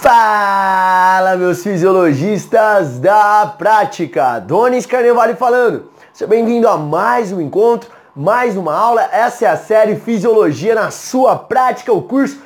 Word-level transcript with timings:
Fala, 0.00 1.36
meus 1.36 1.60
fisiologistas 1.60 3.00
da 3.00 3.52
prática! 3.58 4.38
Donis 4.38 4.86
Carnevale 4.86 5.34
falando. 5.34 5.90
Seja 6.12 6.28
bem-vindo 6.28 6.68
a 6.68 6.78
mais 6.78 7.32
um 7.32 7.40
encontro, 7.40 7.90
mais 8.14 8.56
uma 8.56 8.72
aula. 8.72 9.02
Essa 9.10 9.46
é 9.46 9.48
a 9.48 9.56
série 9.56 9.96
Fisiologia 9.96 10.76
na 10.76 10.92
sua 10.92 11.34
prática, 11.34 11.92
o 11.92 12.00
curso 12.00 12.40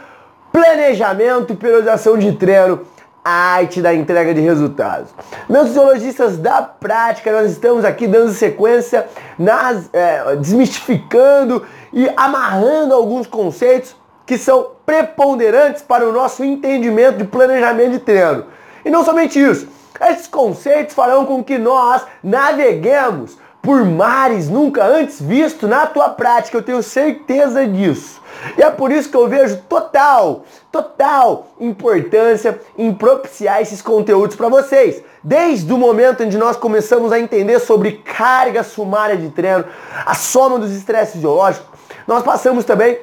Planejamento 0.51 1.53
e 1.53 1.57
Periodização 1.57 2.17
de 2.17 2.33
Treino, 2.33 2.87
arte 3.23 3.83
da 3.83 3.93
entrega 3.93 4.33
de 4.33 4.41
resultados. 4.41 5.11
Meus 5.47 5.69
fisiologistas 5.69 6.39
da 6.39 6.63
prática, 6.63 7.33
nós 7.33 7.51
estamos 7.51 7.85
aqui 7.85 8.07
dando 8.07 8.33
sequência, 8.33 9.07
nas, 9.39 9.91
é, 9.93 10.37
desmistificando 10.37 11.67
e 11.93 12.11
amarrando 12.17 12.95
alguns 12.95 13.27
conceitos 13.27 13.95
que 14.27 14.39
são 14.39 14.73
preponderantes 14.85 15.83
para 15.83 16.09
o 16.09 16.13
nosso 16.13 16.45
entendimento 16.45 17.19
de 17.19 17.25
planejamento 17.25 17.93
de 17.93 17.99
treino. 18.01 18.47
E 18.85 18.91
não 18.91 19.05
somente 19.05 19.39
isso, 19.39 19.69
esses 20.01 20.27
conceitos 20.27 20.95
farão 20.95 21.25
com 21.25 21.43
que 21.43 21.59
nós 21.59 22.03
naveguemos 22.23 23.37
por 23.63 23.85
mares 23.85 24.49
nunca 24.49 24.85
antes 24.85 25.23
vistos 25.23 25.71
na 25.71 25.87
tua 25.87 26.09
prática, 26.09 26.57
eu 26.57 26.63
tenho 26.63 26.83
certeza 26.83 27.65
disso. 27.67 28.21
E 28.59 28.63
é 28.63 28.69
por 28.71 28.91
isso 28.91 29.09
que 29.09 29.17
eu 29.17 29.29
vejo 29.29 29.59
total, 29.69 30.45
total 30.73 31.47
importância 31.61 32.61
em 32.77 32.93
propiciar 32.93 33.63
esses 33.63 33.81
conteúdos 33.81 34.35
para 34.35 34.49
vocês. 34.49 35.01
Desde 35.23 35.73
o 35.73 35.79
momento 35.79 36.25
onde 36.25 36.37
nós 36.37 36.57
começamos 36.57 37.13
a 37.13 37.21
entender 37.21 37.61
sobre 37.61 37.93
carga 38.05 38.65
sumária 38.65 39.17
de 39.17 39.29
treino, 39.31 39.65
a 40.05 40.15
soma 40.15 40.59
dos 40.59 40.73
estresses 40.73 41.15
fisiológicos, 41.15 41.69
nós 42.09 42.25
passamos 42.25 42.65
também 42.65 42.99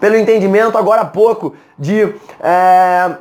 pelo 0.00 0.16
entendimento 0.16 0.76
agora 0.76 1.02
há 1.02 1.06
pouco 1.06 1.54
de 1.78 2.14
é, 2.40 3.16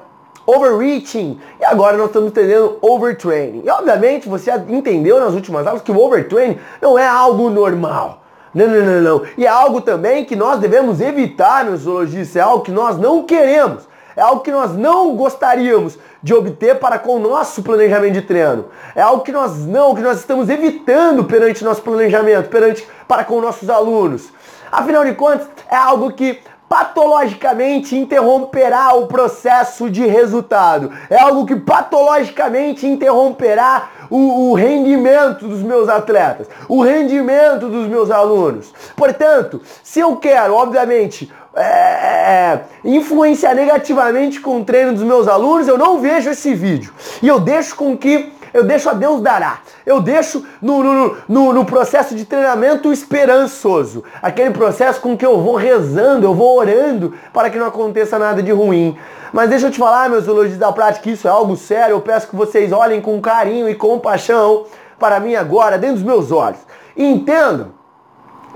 overreaching 0.45 1.39
e 1.59 1.65
agora 1.65 1.98
nós 1.98 2.07
estamos 2.07 2.29
entendendo 2.29 2.77
overtraining. 2.81 3.63
E 3.65 3.70
obviamente 3.70 4.29
você 4.29 4.51
entendeu 4.70 5.20
nas 5.20 5.34
últimas 5.34 5.65
aulas 5.65 5.81
que 5.81 5.91
o 5.91 5.99
overtraining 5.99 6.59
não 6.81 6.98
é 6.98 7.07
algo 7.07 7.49
normal. 7.49 8.21
Não, 8.53 8.68
não, 8.68 8.85
não, 8.85 9.01
não. 9.01 9.21
E 9.37 9.46
é 9.46 9.49
algo 9.49 9.81
também 9.81 10.23
que 10.23 10.35
nós 10.35 10.59
devemos 10.59 11.01
evitar, 11.01 11.65
meus 11.65 11.81
zoologistas, 11.81 12.37
é 12.37 12.40
algo 12.40 12.63
que 12.63 12.71
nós 12.71 12.98
não 12.98 13.23
queremos. 13.23 13.85
É 14.15 14.21
algo 14.21 14.41
que 14.41 14.51
nós 14.51 14.71
não 14.77 15.13
gostaríamos 15.15 15.99
de 16.23 16.34
obter 16.34 16.79
para 16.79 16.98
com 16.98 17.18
o 17.18 17.20
nosso 17.20 17.62
planejamento 17.62 18.13
de 18.13 18.21
treino. 18.21 18.65
É 18.96 19.01
algo 19.01 19.23
que 19.23 19.31
nós 19.31 19.65
não, 19.65 19.93
que 19.93 20.01
nós 20.01 20.20
estamos 20.20 20.48
evitando 20.48 21.26
perante 21.26 21.65
nosso 21.65 21.81
planejamento, 21.81 22.49
perante 22.49 22.87
para 23.09 23.26
com 23.26 23.41
nossos 23.41 23.70
alunos. 23.70 24.29
Afinal 24.71 25.03
de 25.03 25.13
contas, 25.13 25.48
é 25.70 25.76
algo 25.76 26.13
que 26.13 26.40
patologicamente 26.68 27.96
interromperá 27.96 28.94
o 28.96 29.08
processo 29.08 29.90
de 29.90 30.05
resultado. 30.05 30.91
É 31.10 31.20
algo 31.20 31.46
que 31.46 31.55
patologicamente 31.55 32.88
interromperá 32.88 33.90
o, 34.10 34.49
o, 34.49 34.54
rendimento 34.54 35.48
dos 35.48 35.62
meus 35.62 35.88
atletas, 35.90 36.48
o 36.68 36.82
rendimento 36.82 37.70
dos 37.70 37.88
meus 37.88 38.12
alunos. 38.12 38.74
Portanto, 38.96 39.62
se 39.84 39.99
eu 39.99 40.16
quero, 40.18 40.55
obviamente, 40.55 41.32
é, 41.55 41.62
é, 41.63 41.66
é 41.66 42.66
influenciar 42.84 43.54
negativamente 43.54 44.40
com 44.40 44.62
o 44.62 44.66
treino 44.66 44.93
dos 44.93 45.04
meus 45.04 45.27
alunos, 45.27 45.68
eu 45.68 45.77
não 45.77 45.99
vejo 45.99 46.30
esse 46.30 46.54
vídeo. 46.54 46.93
E 47.21 47.27
eu 47.27 47.40
deixo 47.40 47.76
com 47.76 47.98
que 47.98 48.34
eu 48.55 48.63
deixo 48.63 48.89
a 48.89 48.93
Deus 48.93 49.20
dará. 49.20 49.59
Eu 49.85 49.99
deixo 49.99 50.45
no, 50.61 50.81
no, 50.81 51.17
no, 51.27 51.53
no, 51.53 51.65
processo 51.65 52.15
de 52.15 52.23
treinamento 52.23 52.89
esperançoso. 52.89 54.01
Aquele 54.21 54.51
processo 54.51 55.01
com 55.01 55.17
que 55.17 55.25
eu 55.25 55.41
vou 55.41 55.55
rezando, 55.55 56.25
eu 56.25 56.34
vou 56.34 56.57
orando 56.57 57.13
para 57.34 57.49
que 57.49 57.57
não 57.59 57.67
aconteça 57.67 58.17
nada 58.17 58.41
de 58.41 58.53
ruim. 58.53 58.97
Mas 59.34 59.49
deixa 59.49 59.67
eu 59.67 59.71
te 59.71 59.77
falar, 59.77 60.09
meus 60.09 60.25
elogios 60.25 60.57
da 60.57 60.71
prática, 60.71 61.09
isso 61.09 61.27
é 61.27 61.31
algo 61.31 61.57
sério. 61.57 61.95
Eu 61.95 61.99
peço 61.99 62.29
que 62.29 62.35
vocês 62.37 62.71
olhem 62.71 63.01
com 63.01 63.20
carinho 63.20 63.67
e 63.67 63.75
compaixão 63.75 64.63
para 64.97 65.19
mim 65.19 65.35
agora, 65.35 65.78
dentro 65.78 65.97
dos 65.97 66.06
meus 66.06 66.31
olhos. 66.31 66.59
E 66.95 67.03
entendam 67.06 67.73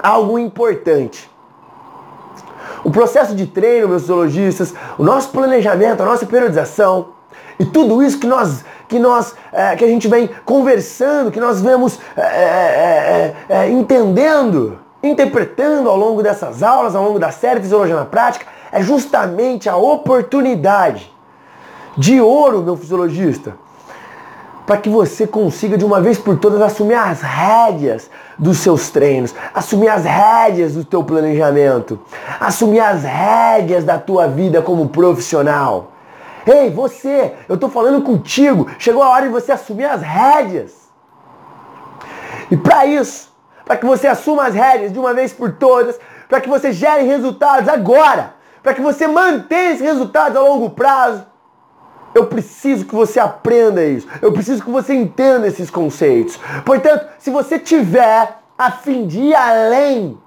algo 0.02 0.40
importante. 0.40 1.30
O 2.86 2.90
processo 2.90 3.36
de 3.36 3.48
treino, 3.48 3.90
meus 3.90 4.04
zoologistas, 4.04 4.74
o 4.98 5.04
nosso 5.04 5.28
planejamento, 5.32 6.02
a 6.02 6.06
nossa 6.06 6.26
periodização 6.26 7.19
e 7.60 7.66
tudo 7.66 8.02
isso 8.02 8.20
que 8.20 8.28
nós 8.28 8.64
que 8.88 8.98
nós 8.98 9.36
é, 9.52 9.76
que 9.76 9.84
a 9.84 9.88
gente 9.88 10.08
vem 10.08 10.30
conversando, 10.46 11.32
que 11.32 11.40
nós 11.40 11.62
vemos 11.62 12.00
é 12.18 12.22
é, 12.22 13.36
é, 13.50 13.58
é, 13.58 13.70
entendendo, 13.70 14.80
interpretando 15.04 15.90
ao 15.90 15.98
longo 15.98 16.24
dessas 16.24 16.64
aulas, 16.64 16.96
ao 16.96 17.04
longo 17.04 17.20
da 17.20 17.32
série 17.32 17.60
Fisiologia 17.60 17.96
na 17.96 18.06
Prática, 18.06 18.46
é 18.72 18.82
justamente 18.82 19.70
a 19.70 19.78
oportunidade 19.78 21.12
de 21.98 22.22
ouro, 22.22 22.62
meu 22.62 22.78
fisiologista, 22.78 23.56
para 24.66 24.78
que 24.78 24.90
você 24.90 25.26
consiga 25.26 25.78
de 25.78 25.84
uma 25.84 26.00
vez 26.00 26.18
por 26.18 26.38
todas 26.38 26.62
assumir 26.62 26.94
as 26.94 27.22
rédeas 27.22 28.10
dos 28.38 28.60
seus 28.60 28.90
treinos, 28.90 29.34
assumir 29.54 29.90
as 29.90 30.06
rédeas 30.06 30.76
do 30.76 30.86
teu 30.86 31.04
planejamento, 31.04 32.00
assumir 32.40 32.80
as 32.80 33.04
rédeas 33.04 33.84
da 33.84 33.98
tua 33.98 34.28
vida 34.28 34.62
como 34.62 34.88
profissional. 34.90 35.92
Ei, 36.46 36.70
você, 36.70 37.36
eu 37.48 37.56
estou 37.56 37.70
falando 37.70 38.02
contigo. 38.02 38.68
Chegou 38.78 39.04
a 39.04 39.10
hora 39.10 39.26
de 39.26 39.32
você 39.32 39.52
assumir 39.52 39.86
as 39.86 40.02
rédeas. 40.02 40.90
E 42.52 42.58
para 42.58 42.86
isso, 42.86 43.32
para 43.66 43.78
que 43.78 43.86
você 43.86 44.08
assuma 44.08 44.48
as 44.48 44.56
rédeas 44.56 44.92
de 44.92 45.00
uma 45.00 45.14
vez 45.14 45.32
por 45.32 45.54
todas, 45.54 46.00
para 46.28 46.42
que 46.42 46.50
você 46.50 46.72
gere 46.72 47.04
resultados 47.04 47.70
agora, 47.70 48.34
para 48.64 48.74
que 48.74 48.82
você 48.82 49.08
mantenha 49.08 49.72
esses 49.72 49.82
resultados 49.82 50.36
a 50.36 50.42
longo 50.42 50.72
prazo, 50.72 51.26
eu 52.14 52.26
preciso 52.26 52.86
que 52.86 52.96
você 52.96 53.20
aprenda 53.20 53.84
isso. 53.86 54.08
Eu 54.22 54.32
preciso 54.32 54.64
que 54.64 54.72
você 54.72 54.94
entenda 54.94 55.48
esses 55.48 55.70
conceitos. 55.70 56.40
Portanto, 56.66 57.08
se 57.20 57.30
você 57.30 57.60
tiver 57.60 58.40
a 58.58 58.72
fim 58.72 59.06
de 59.08 59.20
ir 59.20 59.36
além 59.36 60.18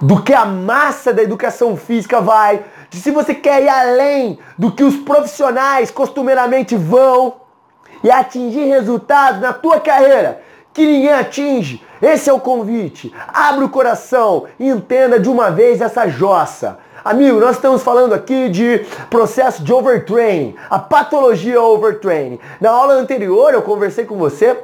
do 0.00 0.22
que 0.22 0.32
a 0.32 0.44
massa 0.44 1.12
da 1.12 1.22
educação 1.22 1.76
física 1.76 2.20
vai, 2.20 2.64
se 2.96 3.10
você 3.10 3.34
quer 3.34 3.62
ir 3.62 3.68
além 3.68 4.38
do 4.56 4.72
que 4.72 4.82
os 4.82 4.96
profissionais 4.96 5.90
costumeiramente 5.90 6.76
vão 6.76 7.34
e 8.02 8.10
atingir 8.10 8.64
resultados 8.64 9.40
na 9.40 9.52
tua 9.52 9.80
carreira 9.80 10.40
que 10.72 10.86
ninguém 10.86 11.12
atinge. 11.12 11.84
Esse 12.00 12.30
é 12.30 12.32
o 12.32 12.38
convite. 12.38 13.12
Abra 13.26 13.64
o 13.64 13.68
coração 13.68 14.44
e 14.58 14.68
entenda 14.68 15.18
de 15.18 15.28
uma 15.28 15.50
vez 15.50 15.80
essa 15.80 16.08
jossa. 16.08 16.78
Amigo, 17.04 17.40
nós 17.40 17.56
estamos 17.56 17.82
falando 17.82 18.12
aqui 18.12 18.48
de 18.48 18.84
processo 19.10 19.62
de 19.62 19.72
overtraining, 19.72 20.54
a 20.68 20.78
patologia 20.78 21.60
overtraining. 21.60 22.38
Na 22.60 22.70
aula 22.70 22.94
anterior 22.94 23.52
eu 23.52 23.62
conversei 23.62 24.04
com 24.04 24.16
você 24.16 24.56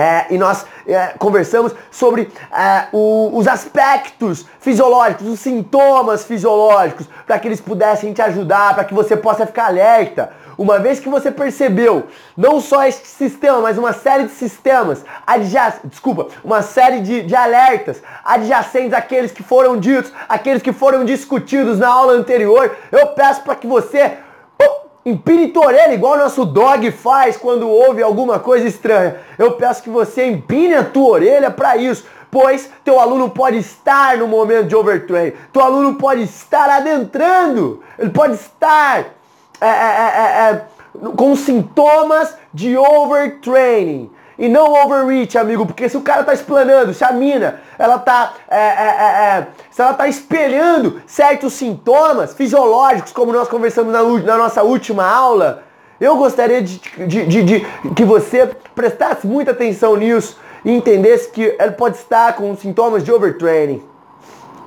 é, 0.00 0.26
e 0.30 0.38
nós 0.38 0.64
é, 0.88 1.08
conversamos 1.18 1.74
sobre 1.90 2.32
é, 2.50 2.86
o, 2.90 3.30
os 3.34 3.46
aspectos 3.46 4.46
fisiológicos, 4.58 5.28
os 5.28 5.40
sintomas 5.40 6.24
fisiológicos, 6.24 7.06
para 7.26 7.38
que 7.38 7.46
eles 7.46 7.60
pudessem 7.60 8.14
te 8.14 8.22
ajudar, 8.22 8.74
para 8.74 8.84
que 8.84 8.94
você 8.94 9.14
possa 9.14 9.46
ficar 9.46 9.66
alerta. 9.66 10.32
Uma 10.56 10.78
vez 10.78 11.00
que 11.00 11.08
você 11.08 11.30
percebeu 11.30 12.06
não 12.34 12.60
só 12.62 12.84
este 12.84 13.06
sistema, 13.06 13.60
mas 13.60 13.76
uma 13.76 13.92
série 13.92 14.24
de 14.24 14.32
sistemas, 14.32 15.04
adjacentes, 15.26 15.90
desculpa, 15.90 16.28
uma 16.42 16.62
série 16.62 17.00
de, 17.00 17.22
de 17.22 17.36
alertas 17.36 18.02
adjacentes 18.24 18.94
àqueles 18.94 19.32
que 19.32 19.42
foram 19.42 19.76
ditos, 19.76 20.12
aqueles 20.26 20.62
que 20.62 20.72
foram 20.72 21.04
discutidos 21.04 21.78
na 21.78 21.88
aula 21.88 22.14
anterior, 22.14 22.74
eu 22.90 23.08
peço 23.08 23.42
para 23.42 23.54
que 23.54 23.66
você 23.66 24.16
Empine 25.04 25.52
orelha, 25.56 25.94
igual 25.94 26.18
nosso 26.18 26.44
dog 26.44 26.90
faz 26.90 27.36
quando 27.36 27.68
ouve 27.68 28.02
alguma 28.02 28.38
coisa 28.38 28.68
estranha. 28.68 29.16
Eu 29.38 29.52
peço 29.52 29.82
que 29.82 29.88
você 29.88 30.26
empine 30.26 30.74
a 30.74 30.84
tua 30.84 31.08
orelha 31.08 31.50
para 31.50 31.76
isso, 31.76 32.04
pois 32.30 32.70
teu 32.84 33.00
aluno 33.00 33.30
pode 33.30 33.56
estar 33.56 34.18
no 34.18 34.28
momento 34.28 34.66
de 34.66 34.76
overtrain. 34.76 35.32
Teu 35.52 35.62
aluno 35.62 35.94
pode 35.94 36.22
estar 36.22 36.68
adentrando, 36.68 37.82
ele 37.98 38.10
pode 38.10 38.34
estar 38.34 39.06
é, 39.60 39.66
é, 39.66 39.70
é, 39.70 40.50
é 40.50 40.64
com 41.16 41.34
sintomas 41.34 42.36
de 42.52 42.76
overtraining 42.76 44.10
e 44.40 44.48
não 44.48 44.72
overreach, 44.72 45.36
amigo, 45.36 45.66
porque 45.66 45.86
se 45.86 45.98
o 45.98 46.00
cara 46.00 46.24
tá 46.24 46.32
explanando, 46.32 46.94
se 46.94 47.04
a 47.04 47.12
mina, 47.12 47.60
ela 47.78 47.98
tá, 47.98 48.32
é, 48.48 48.56
é, 48.56 48.60
é, 48.60 49.38
é, 49.38 49.46
se 49.70 49.82
ela 49.82 49.92
tá 49.92 50.08
espelhando 50.08 51.02
certos 51.06 51.52
sintomas 51.52 52.32
fisiológicos, 52.32 53.12
como 53.12 53.34
nós 53.34 53.48
conversamos 53.48 53.92
na, 53.92 54.02
na 54.02 54.38
nossa 54.38 54.62
última 54.62 55.06
aula, 55.06 55.62
eu 56.00 56.16
gostaria 56.16 56.62
de, 56.62 56.78
de, 57.06 57.26
de, 57.26 57.42
de, 57.42 57.66
que 57.94 58.02
você 58.02 58.48
prestasse 58.74 59.26
muita 59.26 59.50
atenção 59.50 59.94
nisso 59.94 60.38
e 60.64 60.72
entendesse 60.72 61.28
que 61.28 61.54
ela 61.58 61.72
pode 61.72 61.98
estar 61.98 62.32
com 62.32 62.56
sintomas 62.56 63.04
de 63.04 63.12
overtraining. 63.12 63.84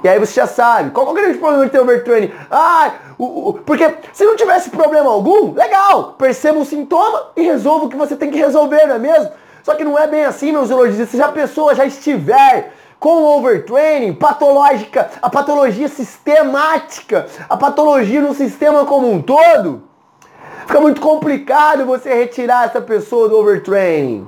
E 0.04 0.08
aí 0.08 0.20
você 0.20 0.34
já 0.34 0.46
sabe. 0.46 0.92
Qual 0.92 1.08
é 1.08 1.10
o 1.10 1.14
grande 1.14 1.40
problema 1.40 1.66
de 1.66 1.72
ter 1.72 1.80
overtraining? 1.80 2.32
Ah, 2.52 2.92
o, 3.18 3.50
o, 3.50 3.54
porque 3.54 3.92
se 4.12 4.24
não 4.24 4.36
tivesse 4.36 4.70
problema 4.70 5.10
algum, 5.10 5.54
legal. 5.54 6.14
Perceba 6.16 6.60
o 6.60 6.66
sintoma 6.66 7.32
e 7.36 7.42
resolva 7.42 7.86
o 7.86 7.90
que 7.90 7.96
você 7.96 8.16
tem 8.16 8.30
que 8.30 8.38
resolver, 8.38 8.86
não 8.86 8.96
é 8.96 9.00
mesmo? 9.00 9.32
Só 9.64 9.74
que 9.76 9.84
não 9.84 9.98
é 9.98 10.06
bem 10.06 10.26
assim, 10.26 10.52
meus 10.52 10.68
zoologistas. 10.68 11.10
Se 11.10 11.22
a 11.22 11.32
pessoa 11.32 11.74
já 11.74 11.86
estiver 11.86 12.74
com 13.00 13.24
overtraining, 13.24 14.14
patológica, 14.14 15.10
a 15.22 15.30
patologia 15.30 15.88
sistemática, 15.88 17.26
a 17.50 17.58
patologia 17.58 18.22
no 18.22 18.34
sistema 18.34 18.86
como 18.86 19.12
um 19.12 19.22
todo, 19.22 19.84
Fica 20.66 20.80
muito 20.80 21.02
complicado 21.02 21.86
você 21.86 22.14
retirar 22.14 22.66
essa 22.66 22.82
pessoa 22.82 23.28
do 23.28 23.38
overtraining. 23.38 24.28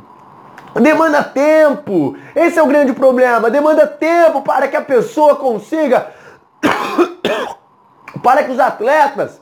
Demanda 0.81 1.23
tempo. 1.23 2.17
Esse 2.35 2.59
é 2.59 2.63
o 2.63 2.67
grande 2.67 2.93
problema. 2.93 3.49
Demanda 3.49 3.87
tempo 3.87 4.41
para 4.41 4.67
que 4.67 4.75
a 4.75 4.81
pessoa 4.81 5.35
consiga 5.35 6.11
para 8.21 8.43
que 8.43 8.51
os 8.51 8.59
atletas 8.59 9.39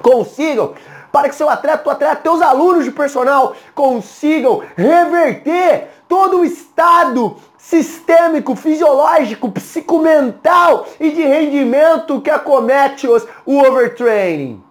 consigam, 0.00 0.74
para 1.12 1.28
que 1.28 1.34
seu 1.34 1.48
atleta, 1.48 1.86
o 1.86 1.92
atleta, 1.92 2.16
teus 2.16 2.40
alunos 2.40 2.84
de 2.84 2.90
personal 2.90 3.54
consigam 3.74 4.62
reverter 4.74 5.90
todo 6.08 6.40
o 6.40 6.44
estado 6.44 7.36
sistêmico, 7.58 8.56
fisiológico, 8.56 9.50
psicomental 9.50 10.86
e 10.98 11.10
de 11.10 11.22
rendimento 11.22 12.20
que 12.20 12.30
acomete 12.30 13.06
os, 13.06 13.26
o 13.46 13.58
overtraining. 13.60 14.62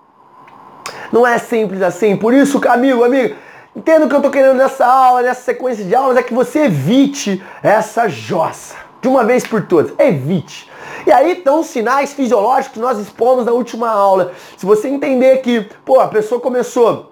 Não 1.11 1.25
é 1.25 1.37
simples 1.37 1.81
assim. 1.81 2.17
Por 2.17 2.33
isso, 2.33 2.59
amigo, 2.67 3.03
amigo, 3.03 3.35
entenda 3.75 4.05
o 4.05 4.09
que 4.09 4.15
eu 4.15 4.19
estou 4.19 4.31
querendo 4.31 4.57
nessa 4.57 4.85
aula, 4.85 5.21
nessa 5.21 5.41
sequência 5.41 5.85
de 5.85 5.95
aulas, 5.95 6.17
é 6.17 6.23
que 6.23 6.33
você 6.33 6.65
evite 6.65 7.43
essa 7.61 8.07
jossa. 8.07 8.75
De 9.01 9.07
uma 9.07 9.23
vez 9.23 9.45
por 9.45 9.65
todas. 9.65 9.93
Evite. 9.97 10.69
E 11.05 11.11
aí 11.11 11.31
estão 11.33 11.59
os 11.59 11.67
sinais 11.67 12.13
fisiológicos 12.13 12.73
que 12.73 12.79
nós 12.79 12.99
expomos 12.99 13.45
na 13.45 13.51
última 13.51 13.89
aula. 13.89 14.31
Se 14.57 14.65
você 14.65 14.87
entender 14.87 15.37
que, 15.37 15.61
pô, 15.85 15.99
a 15.99 16.07
pessoa 16.07 16.39
começou 16.39 17.11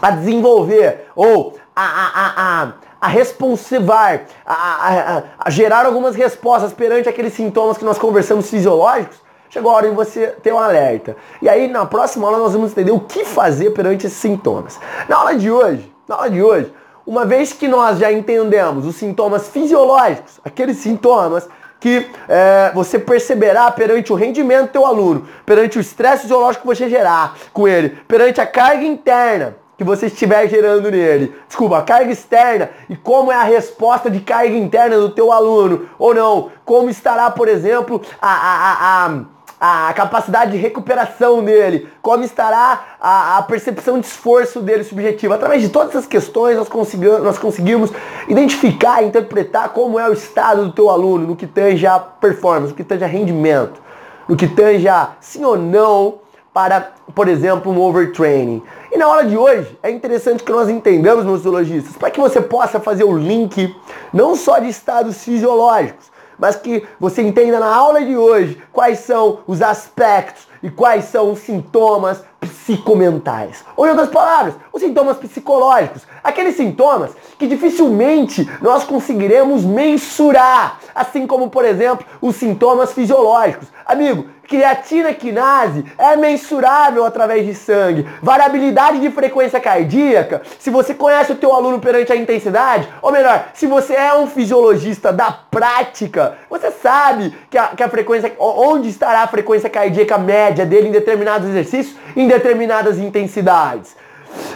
a 0.00 0.10
desenvolver 0.10 1.06
ou 1.14 1.56
a, 1.74 1.82
a, 1.84 2.62
a, 2.62 2.72
a 3.00 3.08
responsivar, 3.08 4.22
a, 4.44 4.52
a, 4.52 5.22
a, 5.38 5.50
gerar 5.50 5.86
algumas 5.86 6.16
respostas 6.16 6.72
perante 6.72 7.08
aqueles 7.08 7.32
sintomas 7.32 7.78
que 7.78 7.84
nós 7.84 7.98
conversamos 7.98 8.48
fisiológicos, 8.50 9.18
chegou 9.50 9.70
a 9.70 9.74
hora 9.74 9.88
de 9.88 9.94
você 9.94 10.28
ter 10.42 10.52
um 10.52 10.58
alerta. 10.58 11.16
E 11.40 11.48
aí 11.48 11.68
na 11.68 11.86
próxima 11.86 12.26
aula 12.26 12.38
nós 12.38 12.52
vamos 12.52 12.72
entender 12.72 12.92
o 12.92 13.00
que 13.00 13.24
fazer 13.24 13.70
perante 13.70 14.06
esses 14.06 14.18
sintomas. 14.18 14.78
Na 15.08 15.16
aula 15.16 15.36
de 15.36 15.50
hoje, 15.50 15.92
na 16.06 16.16
aula 16.16 16.30
de 16.30 16.42
hoje, 16.42 16.72
uma 17.06 17.24
vez 17.24 17.52
que 17.52 17.66
nós 17.66 17.98
já 17.98 18.12
entendemos 18.12 18.84
os 18.84 18.96
sintomas 18.96 19.48
fisiológicos, 19.48 20.40
aqueles 20.44 20.76
sintomas 20.78 21.48
que 21.80 22.06
é, 22.28 22.72
você 22.74 22.98
perceberá 22.98 23.70
perante 23.70 24.12
o 24.12 24.16
rendimento 24.16 24.66
do 24.66 24.72
teu 24.72 24.86
aluno, 24.86 25.28
perante 25.46 25.78
o 25.78 25.80
estresse 25.80 26.22
fisiológico 26.22 26.62
que 26.62 26.76
você 26.76 26.88
gerar 26.88 27.36
com 27.52 27.68
ele, 27.68 27.90
perante 28.08 28.40
a 28.40 28.46
carga 28.46 28.84
interna 28.84 29.56
que 29.76 29.84
você 29.84 30.06
estiver 30.06 30.48
gerando 30.48 30.90
nele. 30.90 31.32
Desculpa, 31.46 31.78
a 31.78 31.82
carga 31.82 32.10
externa 32.10 32.68
e 32.90 32.96
como 32.96 33.30
é 33.30 33.36
a 33.36 33.44
resposta 33.44 34.10
de 34.10 34.18
carga 34.18 34.56
interna 34.56 34.98
do 34.98 35.10
teu 35.10 35.30
aluno, 35.30 35.88
ou 35.96 36.12
não, 36.12 36.50
como 36.64 36.90
estará, 36.90 37.30
por 37.30 37.46
exemplo, 37.46 38.02
a, 38.20 38.28
a, 38.28 38.72
a, 38.72 39.06
a 39.06 39.24
a 39.60 39.92
capacidade 39.92 40.52
de 40.52 40.56
recuperação 40.56 41.42
dele, 41.42 41.88
como 42.00 42.22
estará 42.22 42.96
a, 43.00 43.38
a, 43.38 43.42
percepção 43.42 43.98
de 43.98 44.06
esforço 44.06 44.60
dele 44.60 44.84
subjetivo. 44.84 45.34
Através 45.34 45.62
de 45.62 45.68
todas 45.68 45.90
essas 45.90 46.06
questões, 46.06 46.56
nós 46.56 46.68
conseguimos, 46.68 47.22
nós 47.22 47.38
conseguimos 47.38 47.92
identificar 48.28 49.02
interpretar 49.02 49.70
como 49.70 49.98
é 49.98 50.08
o 50.08 50.12
estado 50.12 50.64
do 50.66 50.72
teu 50.72 50.90
aluno 50.90 51.26
no 51.26 51.36
que 51.36 51.46
tange 51.46 51.86
a 51.86 51.98
performance, 51.98 52.70
no 52.70 52.76
que 52.76 52.84
tange 52.84 53.02
a 53.02 53.08
rendimento, 53.08 53.80
no 54.28 54.36
que 54.36 54.46
tange 54.46 54.88
a 54.88 55.12
sim 55.20 55.44
ou 55.44 55.58
não 55.58 56.20
para, 56.52 56.92
por 57.14 57.28
exemplo, 57.28 57.72
um 57.72 57.80
overtraining. 57.80 58.62
E 58.90 58.98
na 58.98 59.06
aula 59.06 59.24
de 59.24 59.36
hoje, 59.36 59.78
é 59.82 59.90
interessante 59.90 60.42
que 60.42 60.50
nós 60.50 60.68
entendamos, 60.68 61.24
meus 61.24 61.42
zoologistas, 61.42 61.96
para 61.96 62.10
que 62.10 62.20
você 62.20 62.40
possa 62.40 62.80
fazer 62.80 63.04
o 63.04 63.16
link 63.16 63.74
não 64.12 64.34
só 64.34 64.58
de 64.58 64.68
estados 64.68 65.22
fisiológicos, 65.22 66.07
mas 66.38 66.56
que 66.56 66.86
você 67.00 67.22
entenda 67.22 67.58
na 67.58 67.74
aula 67.74 68.04
de 68.04 68.16
hoje 68.16 68.62
quais 68.72 69.00
são 69.00 69.40
os 69.46 69.60
aspectos 69.60 70.46
e 70.62 70.70
quais 70.70 71.06
são 71.06 71.32
os 71.32 71.40
sintomas 71.40 72.22
psicomentais. 72.40 73.64
Ou 73.76 73.86
em 73.86 73.90
outras 73.90 74.10
palavras, 74.10 74.54
os 74.72 74.80
sintomas 74.80 75.16
psicológicos. 75.16 76.06
Aqueles 76.28 76.56
sintomas 76.56 77.12
que 77.38 77.46
dificilmente 77.46 78.46
nós 78.60 78.84
conseguiremos 78.84 79.64
mensurar, 79.64 80.78
assim 80.94 81.26
como, 81.26 81.48
por 81.48 81.64
exemplo, 81.64 82.06
os 82.20 82.36
sintomas 82.36 82.92
fisiológicos. 82.92 83.68
Amigo, 83.86 84.26
creatina 84.46 85.14
quinase 85.14 85.86
é 85.96 86.16
mensurável 86.16 87.06
através 87.06 87.46
de 87.46 87.54
sangue. 87.54 88.06
Variabilidade 88.20 89.00
de 89.00 89.10
frequência 89.10 89.58
cardíaca, 89.58 90.42
se 90.58 90.68
você 90.68 90.92
conhece 90.92 91.32
o 91.32 91.36
teu 91.36 91.50
aluno 91.54 91.80
perante 91.80 92.12
a 92.12 92.16
intensidade, 92.16 92.86
ou 93.00 93.10
melhor, 93.10 93.48
se 93.54 93.66
você 93.66 93.94
é 93.94 94.14
um 94.14 94.26
fisiologista 94.26 95.10
da 95.10 95.32
prática, 95.32 96.36
você 96.50 96.70
sabe 96.70 97.34
que 97.48 97.56
a, 97.56 97.68
que 97.68 97.82
a 97.82 97.88
frequência, 97.88 98.34
onde 98.38 98.90
estará 98.90 99.22
a 99.22 99.28
frequência 99.28 99.70
cardíaca 99.70 100.18
média 100.18 100.66
dele 100.66 100.88
em 100.88 100.92
determinados 100.92 101.48
exercícios, 101.48 101.96
em 102.14 102.28
determinadas 102.28 102.98
intensidades. 102.98 103.96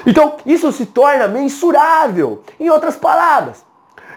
Então, 0.07 0.37
isso 0.45 0.71
se 0.73 0.87
torna 0.87 1.29
mensurável. 1.29 2.43
Em 2.59 2.71
outras 2.71 2.97
palavras, 2.97 3.65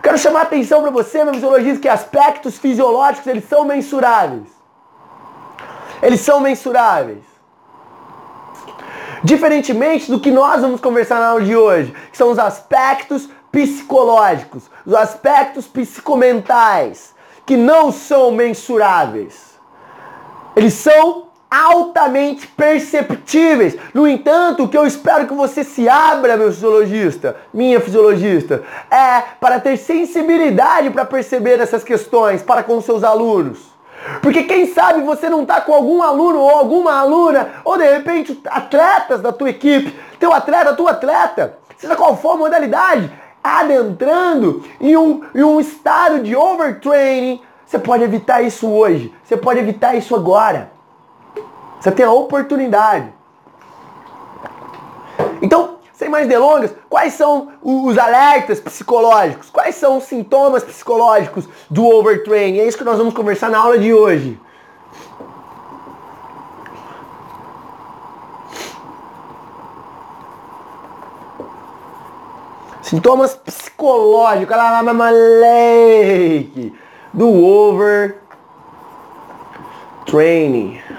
quero 0.02 0.18
chamar 0.18 0.42
a 0.42 0.44
atenção 0.44 0.82
para 0.82 0.92
você, 0.92 1.24
meu 1.24 1.34
fisiologista, 1.34 1.82
que 1.82 1.90
aspectos 1.90 2.58
fisiológicos 2.58 3.28
eles 3.28 3.48
são 3.48 3.66
mensuráveis. 3.66 4.48
Eles 6.02 6.22
são 6.22 6.40
mensuráveis. 6.40 7.24
Diferentemente 9.24 10.12
do 10.12 10.20
que 10.20 10.30
nós 10.30 10.62
vamos 10.62 10.80
conversar 10.80 11.20
na 11.20 11.28
aula 11.30 11.42
de 11.42 11.56
hoje, 11.56 11.94
que 12.12 12.18
são 12.18 12.30
os 12.30 12.38
aspectos 12.38 13.30
psicológicos, 13.52 14.70
os 14.86 14.94
aspectos 14.94 15.66
psicomentais, 15.66 17.16
que 17.46 17.56
não 17.56 17.92
são 17.92 18.32
mensuráveis. 18.32 19.56
Eles 20.56 20.74
são 20.74 21.25
altamente 21.50 22.48
perceptíveis. 22.48 23.78
No 23.94 24.08
entanto, 24.08 24.64
o 24.64 24.68
que 24.68 24.78
eu 24.78 24.86
espero 24.86 25.28
que 25.28 25.34
você 25.34 25.64
se 25.64 25.88
abra, 25.88 26.38
meu 26.38 26.52
fisiologista, 26.52 27.36
minha 27.54 27.80
fisiologista, 27.80 28.64
é 28.92 29.22
para 29.40 29.60
ter 29.60 29.78
sensibilidade 29.78 30.90
para 30.90 31.06
perceber 31.06 31.60
essas 31.60 31.84
questões 31.84 32.42
para 32.42 32.64
com 32.64 32.82
seus 32.82 33.04
alunos. 33.04 33.76
Porque 34.22 34.44
quem 34.44 34.68
sabe 34.68 35.02
você 35.02 35.30
não 35.30 35.42
está 35.42 35.62
com 35.62 35.74
algum 35.74 36.02
aluno 36.02 36.40
ou 36.40 36.50
alguma 36.50 37.00
aluna, 37.00 37.50
ou 37.64 37.78
de 37.78 37.92
repente 37.92 38.40
atletas 38.46 39.22
da 39.22 39.32
tua 39.32 39.50
equipe, 39.50 39.98
teu 40.20 40.32
atleta, 40.34 40.76
tua 40.76 40.92
atleta, 40.92 41.58
seja 41.78 41.96
qual 41.96 42.16
for 42.18 42.32
a 42.32 42.38
modalidade, 42.38 43.12
adentrando 43.44 44.64
em 44.80 44.96
um, 44.96 45.22
em 45.34 45.44
um 45.44 45.60
estado 45.60 46.20
de 46.20 46.36
overtraining. 46.36 47.42
Você 47.66 47.80
pode 47.80 48.04
evitar 48.04 48.42
isso 48.44 48.70
hoje, 48.70 49.14
você 49.24 49.36
pode 49.36 49.60
evitar 49.60 49.96
isso 49.96 50.16
agora. 50.16 50.75
Você 51.80 51.92
tem 51.92 52.06
a 52.06 52.12
oportunidade. 52.12 53.14
Então, 55.42 55.76
sem 55.94 56.10
mais 56.10 56.28
delongas, 56.28 56.74
quais 56.90 57.14
são 57.14 57.54
os 57.62 57.98
alertas 57.98 58.60
psicológicos? 58.60 59.50
Quais 59.50 59.76
são 59.76 59.98
os 59.98 60.04
sintomas 60.04 60.64
psicológicos 60.64 61.48
do 61.70 61.86
overtraining? 61.86 62.60
É 62.60 62.68
isso 62.68 62.78
que 62.78 62.84
nós 62.84 62.98
vamos 62.98 63.14
conversar 63.14 63.50
na 63.50 63.60
aula 63.60 63.78
de 63.78 63.94
hoje. 63.94 64.40
Sintomas 72.82 73.34
psicológicos, 73.34 74.56
olha 74.56 74.82
lá, 74.82 74.94
moleque, 74.94 76.72
do 77.14 77.28
overtraining. 77.28 78.25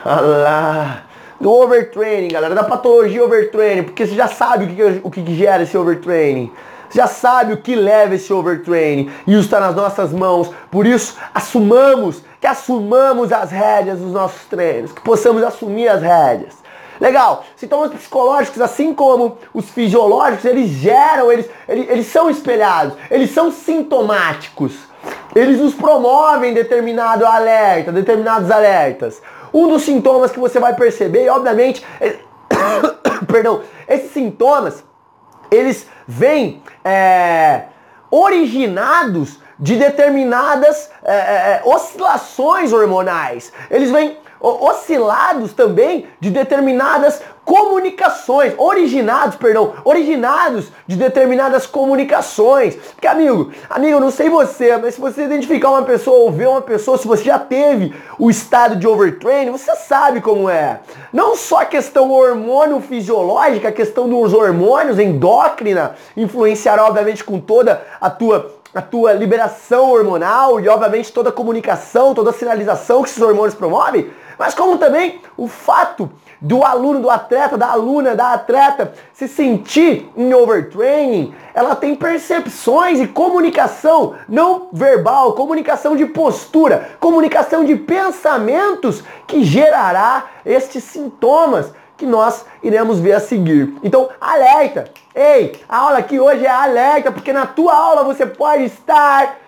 Olha 0.05 0.21
lá 0.21 1.03
do 1.41 1.53
overtraining, 1.53 2.29
galera, 2.29 2.55
da 2.55 2.65
patologia 2.65 3.25
overtraining, 3.25 3.85
porque 3.85 4.07
você 4.07 4.15
já 4.15 4.27
sabe 4.27 4.65
o 4.65 4.69
que, 4.69 5.01
o 5.03 5.11
que 5.11 5.35
gera 5.35 5.63
esse 5.63 5.77
overtraining. 5.77 6.51
Você 6.89 6.99
já 6.99 7.07
sabe 7.07 7.53
o 7.53 7.57
que 7.57 7.75
leva 7.75 8.15
esse 8.15 8.33
overtraining. 8.33 9.11
E 9.27 9.33
isso 9.33 9.43
está 9.43 9.61
nas 9.61 9.75
nossas 9.75 10.13
mãos. 10.13 10.51
Por 10.71 10.87
isso, 10.87 11.17
assumamos, 11.35 12.23
que 12.41 12.47
assumamos 12.47 13.33
as 13.33 13.51
rédeas 13.51 13.99
dos 13.99 14.13
nossos 14.13 14.45
treinos, 14.47 14.93
que 14.93 15.01
possamos 15.01 15.43
assumir 15.43 15.89
as 15.89 16.01
rédeas. 16.01 16.55
Legal, 17.01 17.45
sintomas 17.57 17.91
psicológicos, 17.93 18.61
assim 18.61 18.95
como 18.95 19.37
os 19.53 19.69
fisiológicos, 19.69 20.47
eles 20.47 20.71
geram, 20.71 21.31
eles, 21.31 21.47
eles, 21.69 21.91
eles 21.91 22.07
são 22.07 22.31
espelhados, 22.31 22.95
eles 23.11 23.33
são 23.33 23.53
sintomáticos. 23.53 24.73
Eles 25.37 25.61
nos 25.61 25.75
promovem 25.75 26.55
determinado 26.55 27.27
alerta, 27.27 27.93
determinados 27.93 28.51
alertas. 28.51 29.21
Um 29.53 29.69
dos 29.69 29.83
sintomas 29.83 30.31
que 30.31 30.39
você 30.39 30.59
vai 30.59 30.75
perceber, 30.75 31.29
obviamente, 31.29 31.85
é... 32.01 32.17
perdão, 33.31 33.61
esses 33.87 34.13
sintomas, 34.13 34.83
eles 35.51 35.87
vêm 36.09 36.63
é, 36.83 37.65
originados 38.11 39.39
de 39.59 39.77
determinadas 39.77 40.91
é, 41.05 41.13
é, 41.13 41.17
é, 41.17 41.63
oscilações 41.67 42.73
hormonais. 42.73 43.53
Eles 43.71 43.91
vêm 43.91 44.17
oscilados 44.41 45.53
também 45.53 46.07
de 46.21 46.31
determinadas 46.31 47.23
comunicações, 47.47 48.55
originados, 48.59 49.37
perdão, 49.37 49.75
originados 49.85 50.67
de 50.85 50.97
determinadas 50.97 51.65
comunicações. 51.65 52.75
Porque, 52.75 53.07
amigo, 53.07 53.53
amigo, 53.71 54.01
não 54.01 54.11
sei 54.11 54.29
você, 54.29 54.77
mas 54.77 54.95
se 54.95 55.01
você 55.01 55.25
identificar 55.25 55.71
uma 55.71 55.83
pessoa 55.83 56.25
ou 56.25 56.33
ver 56.33 56.49
uma 56.49 56.61
pessoa, 56.61 56.99
se 56.99 57.07
você 57.07 57.23
já 57.23 57.39
teve 57.39 57.95
o 58.19 58.29
estado 58.29 58.75
de 58.75 58.89
overtraining, 58.89 59.53
você 59.53 59.77
sabe 59.77 60.21
como 60.21 60.51
é. 60.51 60.81
Não 61.13 61.37
só 61.37 61.61
a 61.61 61.65
questão 61.65 62.11
hormônio 62.11 62.81
fisiológica, 62.81 63.69
a 63.69 63.73
questão 63.73 64.09
dos 64.09 64.35
hormônios 64.35 64.99
endócrina 64.99 65.95
influenciará, 66.17 66.85
obviamente, 66.85 67.23
com 67.23 67.39
toda 67.39 67.81
a 68.01 68.11
tua 68.11 68.57
a 68.75 68.83
tua 68.83 69.15
liberação 69.15 69.91
hormonal 69.91 70.61
e, 70.61 70.69
obviamente, 70.69 71.11
toda 71.11 71.31
a 71.31 71.33
comunicação, 71.33 72.13
toda 72.13 72.29
a 72.29 72.33
sinalização 72.35 73.03
que 73.03 73.09
esses 73.09 73.23
hormônios 73.23 73.55
promovem, 73.55 74.11
mas 74.39 74.55
como 74.55 74.79
também 74.79 75.21
o 75.37 75.49
fato 75.49 76.11
do 76.41 76.63
aluno, 76.63 77.01
do 77.01 77.11
atleta, 77.11 77.57
da 77.57 77.69
aluna, 77.69 78.15
da 78.15 78.35
atleta 78.35 78.93
se 79.13 79.27
sentir 79.27 80.11
em 80.17 80.35
overtraining, 80.35 81.35
ela 81.55 81.75
tem 81.75 81.95
percepções 81.95 83.01
e 83.01 83.07
comunicação 83.07 84.15
não 84.29 84.69
verbal, 84.73 85.33
comunicação 85.33 85.97
de 85.97 86.07
postura, 86.07 86.91
comunicação 87.01 87.65
de 87.65 87.75
pensamentos 87.77 89.03
que 89.27 89.43
gerará 89.43 90.27
estes 90.45 90.85
sintomas 90.85 91.73
que 91.97 92.05
nós 92.05 92.45
iremos 92.63 93.01
ver 93.01 93.13
a 93.13 93.21
seguir. 93.21 93.75
Então, 93.83 94.09
alerta! 94.21 94.85
Ei, 95.15 95.59
a 95.67 95.79
aula 95.79 95.99
aqui 95.99 96.21
hoje 96.21 96.45
é 96.45 96.51
alerta, 96.51 97.11
porque 97.11 97.33
na 97.33 97.47
tua 97.47 97.75
aula 97.75 98.05
você 98.05 98.27
pode 98.27 98.65
estar 98.65 99.39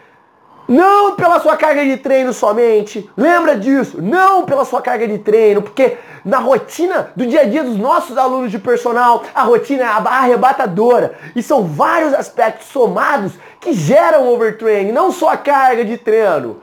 não 0.68 1.16
pela 1.16 1.40
sua 1.40 1.56
carga 1.56 1.82
de 1.82 1.96
treino 1.96 2.34
somente. 2.34 3.10
Lembra 3.16 3.56
disso? 3.56 4.02
Não 4.02 4.44
pela 4.44 4.66
sua 4.66 4.82
carga 4.82 5.08
de 5.08 5.18
treino, 5.18 5.62
porque 5.62 5.96
na 6.22 6.38
rotina 6.38 7.10
do 7.16 7.26
dia 7.26 7.40
a 7.40 7.44
dia 7.44 7.64
dos 7.64 7.78
nossos 7.78 8.18
alunos 8.18 8.50
de 8.50 8.58
personal, 8.58 9.22
a 9.34 9.42
rotina 9.42 9.84
é 9.84 9.86
arrebatadora. 9.86 11.14
E 11.34 11.42
são 11.42 11.64
vários 11.64 12.12
aspectos 12.12 12.68
somados 12.68 13.32
que 13.58 13.72
geram 13.72 14.28
overtraining, 14.28 14.92
não 14.92 15.10
só 15.10 15.30
a 15.30 15.36
carga 15.38 15.84
de 15.84 15.96
treino. 15.96 16.60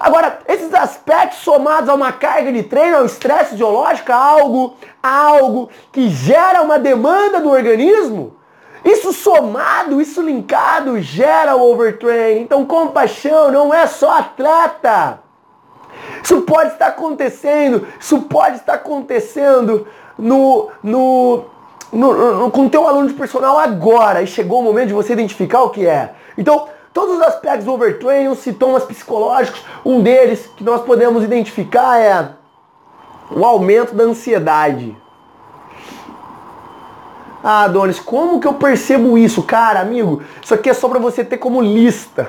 Agora, 0.00 0.40
esses 0.48 0.74
aspectos 0.74 1.38
somados 1.38 1.88
a 1.88 1.94
uma 1.94 2.10
carga 2.10 2.52
de 2.52 2.64
treino, 2.64 2.96
ao 2.96 3.06
estresse 3.06 3.50
fisiológico, 3.50 4.10
algo, 4.10 4.74
algo 5.00 5.70
que 5.92 6.08
gera 6.08 6.62
uma 6.62 6.80
demanda 6.80 7.40
do 7.40 7.50
organismo, 7.50 8.34
isso 8.86 9.12
somado, 9.12 10.00
isso 10.00 10.22
linkado, 10.22 11.00
gera 11.00 11.56
o 11.56 11.72
overtraining. 11.72 12.42
Então, 12.42 12.64
compaixão 12.64 13.50
não 13.50 13.74
é 13.74 13.84
só 13.86 14.18
atleta. 14.18 15.20
Isso 16.22 16.42
pode 16.42 16.72
estar 16.72 16.88
acontecendo, 16.88 17.86
isso 17.98 18.22
pode 18.22 18.58
estar 18.58 18.74
acontecendo 18.74 19.88
no, 20.16 20.70
no, 20.82 21.44
no, 21.92 22.12
no, 22.12 22.50
com 22.50 22.66
o 22.66 22.70
teu 22.70 22.86
aluno 22.86 23.08
de 23.08 23.14
personal 23.14 23.58
agora. 23.58 24.22
E 24.22 24.26
chegou 24.26 24.60
o 24.60 24.62
momento 24.62 24.88
de 24.88 24.94
você 24.94 25.14
identificar 25.14 25.62
o 25.62 25.70
que 25.70 25.84
é. 25.84 26.14
Então, 26.38 26.68
todos 26.94 27.16
os 27.16 27.22
aspectos 27.22 27.64
do 27.64 27.72
overtraining, 27.72 28.28
os 28.28 28.38
sintomas 28.38 28.84
psicológicos, 28.84 29.64
um 29.84 30.00
deles 30.00 30.48
que 30.56 30.62
nós 30.62 30.82
podemos 30.82 31.24
identificar 31.24 31.98
é 31.98 32.30
o 33.30 33.44
aumento 33.44 33.96
da 33.96 34.04
ansiedade. 34.04 34.96
Ah, 37.48 37.62
Adonis, 37.62 38.00
como 38.00 38.40
que 38.40 38.46
eu 38.48 38.54
percebo 38.54 39.16
isso? 39.16 39.40
Cara, 39.40 39.78
amigo, 39.78 40.20
isso 40.42 40.52
aqui 40.52 40.68
é 40.68 40.74
só 40.74 40.88
para 40.88 40.98
você 40.98 41.22
ter 41.22 41.38
como 41.38 41.62
lista. 41.62 42.28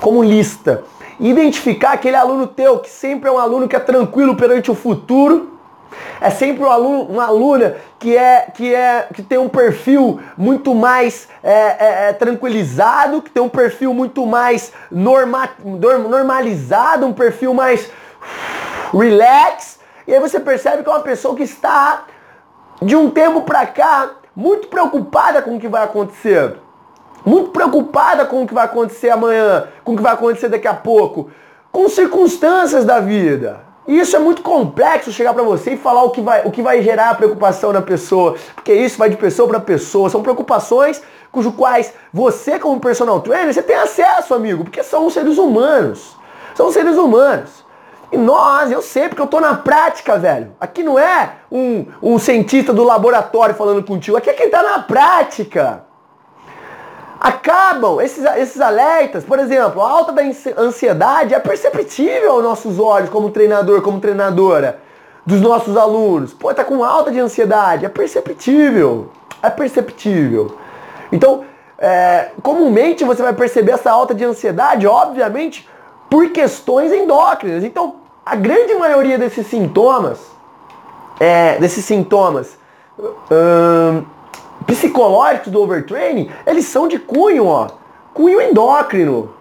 Como 0.00 0.22
lista. 0.22 0.84
Identificar 1.18 1.94
aquele 1.94 2.14
aluno 2.14 2.46
teu 2.46 2.78
que 2.78 2.88
sempre 2.88 3.28
é 3.28 3.32
um 3.32 3.38
aluno 3.40 3.66
que 3.66 3.74
é 3.74 3.80
tranquilo 3.80 4.36
perante 4.36 4.70
o 4.70 4.76
futuro. 4.76 5.58
É 6.20 6.30
sempre 6.30 6.62
um 6.62 6.70
aluno, 6.70 7.02
uma 7.02 7.24
aluna 7.24 7.78
que 7.98 8.16
é 8.16 8.46
que 8.54 8.72
é 8.72 9.08
que 9.12 9.24
tem 9.24 9.38
um 9.38 9.48
perfil 9.48 10.20
muito 10.38 10.72
mais 10.72 11.26
é, 11.42 11.50
é, 11.50 12.08
é 12.10 12.12
tranquilizado, 12.12 13.20
que 13.20 13.30
tem 13.30 13.42
um 13.42 13.48
perfil 13.48 13.92
muito 13.92 14.24
mais 14.24 14.72
norma, 14.88 15.50
normalizado, 15.64 17.06
um 17.06 17.12
perfil 17.12 17.52
mais 17.52 17.90
relax. 18.92 19.80
E 20.06 20.14
aí 20.14 20.20
você 20.20 20.38
percebe 20.38 20.84
que 20.84 20.88
é 20.88 20.92
uma 20.92 21.00
pessoa 21.00 21.34
que 21.34 21.42
está 21.42 22.04
de 22.82 22.96
um 22.96 23.10
tempo 23.10 23.42
para 23.42 23.66
cá, 23.66 24.10
muito 24.34 24.68
preocupada 24.68 25.42
com 25.42 25.56
o 25.56 25.60
que 25.60 25.68
vai 25.68 25.84
acontecer. 25.84 26.56
Muito 27.24 27.50
preocupada 27.50 28.24
com 28.24 28.42
o 28.42 28.46
que 28.46 28.54
vai 28.54 28.64
acontecer 28.64 29.10
amanhã, 29.10 29.68
com 29.84 29.92
o 29.92 29.96
que 29.96 30.02
vai 30.02 30.14
acontecer 30.14 30.48
daqui 30.48 30.66
a 30.66 30.74
pouco, 30.74 31.30
com 31.70 31.88
circunstâncias 31.88 32.84
da 32.84 32.98
vida. 32.98 33.60
E 33.86 33.98
isso 33.98 34.14
é 34.14 34.18
muito 34.18 34.40
complexo 34.40 35.12
chegar 35.12 35.34
para 35.34 35.42
você 35.42 35.72
e 35.72 35.76
falar 35.76 36.04
o 36.04 36.10
que 36.10 36.20
vai, 36.20 36.46
o 36.46 36.50
que 36.50 36.62
vai 36.62 36.80
gerar 36.82 37.16
preocupação 37.16 37.72
na 37.72 37.82
pessoa, 37.82 38.36
porque 38.54 38.72
isso 38.72 38.96
vai 38.96 39.10
de 39.10 39.16
pessoa 39.16 39.48
para 39.48 39.60
pessoa, 39.60 40.08
são 40.08 40.22
preocupações 40.22 41.02
cujo 41.32 41.52
quais 41.52 41.92
você 42.12 42.58
como 42.58 42.80
personal 42.80 43.20
trainer, 43.20 43.52
você 43.52 43.62
tem 43.62 43.76
acesso, 43.76 44.34
amigo, 44.34 44.64
porque 44.64 44.82
são 44.82 45.08
seres 45.10 45.38
humanos. 45.38 46.16
São 46.54 46.70
seres 46.72 46.96
humanos. 46.96 47.64
E 48.12 48.16
nós, 48.16 48.72
eu 48.72 48.82
sei, 48.82 49.08
porque 49.08 49.22
eu 49.22 49.26
tô 49.26 49.40
na 49.40 49.54
prática, 49.54 50.18
velho. 50.18 50.52
Aqui 50.60 50.82
não 50.82 50.98
é 50.98 51.34
um, 51.50 51.86
um 52.02 52.18
cientista 52.18 52.72
do 52.72 52.82
laboratório 52.82 53.54
falando 53.54 53.84
contigo, 53.84 54.16
aqui 54.16 54.30
é 54.30 54.32
quem 54.32 54.50
tá 54.50 54.62
na 54.62 54.80
prática. 54.80 55.84
Acabam 57.20 58.00
esses, 58.00 58.24
esses 58.24 58.60
alertas, 58.60 59.22
por 59.24 59.38
exemplo, 59.38 59.82
a 59.82 59.88
alta 59.88 60.10
da 60.10 60.22
ansiedade 60.56 61.34
é 61.34 61.38
perceptível 61.38 62.32
aos 62.32 62.42
nossos 62.42 62.78
olhos 62.78 63.10
como 63.10 63.30
treinador, 63.30 63.82
como 63.82 64.00
treinadora 64.00 64.80
dos 65.24 65.40
nossos 65.40 65.76
alunos. 65.76 66.32
Pô, 66.32 66.52
tá 66.52 66.64
com 66.64 66.82
alta 66.82 67.12
de 67.12 67.20
ansiedade, 67.20 67.84
é 67.84 67.88
perceptível. 67.88 69.10
É 69.42 69.50
perceptível. 69.50 70.56
Então, 71.12 71.44
é, 71.78 72.30
comumente 72.42 73.04
você 73.04 73.22
vai 73.22 73.34
perceber 73.34 73.72
essa 73.72 73.90
alta 73.90 74.14
de 74.14 74.24
ansiedade, 74.24 74.86
obviamente, 74.86 75.68
por 76.08 76.30
questões 76.30 76.92
endócrinas. 76.92 77.64
Então, 77.64 77.99
a 78.30 78.36
grande 78.36 78.72
maioria 78.74 79.18
desses 79.18 79.44
sintomas, 79.48 80.20
é, 81.18 81.58
desses 81.58 81.84
sintomas 81.84 82.56
hum, 82.96 84.04
psicológicos 84.68 85.50
do 85.50 85.60
overtraining, 85.60 86.30
eles 86.46 86.66
são 86.66 86.86
de 86.86 86.96
cunho, 86.96 87.46
ó, 87.46 87.66
cunho 88.14 88.40
endócrino. 88.40 89.34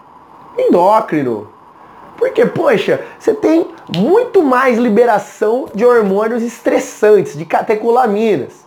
Endócrino. 0.58 1.50
Porque, 2.18 2.48
poxa, 2.48 3.00
você 3.20 3.32
tem 3.32 3.68
muito 3.96 4.42
mais 4.42 4.80
liberação 4.80 5.68
de 5.72 5.86
hormônios 5.86 6.42
estressantes, 6.42 7.38
de 7.38 7.46
catecolaminas. 7.46 8.66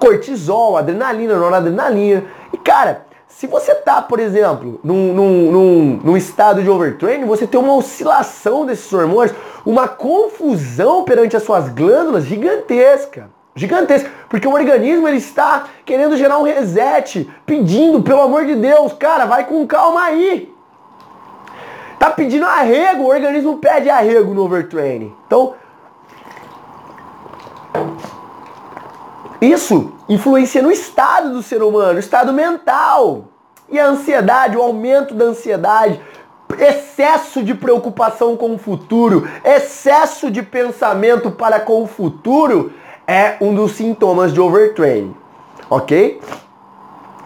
Cortisol, 0.00 0.76
adrenalina, 0.76 1.36
noradrenalina. 1.36 2.24
E, 2.52 2.58
cara, 2.58 3.06
se 3.30 3.46
você 3.46 3.74
tá, 3.74 4.02
por 4.02 4.18
exemplo, 4.18 4.80
num, 4.82 5.14
num, 5.14 5.52
num, 5.52 6.00
num, 6.04 6.16
estado 6.16 6.62
de 6.62 6.68
overtraining, 6.68 7.24
você 7.24 7.46
tem 7.46 7.58
uma 7.58 7.74
oscilação 7.74 8.66
desses 8.66 8.92
hormônios, 8.92 9.34
uma 9.64 9.88
confusão 9.88 11.04
perante 11.04 11.36
as 11.36 11.42
suas 11.42 11.68
glândulas 11.68 12.24
gigantesca. 12.24 13.30
Gigantesca. 13.54 14.10
Porque 14.28 14.46
o 14.46 14.52
organismo 14.52 15.08
ele 15.08 15.16
está 15.18 15.64
querendo 15.84 16.16
gerar 16.16 16.38
um 16.38 16.42
reset, 16.42 17.30
pedindo, 17.46 18.02
pelo 18.02 18.20
amor 18.20 18.44
de 18.44 18.56
Deus, 18.56 18.92
cara, 18.92 19.24
vai 19.24 19.46
com 19.46 19.66
calma 19.66 20.02
aí. 20.02 20.52
Tá 21.98 22.10
pedindo 22.10 22.46
arrego, 22.46 23.04
o 23.04 23.08
organismo 23.08 23.58
pede 23.58 23.88
arrego 23.88 24.34
no 24.34 24.44
overtraining. 24.44 25.14
Então, 25.26 25.54
isso 29.40 29.92
influencia 30.08 30.62
no 30.62 30.70
estado 30.70 31.32
do 31.32 31.42
ser 31.42 31.62
humano, 31.62 31.98
estado 31.98 32.32
mental. 32.32 33.24
E 33.68 33.78
a 33.78 33.86
ansiedade, 33.86 34.56
o 34.56 34.62
aumento 34.62 35.14
da 35.14 35.26
ansiedade, 35.26 36.00
excesso 36.58 37.42
de 37.42 37.54
preocupação 37.54 38.36
com 38.36 38.54
o 38.54 38.58
futuro, 38.58 39.28
excesso 39.44 40.30
de 40.30 40.42
pensamento 40.42 41.30
para 41.30 41.60
com 41.60 41.82
o 41.82 41.86
futuro 41.86 42.72
é 43.06 43.36
um 43.40 43.54
dos 43.54 43.72
sintomas 43.72 44.32
de 44.32 44.40
overtraining, 44.40 45.14
ok? 45.68 46.20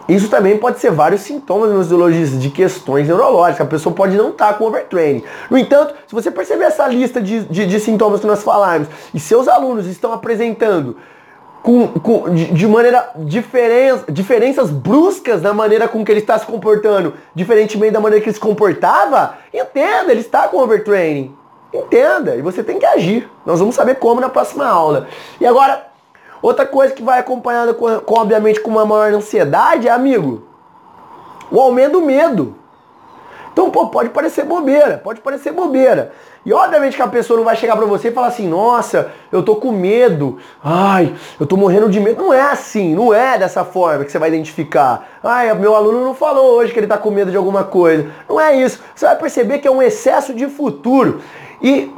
Isso 0.07 0.29
também 0.29 0.57
pode 0.57 0.79
ser 0.79 0.91
vários 0.91 1.21
sintomas 1.21 1.71
neurologistas 1.71 2.39
de 2.39 2.49
questões 2.51 3.07
neurológicas. 3.07 3.65
A 3.65 3.69
pessoa 3.69 3.93
pode 3.93 4.15
não 4.15 4.29
estar 4.29 4.53
tá 4.53 4.53
com 4.53 4.65
overtraining. 4.65 5.23
No 5.49 5.57
entanto, 5.57 5.95
se 6.07 6.13
você 6.13 6.29
perceber 6.29 6.65
essa 6.65 6.87
lista 6.87 7.19
de, 7.19 7.43
de, 7.45 7.65
de 7.65 7.79
sintomas 7.79 8.19
que 8.19 8.27
nós 8.27 8.43
falamos 8.43 8.87
e 9.13 9.19
seus 9.19 9.47
alunos 9.47 9.87
estão 9.87 10.13
apresentando 10.13 10.95
com, 11.65 11.87
com, 11.87 12.29
de, 12.31 12.67
maneira 12.67 13.09
diferen, 13.15 13.99
diferenças 14.07 14.69
bruscas 14.69 15.41
na 15.41 15.51
maneira 15.51 15.87
com 15.87 16.05
que 16.05 16.11
ele 16.11 16.19
está 16.19 16.37
se 16.37 16.45
comportando, 16.45 17.15
diferentemente 17.33 17.91
da 17.91 17.99
maneira 17.99 18.21
que 18.21 18.29
ele 18.29 18.35
se 18.35 18.39
comportava, 18.39 19.35
entenda, 19.51 20.11
ele 20.11 20.21
está 20.21 20.47
com 20.47 20.57
overtraining. 20.57 21.35
Entenda, 21.73 22.35
e 22.35 22.41
você 22.43 22.63
tem 22.63 22.77
que 22.77 22.85
agir. 22.85 23.27
Nós 23.43 23.59
vamos 23.59 23.73
saber 23.73 23.95
como 23.95 24.21
na 24.21 24.29
próxima 24.29 24.67
aula. 24.67 25.07
E 25.41 25.45
agora, 25.45 25.87
outra 26.39 26.67
coisa 26.67 26.93
que 26.93 27.01
vai 27.01 27.19
acompanhada 27.19 27.73
com, 27.73 27.99
com 27.99 28.19
obviamente 28.19 28.59
com 28.59 28.69
uma 28.69 28.85
maior 28.85 29.11
ansiedade, 29.11 29.89
amigo, 29.89 30.47
o 31.49 31.59
aumento 31.59 31.93
do 31.93 32.01
medo. 32.01 32.55
Então, 33.55 33.71
pô, 33.71 33.87
pode 33.87 34.09
parecer 34.09 34.43
bobeira, 34.43 34.99
pode 35.01 35.21
parecer 35.21 35.53
bobeira. 35.53 36.11
E 36.45 36.51
obviamente 36.51 36.97
que 36.97 37.01
a 37.01 37.07
pessoa 37.07 37.37
não 37.37 37.45
vai 37.45 37.55
chegar 37.55 37.77
para 37.77 37.85
você 37.85 38.09
e 38.09 38.11
falar 38.11 38.27
assim, 38.27 38.49
nossa, 38.49 39.13
eu 39.31 39.41
tô 39.41 39.55
com 39.55 39.71
medo, 39.71 40.37
ai, 40.61 41.15
eu 41.39 41.47
tô 41.47 41.55
morrendo 41.55 41.87
de 41.87 42.01
medo. 42.01 42.21
Não 42.21 42.33
é 42.33 42.41
assim, 42.41 42.93
não 42.93 43.13
é 43.13 43.37
dessa 43.37 43.63
forma 43.63 44.03
que 44.03 44.11
você 44.11 44.19
vai 44.19 44.27
identificar. 44.27 45.07
Ai, 45.23 45.53
meu 45.53 45.73
aluno 45.73 46.03
não 46.03 46.13
falou 46.13 46.57
hoje 46.57 46.73
que 46.73 46.79
ele 46.81 46.85
tá 46.85 46.97
com 46.97 47.09
medo 47.09 47.31
de 47.31 47.37
alguma 47.37 47.63
coisa. 47.63 48.11
Não 48.27 48.37
é 48.37 48.57
isso. 48.57 48.83
Você 48.93 49.05
vai 49.05 49.15
perceber 49.15 49.59
que 49.59 49.69
é 49.69 49.71
um 49.71 49.81
excesso 49.81 50.33
de 50.33 50.47
futuro. 50.47 51.21
E, 51.61 51.89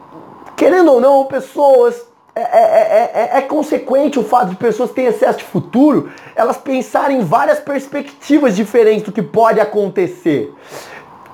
querendo 0.55 0.93
ou 0.93 1.01
não, 1.01 1.25
pessoas 1.25 2.05
é, 2.35 2.41
é, 2.41 3.11
é, 3.15 3.37
é, 3.39 3.41
consequente 3.41 4.19
o 4.19 4.23
fato 4.23 4.49
de 4.49 4.57
pessoas 4.57 4.91
terem 4.91 5.09
excesso 5.09 5.39
de 5.39 5.43
futuro, 5.43 6.11
elas 6.35 6.55
pensarem 6.55 7.17
em 7.17 7.23
várias 7.23 7.59
perspectivas 7.59 8.55
diferentes 8.55 9.01
do 9.01 9.11
que 9.11 9.23
pode 9.23 9.59
acontecer 9.59 10.53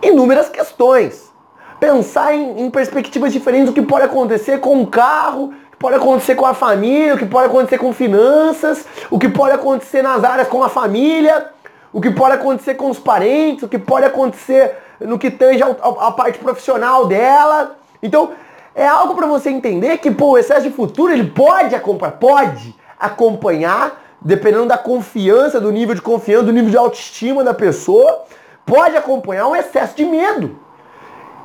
inúmeras 0.03 0.49
questões. 0.49 1.31
Pensar 1.79 2.33
em, 2.33 2.61
em 2.61 2.69
perspectivas 2.69 3.33
diferentes 3.33 3.67
do 3.67 3.73
que 3.73 3.81
pode 3.81 4.05
acontecer 4.05 4.59
com 4.59 4.75
um 4.75 4.85
carro, 4.85 5.45
o 5.45 5.71
que 5.71 5.77
pode 5.77 5.95
acontecer 5.95 6.35
com 6.35 6.45
a 6.45 6.53
família, 6.53 7.15
o 7.15 7.17
que 7.17 7.25
pode 7.25 7.47
acontecer 7.47 7.77
com 7.77 7.91
finanças, 7.93 8.85
o 9.09 9.19
que 9.19 9.27
pode 9.27 9.53
acontecer 9.53 10.01
nas 10.01 10.23
áreas 10.23 10.47
com 10.47 10.63
a 10.63 10.69
família, 10.69 11.47
o 11.91 11.99
que 11.99 12.09
pode 12.09 12.35
acontecer 12.35 12.75
com 12.75 12.89
os 12.89 12.99
parentes, 12.99 13.63
o 13.63 13.67
que 13.67 13.77
pode 13.77 14.05
acontecer 14.05 14.77
no 14.99 15.19
que 15.19 15.29
tange 15.29 15.61
a 15.61 16.11
parte 16.11 16.39
profissional 16.39 17.05
dela. 17.05 17.75
Então, 18.01 18.31
é 18.75 18.87
algo 18.87 19.15
para 19.15 19.27
você 19.27 19.49
entender 19.49 19.97
que 19.97 20.09
pô, 20.09 20.31
o 20.31 20.37
excesso 20.37 20.63
de 20.63 20.71
futuro 20.71 21.13
ele 21.13 21.29
pode 21.29 21.75
acompanhar, 21.75 22.13
pode 22.13 22.75
acompanhar, 22.99 24.01
dependendo 24.19 24.65
da 24.65 24.77
confiança, 24.77 25.59
do 25.59 25.71
nível 25.71 25.93
de 25.93 26.01
confiança, 26.01 26.45
do 26.45 26.53
nível 26.53 26.69
de 26.69 26.77
autoestima 26.77 27.43
da 27.43 27.53
pessoa, 27.53 28.23
pode 28.65 28.95
acompanhar 28.95 29.47
um 29.47 29.55
excesso 29.55 29.95
de 29.95 30.05
medo. 30.05 30.59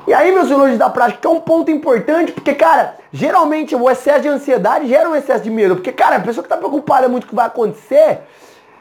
E 0.07 0.13
aí, 0.13 0.31
meus 0.31 0.47
filhos 0.47 0.77
da 0.77 0.89
prática, 0.89 1.21
que 1.21 1.27
é 1.27 1.29
um 1.29 1.39
ponto 1.39 1.69
importante, 1.69 2.31
porque, 2.31 2.55
cara, 2.55 2.95
geralmente 3.11 3.75
o 3.75 3.89
excesso 3.89 4.21
de 4.21 4.27
ansiedade 4.27 4.87
gera 4.87 5.09
um 5.09 5.15
excesso 5.15 5.43
de 5.43 5.51
medo. 5.51 5.75
Porque, 5.75 5.91
cara, 5.91 6.15
a 6.15 6.19
pessoa 6.19 6.43
que 6.43 6.47
está 6.47 6.57
preocupada 6.57 7.07
muito 7.07 7.25
com 7.25 7.27
o 7.27 7.29
que 7.29 7.35
vai 7.35 7.45
acontecer, 7.45 8.21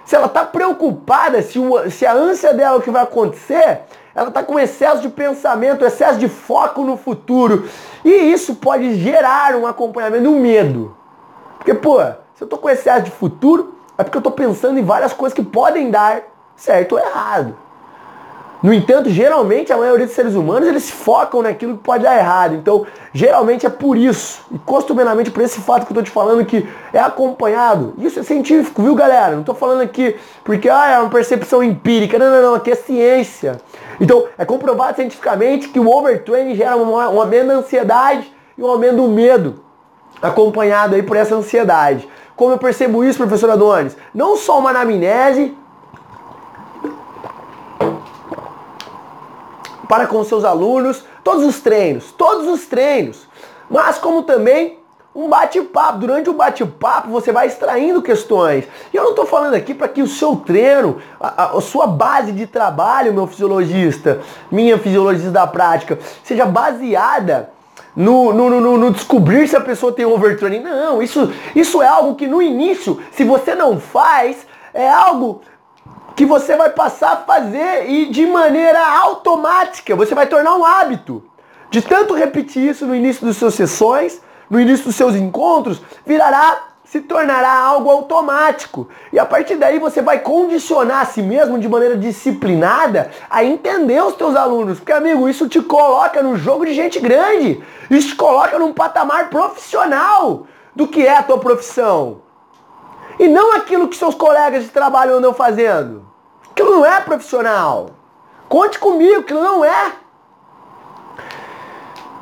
se 0.05 0.17
ela 0.17 0.27
está 0.27 0.45
preocupada, 0.45 1.43
se, 1.43 1.59
o, 1.59 1.91
se 1.91 2.07
a 2.07 2.15
ânsia 2.15 2.55
dela 2.55 2.77
é 2.77 2.79
o 2.79 2.83
que 2.83 2.91
vai 2.91 3.03
acontecer, 3.03 3.81
ela 4.15 4.29
está 4.29 4.43
com 4.43 4.59
excesso 4.59 5.03
de 5.03 5.11
pensamento, 5.11 5.85
excesso 5.85 6.19
de 6.19 6.29
foco 6.29 6.83
no 6.83 6.97
futuro. 6.97 7.69
E 8.03 8.11
isso 8.11 8.55
pode 8.55 8.95
gerar 8.95 9.55
um 9.55 9.67
acompanhamento, 9.67 10.31
um 10.31 10.41
medo. 10.41 10.97
Porque, 11.59 11.75
pô, 11.75 12.01
se 12.35 12.43
eu 12.43 12.47
estou 12.47 12.59
com 12.59 12.71
excesso 12.71 13.03
de 13.03 13.11
futuro, 13.11 13.75
é 13.99 14.03
porque 14.03 14.17
eu 14.17 14.21
estou 14.21 14.33
pensando 14.33 14.79
em 14.79 14.83
várias 14.83 15.13
coisas 15.13 15.37
que 15.37 15.45
podem 15.45 15.91
dar 15.91 16.23
certo 16.57 16.93
ou 16.93 16.99
errado. 16.99 17.55
No 18.61 18.75
entanto, 18.75 19.09
geralmente 19.09 19.73
a 19.73 19.77
maioria 19.77 20.05
dos 20.05 20.15
seres 20.15 20.35
humanos 20.35 20.69
eles 20.69 20.91
focam 20.91 21.43
naquilo 21.43 21.77
que 21.77 21.85
pode 21.85 22.03
dar 22.03 22.17
errado. 22.17 22.57
Então, 22.57 22.85
geralmente 23.13 23.65
é 23.65 23.71
por 23.71 23.97
isso, 23.97 24.45
e 24.51 24.59
costumeiramente 24.59 25.31
por 25.31 25.43
esse 25.43 25.61
fato 25.61 25.87
que 25.87 25.93
eu 25.93 25.95
estou 25.95 26.03
te 26.03 26.11
falando 26.11 26.45
que 26.45 26.69
é 26.93 26.99
acompanhado. 26.99 27.95
Isso 27.99 28.19
é 28.19 28.23
científico, 28.25 28.83
viu 28.83 28.97
galera? 28.97 29.33
Não 29.33 29.41
estou 29.41 29.55
falando 29.55 29.81
aqui 29.81 30.17
porque 30.43 30.69
ah, 30.69 30.89
é 30.89 30.99
uma 30.99 31.09
percepção 31.09 31.63
empírica. 31.63 32.19
Não, 32.19 32.31
não, 32.31 32.43
não, 32.43 32.55
aqui 32.55 32.73
é 32.73 32.75
ciência. 32.75 33.59
Então, 34.01 34.25
é 34.37 34.45
comprovado 34.45 34.97
cientificamente 34.97 35.69
que 35.69 35.79
o 35.79 35.89
overtraining 35.89 36.57
gera 36.57 36.77
um 36.77 36.99
aumento 36.99 37.47
da 37.47 37.55
ansiedade 37.55 38.33
e 38.57 38.63
um 38.63 38.67
aumento 38.67 38.97
do 38.97 39.09
medo, 39.09 39.63
acompanhado 40.21 40.97
aí 40.97 41.03
por 41.03 41.17
essa 41.17 41.35
ansiedade. 41.37 42.09
Como 42.35 42.53
eu 42.53 42.59
percebo 42.59 43.05
isso, 43.05 43.19
professor 43.19 43.51
Adonis? 43.51 43.97
Não 44.13 44.37
só 44.37 44.59
uma 44.59 44.71
anamnese, 44.71 45.57
para 49.89 50.07
com 50.07 50.23
seus 50.25 50.45
alunos, 50.45 51.05
todos 51.25 51.45
os 51.45 51.61
treinos, 51.61 52.13
todos 52.13 52.47
os 52.47 52.67
treinos, 52.67 53.27
mas 53.71 53.99
como 53.99 54.23
também 54.23 54.79
um 55.19 55.29
bate-papo. 55.29 55.99
Durante 55.99 56.31
o 56.31 56.35
bate-papo 56.35 57.09
você 57.09 57.33
vai 57.33 57.49
extraindo 57.49 58.01
questões. 58.01 58.65
E 58.93 58.97
eu 58.97 59.03
não 59.03 59.11
estou 59.11 59.27
falando 59.27 59.55
aqui 59.55 59.75
para 59.75 59.89
que 59.89 60.01
o 60.01 60.07
seu 60.07 60.37
treino, 60.37 60.99
a, 61.21 61.57
a, 61.57 61.61
sua 61.61 61.87
base 61.87 62.31
de 62.31 62.47
trabalho, 62.47 63.13
meu 63.13 63.27
fisiologista, 63.27 64.21
minha 64.51 64.79
fisiologista 64.79 65.31
da 65.31 65.47
prática, 65.47 65.99
seja 66.23 66.47
baseada 66.47 67.51
no, 67.97 68.33
no, 68.33 68.49
no, 68.61 68.79
no, 68.79 68.91
descobrir 68.93 69.49
se 69.49 69.57
a 69.57 69.61
pessoa 69.61 69.93
tem 69.93 70.07
overtraining. 70.07 70.61
Não, 70.61 71.03
isso, 71.03 71.33
isso 71.55 71.83
é 71.83 71.89
algo 71.89 72.15
que 72.15 72.29
no 72.29 72.41
início, 72.41 73.01
se 73.11 73.25
você 73.25 73.57
não 73.57 73.81
faz, 73.81 74.47
é 74.73 74.89
algo 74.89 75.43
que 76.19 76.27
você 76.27 76.57
vai 76.57 76.71
passar 76.71 77.13
a 77.13 77.17
fazer 77.19 77.89
e 77.89 78.07
de 78.07 78.27
maneira 78.27 78.85
automática, 78.85 79.95
você 79.95 80.17
vai 80.17 80.27
tornar 80.27 80.57
um 80.57 80.65
hábito. 80.65 81.23
De 81.71 81.81
tanto 81.81 82.13
repetir 82.13 82.69
isso 82.69 82.85
no 82.85 82.97
início 82.97 83.25
das 83.25 83.37
suas 83.37 83.55
sessões, 83.55 84.21
no 84.51 84.59
início 84.59 84.87
dos 84.87 84.97
seus 84.97 85.15
encontros, 85.15 85.81
virará, 86.05 86.71
se 86.83 87.03
tornará 87.03 87.53
algo 87.53 87.89
automático. 87.89 88.89
E 89.13 89.19
a 89.21 89.25
partir 89.25 89.55
daí 89.55 89.79
você 89.79 90.03
vai 90.03 90.19
condicionar 90.19 91.03
a 91.03 91.05
si 91.05 91.23
mesmo 91.23 91.57
de 91.57 91.69
maneira 91.69 91.97
disciplinada 91.97 93.13
a 93.31 93.45
entender 93.45 94.03
os 94.03 94.17
teus 94.17 94.35
alunos. 94.35 94.79
Porque, 94.79 94.91
amigo, 94.91 95.29
isso 95.29 95.49
te 95.49 95.63
coloca 95.63 96.21
no 96.21 96.37
jogo 96.37 96.67
de 96.67 96.75
gente 96.75 96.99
grande. 96.99 97.63
Isso 97.89 98.09
te 98.09 98.17
coloca 98.17 98.59
num 98.59 98.73
patamar 98.73 99.31
profissional 99.31 100.49
do 100.75 100.89
que 100.89 101.07
é 101.07 101.17
a 101.17 101.23
tua 101.23 101.39
profissão. 101.39 102.23
E 103.21 103.29
não 103.29 103.55
aquilo 103.55 103.87
que 103.87 103.97
seus 103.97 104.17
colegas 104.17 104.65
de 104.65 104.71
trabalho 104.71 105.15
andam 105.15 105.33
fazendo. 105.33 106.08
Aquilo 106.59 106.73
não 106.73 106.85
é 106.85 107.01
profissional. 107.01 107.91
Conte 108.49 108.81
comigo, 108.81 109.21
aquilo 109.21 109.41
não 109.41 109.65
é. 109.65 109.93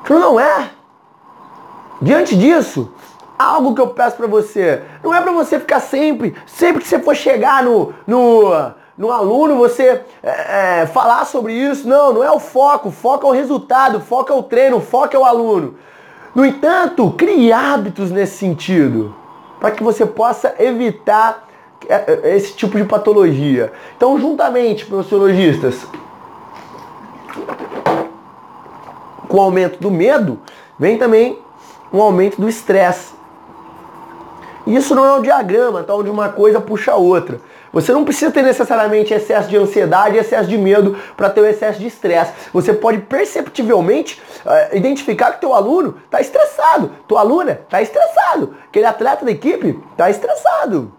Aquilo 0.03 0.19
não 0.19 0.39
é. 0.39 0.73
Diante 2.03 2.37
disso, 2.37 2.93
algo 3.39 3.75
que 3.75 3.81
eu 3.81 3.89
peço 3.89 4.15
para 4.15 4.27
você, 4.27 4.83
não 5.03 5.15
é 5.15 5.23
para 5.23 5.33
você 5.33 5.59
ficar 5.59 5.81
sempre, 5.81 6.37
sempre 6.47 6.83
que 6.83 6.89
você 6.89 6.99
for 6.99 7.17
chegar 7.17 7.63
no, 7.63 7.95
no, 8.07 8.73
no 8.99 9.11
aluno, 9.11 9.57
você 9.57 10.05
é, 10.23 10.83
é, 10.83 10.87
falar 10.87 11.25
sobre 11.25 11.55
isso. 11.55 11.89
Não, 11.89 12.13
não 12.13 12.23
é 12.23 12.31
o 12.31 12.39
foco. 12.39 12.91
O 12.91 12.93
foco 12.93 13.27
é 13.27 13.31
o 13.31 13.33
resultado, 13.33 13.97
o 13.97 14.03
foco 14.03 14.31
é 14.31 14.37
o 14.37 14.43
treino, 14.43 14.77
o 14.77 14.83
foco 14.83 15.17
é 15.17 15.19
o 15.19 15.25
aluno. 15.25 15.79
No 16.35 16.45
entanto, 16.45 17.11
crie 17.13 17.55
hábitos 17.55 18.11
nesse 18.11 18.37
sentido, 18.37 19.17
para 19.59 19.71
que 19.71 19.83
você 19.83 20.05
possa 20.05 20.55
evitar 20.59 21.47
esse 22.25 22.55
tipo 22.55 22.77
de 22.77 22.85
patologia. 22.85 23.73
Então, 23.97 24.19
juntamente, 24.19 24.87
professologistas, 24.87 25.87
com 29.29 29.37
o 29.37 29.41
aumento 29.41 29.79
do 29.81 29.91
medo, 29.91 30.39
vem 30.79 30.99
também 30.99 31.39
um 31.93 32.01
aumento 32.01 32.41
do 32.41 32.49
estresse. 32.49 33.15
Isso 34.67 34.95
não 34.95 35.07
é 35.07 35.13
um 35.13 35.23
diagrama, 35.23 35.85
tá? 35.85 35.95
onde 35.95 36.11
uma 36.11 36.29
coisa 36.29 36.61
puxa 36.61 36.93
a 36.93 36.97
outra. 36.97 37.41
Você 37.73 37.93
não 37.93 38.05
precisa 38.05 38.33
ter 38.33 38.43
necessariamente 38.43 39.13
excesso 39.13 39.49
de 39.49 39.57
ansiedade 39.57 40.17
excesso 40.17 40.49
de 40.49 40.59
medo 40.59 40.97
para 41.17 41.31
ter 41.31 41.41
o 41.41 41.47
excesso 41.47 41.79
de 41.79 41.87
estresse. 41.87 42.33
Você 42.53 42.73
pode 42.73 42.99
perceptivelmente 42.99 44.21
uh, 44.45 44.77
identificar 44.77 45.33
que 45.33 45.41
teu 45.41 45.55
aluno 45.55 45.97
está 46.05 46.21
estressado, 46.21 46.91
tua 47.07 47.21
aluna 47.21 47.61
está 47.65 47.81
estressado, 47.83 48.57
aquele 48.67 48.87
atleta 48.87 49.25
da 49.25 49.31
equipe 49.31 49.79
está 49.93 50.11
estressado. 50.11 50.91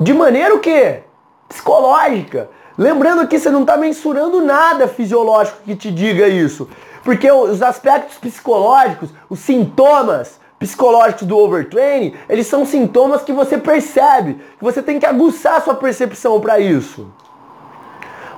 De 0.00 0.14
maneira 0.14 0.54
o 0.54 0.60
quê? 0.60 1.00
Psicológica. 1.48 2.50
Lembrando 2.76 3.26
que 3.26 3.38
você 3.38 3.50
não 3.50 3.62
está 3.62 3.76
mensurando 3.76 4.40
nada 4.40 4.86
fisiológico 4.86 5.62
que 5.64 5.74
te 5.74 5.90
diga 5.90 6.28
isso. 6.28 6.68
Porque 7.02 7.30
os 7.30 7.62
aspectos 7.62 8.18
psicológicos, 8.18 9.10
os 9.28 9.40
sintomas 9.40 10.38
psicológicos 10.58 11.26
do 11.26 11.36
overtraining, 11.36 12.14
eles 12.28 12.46
são 12.46 12.66
sintomas 12.66 13.22
que 13.22 13.32
você 13.32 13.56
percebe, 13.56 14.34
que 14.34 14.64
você 14.64 14.82
tem 14.82 14.98
que 14.98 15.06
aguçar 15.06 15.62
sua 15.62 15.74
percepção 15.74 16.40
para 16.40 16.58
isso. 16.60 17.08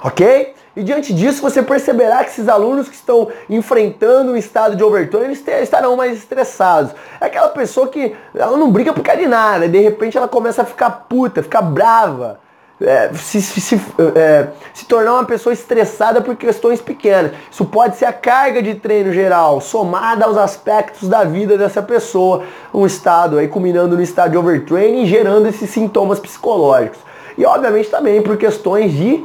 Ok? 0.03 0.55
E 0.76 0.83
diante 0.85 1.12
disso, 1.12 1.42
você 1.42 1.62
perceberá 1.62 2.22
que 2.22 2.30
esses 2.30 2.48
alunos 2.48 2.88
que 2.88 2.94
estão 2.94 3.28
enfrentando 3.48 4.33
um 4.33 4.37
estado 4.37 4.76
de 4.76 4.85
overtone, 4.85 5.24
eles 5.24 5.44
estarão 5.62 5.96
mais 5.96 6.16
estressados. 6.16 6.92
É 7.20 7.26
aquela 7.26 7.48
pessoa 7.48 7.88
que 7.88 8.14
ela 8.35 8.56
não 8.56 8.70
briga 8.70 8.92
por 8.92 9.02
causa 9.02 9.20
de 9.20 9.26
nada, 9.26 9.66
e 9.66 9.68
de 9.68 9.80
repente 9.80 10.16
ela 10.16 10.28
começa 10.28 10.62
a 10.62 10.64
ficar 10.64 10.90
puta, 11.09 11.42
ficar 11.42 11.62
brava, 11.62 12.38
é, 12.80 13.11
se, 13.14 13.42
se, 13.42 13.61
se, 13.61 13.80
é, 14.14 14.48
se, 14.72 14.87
tornar 14.87 15.14
uma 15.14 15.24
pessoa 15.24 15.52
estressada 15.52 16.20
por 16.22 16.35
questões 16.37 16.80
pequenas. 16.80 17.33
Isso 17.50 17.64
pode 17.64 17.96
ser 17.96 18.06
a 18.06 18.12
carga 18.12 18.62
de 18.62 18.74
treino 18.74 19.12
geral, 19.12 19.61
somada 19.61 20.24
aos 20.24 20.38
aspectos 20.38 21.09
da 21.09 21.24
vida 21.24 21.59
dessa 21.59 21.83
pessoa, 21.83 22.44
um 22.72 22.87
estado 22.87 23.38
aí 23.38 23.48
culminando 23.48 23.96
no 23.96 24.02
estado 24.02 24.30
de 24.30 24.38
overtraining 24.38 25.04
gerando 25.04 25.46
esses 25.46 25.68
sintomas 25.68 26.18
psicológicos. 26.18 27.00
E 27.37 27.44
obviamente 27.44 27.90
também 27.90 28.22
por 28.22 28.37
questões 28.38 28.92
de 28.92 29.24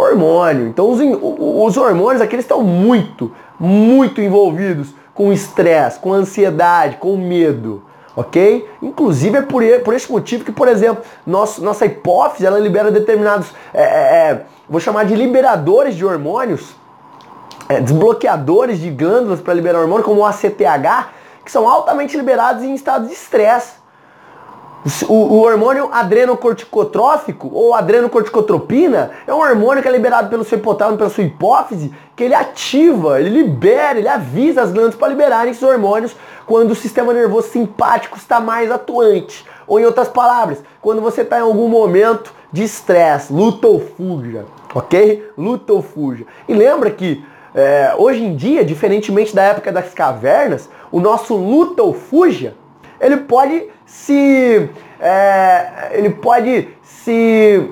hormônio. 0.00 0.66
Então 0.68 0.90
os, 0.90 1.00
os 1.00 1.76
hormônios 1.76 2.22
aqui 2.22 2.36
estão 2.36 2.62
muito, 2.62 3.32
muito 3.58 4.20
envolvidos 4.20 4.94
com 5.14 5.32
estresse, 5.32 5.98
com 5.98 6.12
ansiedade, 6.12 6.96
com 6.96 7.16
medo. 7.16 7.82
Ok? 8.14 8.68
Inclusive 8.82 9.38
é 9.38 9.42
por, 9.42 9.62
por 9.84 9.94
esse 9.94 10.10
motivo 10.10 10.44
que, 10.44 10.50
por 10.50 10.66
exemplo, 10.66 11.04
nosso, 11.26 11.62
nossa 11.62 11.86
hipófise 11.86 12.46
ela 12.46 12.58
libera 12.58 12.90
determinados, 12.90 13.52
é, 13.72 13.82
é, 13.82 13.86
é 13.86 14.42
vou 14.68 14.80
chamar 14.80 15.04
de 15.04 15.14
liberadores 15.14 15.94
de 15.94 16.04
hormônios 16.04 16.74
é, 17.68 17.80
desbloqueadores 17.80 18.80
de 18.80 18.90
glândulas 18.90 19.40
para 19.40 19.54
liberar 19.54 19.80
hormônio, 19.80 20.04
como 20.04 20.22
o 20.22 20.24
ACTH, 20.24 21.10
que 21.44 21.52
são 21.52 21.68
altamente 21.68 22.16
liberados 22.16 22.64
em 22.64 22.74
estado 22.74 23.06
de 23.06 23.12
estresse. 23.12 23.77
O, 25.08 25.12
o, 25.12 25.40
hormônio 25.40 25.90
adrenocorticotrófico 25.92 27.50
ou 27.52 27.74
adrenocorticotropina 27.74 29.10
é 29.26 29.34
um 29.34 29.40
hormônio 29.40 29.82
que 29.82 29.88
é 29.88 29.92
liberado 29.92 30.30
pelo 30.30 30.44
seu 30.44 30.56
hipotálamo, 30.56 30.96
pela 30.96 31.10
sua 31.10 31.24
hipófise, 31.24 31.92
que 32.14 32.22
ele 32.22 32.34
ativa, 32.34 33.20
ele 33.20 33.30
libera, 33.30 33.98
ele 33.98 34.08
avisa 34.08 34.62
as 34.62 34.70
glândulas 34.70 34.94
para 34.94 35.08
liberarem 35.08 35.50
esses 35.50 35.62
hormônios 35.62 36.14
quando 36.46 36.70
o 36.70 36.76
sistema 36.76 37.12
nervoso 37.12 37.48
simpático 37.48 38.16
está 38.16 38.38
mais 38.40 38.70
atuante. 38.70 39.44
Ou 39.66 39.80
em 39.80 39.84
outras 39.84 40.08
palavras, 40.08 40.62
quando 40.80 41.02
você 41.02 41.22
está 41.22 41.38
em 41.38 41.42
algum 41.42 41.68
momento 41.68 42.32
de 42.52 42.62
estresse, 42.62 43.32
luta 43.32 43.66
ou 43.66 43.80
fuja, 43.80 44.46
ok? 44.74 45.28
Luta 45.36 45.72
ou 45.72 45.82
fuja. 45.82 46.24
E 46.48 46.54
lembra 46.54 46.90
que 46.90 47.22
é, 47.54 47.94
hoje 47.98 48.22
em 48.22 48.36
dia, 48.36 48.64
diferentemente 48.64 49.34
da 49.34 49.42
época 49.42 49.72
das 49.72 49.92
cavernas, 49.92 50.70
o 50.90 51.00
nosso 51.00 51.34
luta 51.34 51.82
ou 51.82 51.92
fuja, 51.92 52.54
ele 53.00 53.18
pode 53.18 53.68
se. 53.88 54.68
É, 55.00 55.88
ele 55.92 56.10
pode 56.10 56.68
se. 56.82 57.68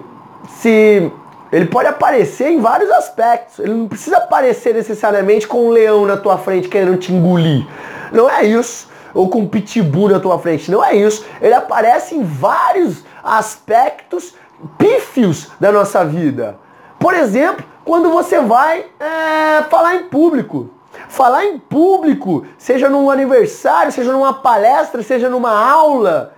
se 0.61 1.12
ele 1.52 1.66
pode 1.66 1.88
aparecer 1.88 2.48
em 2.48 2.61
vários 2.61 2.90
aspectos. 2.90 3.61
Ele 3.61 3.74
não 3.74 3.87
precisa 3.87 4.16
aparecer 4.16 4.74
necessariamente 4.74 5.46
com 5.46 5.66
um 5.66 5.70
leão 5.70 6.05
na 6.05 6.16
tua 6.16 6.38
frente 6.38 6.68
querendo 6.68 6.96
te 6.96 7.12
engolir. 7.12 7.66
Não 8.11 8.29
é 8.29 8.44
isso. 8.44 8.88
Ou 9.14 9.29
com 9.29 9.40
um 9.40 9.48
pitbull 9.48 10.09
na 10.09 10.18
tua 10.18 10.38
frente. 10.38 10.70
Não 10.70 10.85
é 10.85 10.94
isso. 10.94 11.24
Ele 11.40 11.55
aparece 11.55 12.14
em 12.14 12.24
vários 12.24 13.05
aspectos 13.22 14.35
pífios 14.76 15.50
da 15.61 15.70
nossa 15.70 16.05
vida. 16.05 16.59
Por 16.98 17.14
exemplo, 17.14 17.64
quando 17.85 18.11
você 18.11 18.40
vai 18.40 18.87
é, 18.98 19.62
falar 19.70 19.96
em 19.96 20.05
público. 20.05 20.70
Falar 21.09 21.47
em 21.47 21.59
público, 21.59 22.47
seja 22.59 22.88
num 22.88 23.11
aniversário, 23.11 23.92
seja 23.92 24.12
numa 24.12 24.35
palestra, 24.35 25.03
seja 25.03 25.29
numa 25.29 25.51
aula. 25.51 26.35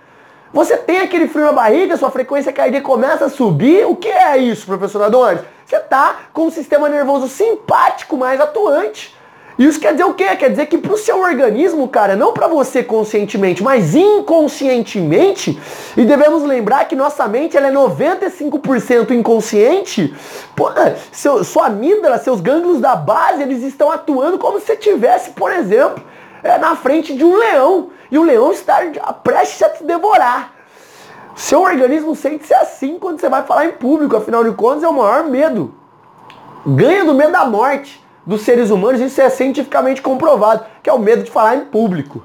Você 0.51 0.77
tem 0.77 0.99
aquele 0.99 1.27
frio 1.27 1.45
na 1.45 1.51
barriga, 1.51 1.97
sua 1.97 2.09
frequência 2.09 2.51
cardíaca 2.51 2.85
começa 2.85 3.25
a 3.25 3.29
subir. 3.29 3.85
O 3.85 3.95
que 3.95 4.07
é 4.07 4.37
isso, 4.37 4.65
professor 4.65 5.03
Adonis? 5.03 5.41
Você 5.65 5.75
está 5.75 6.15
com 6.33 6.47
um 6.47 6.51
sistema 6.51 6.89
nervoso 6.89 7.27
simpático 7.27 8.17
mais 8.17 8.41
atuante. 8.41 9.15
Isso 9.59 9.77
quer 9.77 9.91
dizer 9.91 10.05
o 10.05 10.13
quê? 10.13 10.37
Quer 10.37 10.51
dizer 10.51 10.67
que 10.67 10.77
para 10.77 10.93
o 10.93 10.97
seu 10.97 11.19
organismo, 11.19 11.85
cara, 11.89 12.15
não 12.15 12.31
para 12.31 12.47
você 12.47 12.81
conscientemente, 12.81 13.61
mas 13.61 13.93
inconscientemente, 13.93 15.59
e 15.97 16.05
devemos 16.05 16.43
lembrar 16.43 16.85
que 16.85 16.95
nossa 16.95 17.27
mente 17.27 17.57
ela 17.57 17.67
é 17.67 17.71
95% 17.71 19.11
inconsciente, 19.11 20.15
pô, 20.55 20.69
seu, 21.11 21.43
sua 21.43 21.65
amígdala, 21.65 22.17
seus 22.19 22.39
gânglios 22.39 22.79
da 22.79 22.95
base, 22.95 23.41
eles 23.41 23.61
estão 23.61 23.91
atuando 23.91 24.37
como 24.37 24.61
se 24.61 24.77
tivesse, 24.77 25.31
por 25.31 25.51
exemplo, 25.51 26.01
é, 26.41 26.57
na 26.57 26.77
frente 26.77 27.13
de 27.13 27.25
um 27.25 27.35
leão, 27.35 27.89
e 28.09 28.17
o 28.17 28.23
leão 28.23 28.53
está 28.53 28.77
prestes 29.21 29.61
a 29.61 29.69
te 29.71 29.83
devorar. 29.83 30.53
Seu 31.35 31.63
organismo 31.63 32.15
sente-se 32.15 32.53
assim 32.53 32.97
quando 32.97 33.19
você 33.19 33.27
vai 33.27 33.43
falar 33.43 33.65
em 33.65 33.71
público, 33.71 34.15
afinal 34.15 34.41
de 34.41 34.51
contas 34.51 34.83
é 34.83 34.87
o 34.87 34.93
maior 34.93 35.25
medo. 35.25 35.73
Ganha 36.65 37.03
do 37.03 37.13
medo 37.13 37.33
da 37.33 37.43
morte 37.43 38.07
dos 38.29 38.43
seres 38.43 38.69
humanos, 38.69 39.01
isso 39.01 39.19
é 39.19 39.27
cientificamente 39.27 40.03
comprovado, 40.03 40.63
que 40.83 40.89
é 40.89 40.93
o 40.93 40.99
medo 40.99 41.23
de 41.23 41.31
falar 41.31 41.55
em 41.55 41.61
público. 41.61 42.23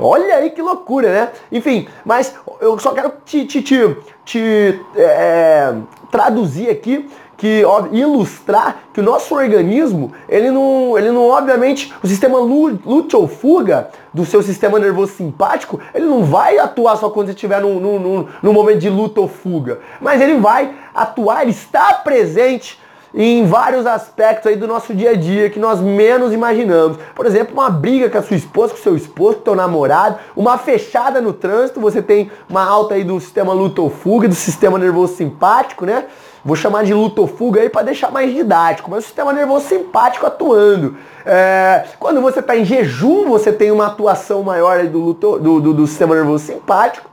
Olha 0.00 0.36
aí 0.36 0.48
que 0.48 0.62
loucura, 0.62 1.12
né? 1.12 1.28
Enfim, 1.52 1.86
mas 2.02 2.34
eu 2.62 2.78
só 2.78 2.92
quero 2.92 3.12
te, 3.26 3.44
te, 3.44 3.60
te, 3.60 3.96
te 4.24 4.80
é, 4.96 5.74
traduzir 6.10 6.70
aqui 6.70 7.10
que 7.36 7.62
ó, 7.62 7.88
ilustrar 7.92 8.84
que 8.90 9.00
o 9.00 9.02
nosso 9.02 9.34
organismo, 9.34 10.14
ele 10.30 10.50
não, 10.50 10.96
ele 10.96 11.10
não 11.10 11.28
obviamente, 11.28 11.92
o 12.02 12.06
sistema 12.06 12.38
lute 12.38 13.14
ou 13.14 13.28
fuga 13.28 13.90
do 14.14 14.24
seu 14.24 14.42
sistema 14.42 14.78
nervoso 14.78 15.12
simpático, 15.12 15.78
ele 15.94 16.06
não 16.06 16.24
vai 16.24 16.58
atuar 16.58 16.96
só 16.96 17.10
quando 17.10 17.26
você 17.26 17.34
estiver 17.34 17.60
num, 17.60 17.78
num, 17.78 18.26
num 18.42 18.52
momento 18.54 18.78
de 18.78 18.88
luta 18.88 19.20
ou 19.20 19.28
fuga, 19.28 19.80
mas 20.00 20.22
ele 20.22 20.38
vai 20.38 20.74
atuar, 20.94 21.42
ele 21.42 21.50
está 21.50 21.92
presente 21.92 22.80
em 23.14 23.46
vários 23.46 23.86
aspectos 23.86 24.46
aí 24.46 24.56
do 24.56 24.66
nosso 24.66 24.94
dia 24.94 25.10
a 25.10 25.14
dia 25.14 25.50
que 25.50 25.58
nós 25.58 25.80
menos 25.80 26.32
imaginamos. 26.32 26.98
Por 27.14 27.26
exemplo, 27.26 27.54
uma 27.54 27.70
briga 27.70 28.10
com 28.10 28.18
a 28.18 28.22
sua 28.22 28.36
esposa, 28.36 28.74
com 28.74 28.80
o 28.80 28.82
seu 28.82 28.96
esposo, 28.96 29.36
com 29.36 29.40
o 29.40 29.44
teu 29.44 29.54
namorado, 29.54 30.18
uma 30.36 30.58
fechada 30.58 31.20
no 31.20 31.32
trânsito, 31.32 31.80
você 31.80 32.02
tem 32.02 32.30
uma 32.48 32.64
alta 32.64 32.94
aí 32.94 33.04
do 33.04 33.18
sistema 33.20 33.52
luta 33.52 33.80
ou 33.80 33.90
fuga, 33.90 34.28
do 34.28 34.34
sistema 34.34 34.78
nervoso 34.78 35.14
simpático, 35.16 35.86
né? 35.86 36.04
Vou 36.44 36.56
chamar 36.56 36.84
de 36.84 36.94
luta 36.94 37.20
ou 37.20 37.26
fuga 37.26 37.60
aí 37.60 37.68
para 37.68 37.82
deixar 37.82 38.10
mais 38.10 38.32
didático, 38.32 38.90
mas 38.90 39.04
o 39.04 39.06
sistema 39.06 39.32
nervoso 39.32 39.66
simpático 39.66 40.24
atuando. 40.24 40.96
É, 41.26 41.84
quando 41.98 42.20
você 42.20 42.40
está 42.40 42.56
em 42.56 42.64
jejum, 42.64 43.28
você 43.28 43.52
tem 43.52 43.70
uma 43.70 43.86
atuação 43.86 44.42
maior 44.42 44.86
do, 44.86 44.98
luto, 44.98 45.38
do, 45.38 45.60
do, 45.60 45.74
do 45.74 45.86
sistema 45.86 46.14
nervoso 46.14 46.46
simpático. 46.46 47.10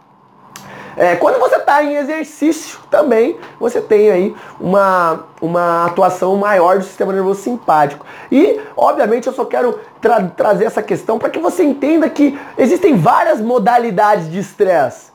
É, 0.98 1.16
quando 1.16 1.40
você 1.40 1.58
está 1.58 1.84
em 1.84 1.96
exercício 1.96 2.80
também, 2.90 3.38
você 3.60 3.82
tem 3.82 4.10
aí 4.10 4.36
uma, 4.60 5.26
uma 5.42 5.86
atuação 5.86 6.36
maior 6.38 6.78
do 6.78 6.86
sistema 6.86 7.12
nervoso 7.12 7.42
simpático. 7.42 8.06
E, 8.32 8.60
obviamente, 8.78 9.28
eu 9.28 9.34
só 9.34 9.44
quero 9.44 9.80
tra 10.00 10.22
trazer 10.24 10.66
essa 10.66 10.82
questão 10.82 11.20
para 11.20 11.30
que 11.30 11.40
você 11.40 11.64
entenda 11.64 12.10
que 12.10 12.40
existem 12.58 12.96
várias 12.96 13.42
modalidades 13.42 14.32
de 14.32 14.40
estresse. 14.40 15.14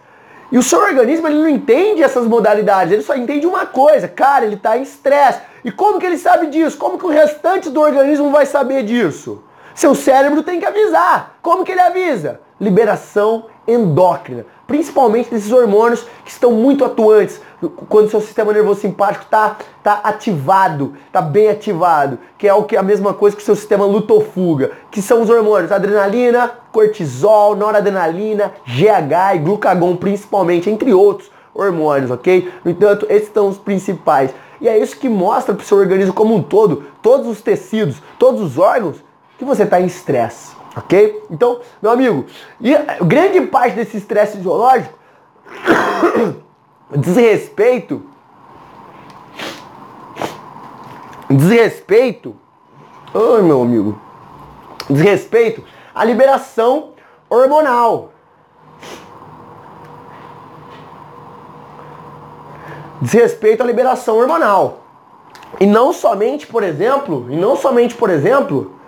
E 0.53 0.59
o 0.59 0.63
seu 0.63 0.81
organismo 0.81 1.29
ele 1.29 1.39
não 1.39 1.49
entende 1.49 2.03
essas 2.03 2.27
modalidades, 2.27 2.93
ele 2.93 3.03
só 3.03 3.15
entende 3.15 3.47
uma 3.47 3.67
coisa, 3.67 4.09
cara, 4.09 4.45
ele 4.45 4.57
está 4.57 4.77
em 4.77 4.83
estresse. 4.83 5.41
E 5.65 5.71
como 5.71 5.99
que 5.99 6.07
ele 6.07 6.19
sabe 6.19 6.49
disso? 6.49 6.77
Como 6.77 6.99
que 6.99 7.07
o 7.07 7.11
restante 7.11 7.71
do 7.71 7.81
organismo 7.81 8.31
vai 8.31 8.45
saber 8.45 8.83
disso? 8.83 9.43
Seu 9.75 9.95
cérebro 9.95 10.43
tem 10.43 10.59
que 10.59 10.67
avisar. 10.67 11.37
Como 11.41 11.65
que 11.65 11.73
ele 11.73 11.81
avisa? 11.81 12.41
Liberação 12.61 13.47
endócrina 13.67 14.45
principalmente 14.71 15.29
desses 15.29 15.51
hormônios 15.51 16.07
que 16.25 16.31
estão 16.31 16.53
muito 16.53 16.85
atuantes 16.85 17.41
quando 17.89 18.09
seu 18.09 18.21
sistema 18.21 18.53
nervoso 18.53 18.83
simpático 18.83 19.25
está 19.25 19.57
tá 19.83 20.01
ativado, 20.05 20.95
está 21.09 21.21
bem 21.21 21.49
ativado, 21.49 22.21
que 22.39 22.47
é 22.47 22.55
o 22.55 22.63
que 22.63 22.77
a 22.77 22.83
mesma 22.83 23.13
coisa 23.13 23.35
que 23.35 23.43
o 23.43 23.45
seu 23.45 23.57
sistema 23.57 23.85
lutofuga, 23.85 24.71
que 24.89 25.03
são 25.03 25.23
os 25.23 25.29
hormônios 25.29 25.73
adrenalina, 25.73 26.53
cortisol, 26.71 27.57
noradrenalina, 27.57 28.53
GH 28.65 29.35
e 29.35 29.39
glucagon 29.39 29.97
principalmente, 29.97 30.71
entre 30.71 30.95
outros 30.95 31.33
hormônios, 31.53 32.13
ok? 32.13 32.49
No 32.65 32.71
entanto, 32.71 33.07
esses 33.11 33.33
são 33.35 33.49
os 33.49 33.59
principais. 33.59 34.31
E 34.61 34.69
é 34.69 34.79
isso 34.79 34.97
que 34.97 35.09
mostra 35.09 35.53
para 35.53 35.65
o 35.65 35.67
seu 35.67 35.79
organismo 35.79 36.15
como 36.15 36.33
um 36.33 36.45
todo, 36.45 36.85
todos 37.03 37.27
os 37.27 37.43
tecidos, 37.43 37.97
todos 38.21 38.41
os 38.41 38.57
órgãos, 38.57 38.99
que 39.37 39.45
você 39.45 39.65
está 39.65 39.81
em 39.81 39.87
estresse. 39.87 40.60
Ok? 40.77 41.25
Então, 41.31 41.61
meu 41.83 41.91
amigo, 41.91 42.27
e 42.61 42.73
grande 43.05 43.41
parte 43.43 43.75
desse 43.75 43.97
estresse 43.97 44.37
fisiológico, 44.37 44.95
desrespeito, 46.97 48.03
desrespeito, 51.29 52.37
ai 53.13 53.43
meu 53.43 53.63
amigo, 53.63 54.01
desrespeito 54.89 55.65
à 55.95 56.05
liberação 56.05 56.93
hormonal. 57.29 58.13
Desrespeito 63.03 63.63
à 63.63 63.67
liberação 63.67 64.19
hormonal. 64.19 64.85
E 65.59 65.67
não 65.67 65.93
somente, 65.93 66.47
por 66.47 66.63
exemplo, 66.63 67.27
e 67.31 67.37
não 67.37 67.57
somente, 67.57 67.95
por 67.95 68.11
exemplo, 68.11 68.80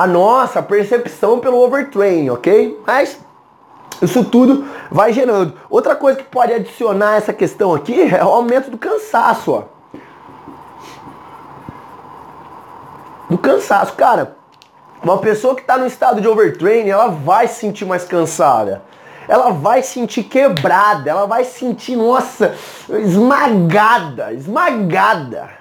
a 0.00 0.06
nossa 0.06 0.62
percepção 0.62 1.40
pelo 1.40 1.58
overtraining, 1.58 2.30
ok? 2.30 2.80
Mas 2.86 3.20
isso 4.00 4.24
tudo 4.24 4.64
vai 4.90 5.12
gerando. 5.12 5.52
Outra 5.68 5.94
coisa 5.94 6.16
que 6.16 6.24
pode 6.24 6.54
adicionar 6.54 7.16
essa 7.16 7.34
questão 7.34 7.74
aqui 7.74 8.00
é 8.10 8.24
o 8.24 8.28
aumento 8.28 8.70
do 8.70 8.78
cansaço, 8.78 9.52
ó. 9.52 9.64
Do 13.28 13.36
cansaço, 13.36 13.92
cara. 13.92 14.38
Uma 15.02 15.18
pessoa 15.18 15.54
que 15.54 15.60
está 15.60 15.76
no 15.76 15.86
estado 15.86 16.18
de 16.18 16.26
overtraining, 16.26 16.88
ela 16.88 17.08
vai 17.08 17.46
se 17.46 17.56
sentir 17.56 17.84
mais 17.84 18.02
cansada. 18.02 18.82
Ela 19.28 19.50
vai 19.50 19.82
sentir 19.82 20.22
quebrada, 20.22 21.10
ela 21.10 21.26
vai 21.26 21.44
sentir, 21.44 21.94
nossa, 21.94 22.54
esmagada, 22.88 24.32
esmagada. 24.32 25.59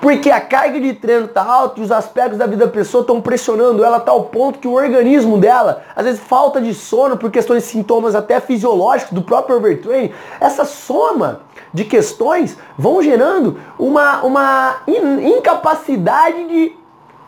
Porque 0.00 0.30
a 0.30 0.40
carga 0.40 0.80
de 0.80 0.92
treino 0.92 1.24
está 1.24 1.42
alta 1.42 1.80
e 1.80 1.82
os 1.82 1.90
aspectos 1.90 2.38
da 2.38 2.46
vida 2.46 2.66
da 2.66 2.70
pessoa 2.70 3.00
estão 3.00 3.20
pressionando 3.20 3.84
ela 3.84 3.96
a 3.96 4.00
tal 4.00 4.24
ponto 4.24 4.60
que 4.60 4.68
o 4.68 4.74
organismo 4.74 5.38
dela, 5.38 5.82
às 5.94 6.04
vezes 6.04 6.20
falta 6.20 6.60
de 6.60 6.72
sono 6.72 7.16
por 7.16 7.30
questões 7.32 7.64
de 7.64 7.68
sintomas 7.68 8.14
até 8.14 8.40
fisiológicos 8.40 9.12
do 9.12 9.22
próprio 9.22 9.56
overtraining, 9.56 10.12
essa 10.40 10.64
soma 10.64 11.40
de 11.74 11.84
questões 11.84 12.56
vão 12.78 13.02
gerando 13.02 13.58
uma, 13.76 14.22
uma 14.22 14.76
incapacidade 14.86 16.46
de 16.46 16.76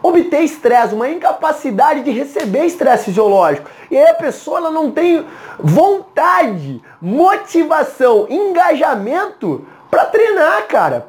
obter 0.03 0.43
estresse, 0.43 0.95
uma 0.95 1.09
incapacidade 1.09 2.03
de 2.03 2.11
receber 2.11 2.65
estresse 2.67 3.07
fisiológico. 3.07 3.69
E 3.91 3.97
aí 3.97 4.09
a 4.09 4.15
pessoa 4.15 4.59
ela 4.59 4.71
não 4.71 4.91
tem 4.91 5.27
vontade, 5.59 6.81
motivação, 7.03 8.27
engajamento 8.31 9.67
para 9.91 10.07
treinar, 10.07 10.67
cara. 10.69 11.07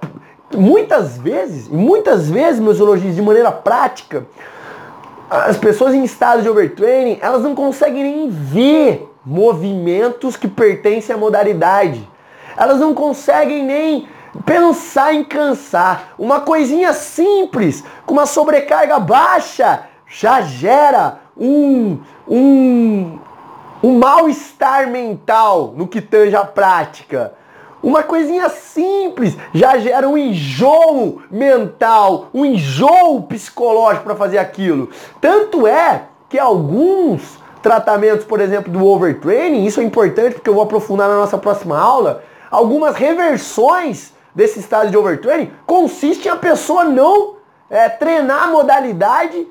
Muitas 0.57 1.17
vezes, 1.17 1.67
muitas 1.67 2.29
vezes, 2.29 2.59
meus 2.59 2.79
elogios, 2.79 3.15
de 3.15 3.21
maneira 3.21 3.51
prática, 3.51 4.25
as 5.29 5.57
pessoas 5.57 5.93
em 5.93 6.03
estado 6.03 6.41
de 6.41 6.49
overtraining, 6.49 7.17
elas 7.21 7.41
não 7.41 7.55
conseguem 7.55 8.03
nem 8.03 8.29
ver 8.29 9.09
movimentos 9.25 10.35
que 10.35 10.47
pertencem 10.47 11.15
à 11.15 11.17
modalidade. 11.17 12.07
Elas 12.57 12.79
não 12.79 12.93
conseguem 12.93 13.63
nem 13.63 14.07
pensar 14.45 15.13
em 15.13 15.23
cansar. 15.23 16.13
Uma 16.17 16.41
coisinha 16.41 16.93
simples, 16.93 17.83
com 18.05 18.13
uma 18.13 18.25
sobrecarga 18.25 18.99
baixa, 18.99 19.83
já 20.05 20.41
gera 20.41 21.19
um, 21.37 21.99
um, 22.27 23.19
um 23.81 23.97
mal-estar 23.97 24.89
mental 24.89 25.73
no 25.75 25.87
que 25.87 26.01
tange 26.01 26.35
a 26.35 26.43
prática. 26.43 27.33
Uma 27.83 28.03
coisinha 28.03 28.47
simples 28.49 29.35
já 29.53 29.77
gera 29.79 30.07
um 30.07 30.17
enjoo 30.17 31.21
mental, 31.31 32.27
um 32.33 32.45
enjoo 32.45 33.23
psicológico 33.23 34.03
para 34.03 34.15
fazer 34.15 34.37
aquilo. 34.37 34.89
Tanto 35.19 35.65
é 35.65 36.03
que 36.29 36.37
alguns 36.37 37.39
tratamentos, 37.61 38.25
por 38.25 38.39
exemplo, 38.39 38.71
do 38.71 38.85
overtraining, 38.85 39.65
isso 39.65 39.81
é 39.81 39.83
importante 39.83 40.35
porque 40.35 40.49
eu 40.49 40.53
vou 40.53 40.63
aprofundar 40.63 41.09
na 41.09 41.15
nossa 41.15 41.37
próxima 41.37 41.77
aula, 41.77 42.23
algumas 42.49 42.95
reversões 42.95 44.13
desse 44.33 44.59
estado 44.59 44.89
de 44.89 44.97
overtraining 44.97 45.51
consiste 45.65 46.27
em 46.27 46.31
a 46.31 46.35
pessoa 46.35 46.83
não 46.83 47.35
é, 47.69 47.89
treinar 47.89 48.43
a 48.43 48.47
modalidade 48.47 49.47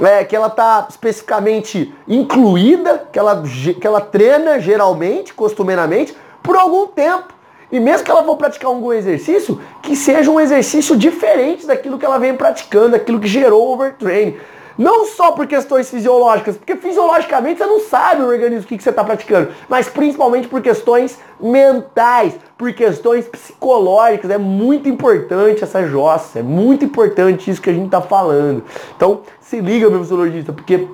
é, 0.00 0.24
que 0.24 0.34
ela 0.34 0.46
está 0.46 0.86
especificamente 0.88 1.94
incluída, 2.08 3.06
que 3.12 3.18
ela, 3.18 3.42
que 3.80 3.86
ela 3.86 4.00
treina 4.00 4.58
geralmente, 4.58 5.34
costumeiramente, 5.34 6.16
por 6.42 6.56
algum 6.56 6.86
tempo. 6.86 7.39
E 7.72 7.78
mesmo 7.78 8.04
que 8.04 8.10
ela 8.10 8.24
for 8.24 8.36
praticar 8.36 8.70
algum 8.70 8.92
exercício, 8.92 9.60
que 9.82 9.94
seja 9.94 10.30
um 10.30 10.40
exercício 10.40 10.96
diferente 10.96 11.66
daquilo 11.66 11.98
que 11.98 12.04
ela 12.04 12.18
vem 12.18 12.36
praticando, 12.36 12.90
daquilo 12.90 13.20
que 13.20 13.28
gerou 13.28 13.72
overtraining. 13.72 14.36
Não 14.76 15.04
só 15.04 15.32
por 15.32 15.46
questões 15.46 15.90
fisiológicas, 15.90 16.56
porque 16.56 16.74
fisiologicamente 16.74 17.58
você 17.58 17.66
não 17.66 17.80
sabe 17.80 18.22
o 18.22 18.26
organismo 18.26 18.66
que, 18.66 18.78
que 18.78 18.82
você 18.82 18.88
está 18.88 19.04
praticando, 19.04 19.50
mas 19.68 19.90
principalmente 19.90 20.48
por 20.48 20.62
questões 20.62 21.18
mentais, 21.38 22.34
por 22.56 22.72
questões 22.72 23.26
psicológicas. 23.26 24.30
É 24.30 24.38
muito 24.38 24.88
importante 24.88 25.62
essa 25.62 25.86
jossa, 25.86 26.38
é 26.38 26.42
muito 26.42 26.82
importante 26.82 27.50
isso 27.50 27.60
que 27.60 27.68
a 27.68 27.74
gente 27.74 27.86
está 27.86 28.00
falando. 28.00 28.64
Então, 28.96 29.20
se 29.38 29.60
liga, 29.60 29.90
meu 29.90 30.00
fisiologista, 30.00 30.52
porque 30.52 30.88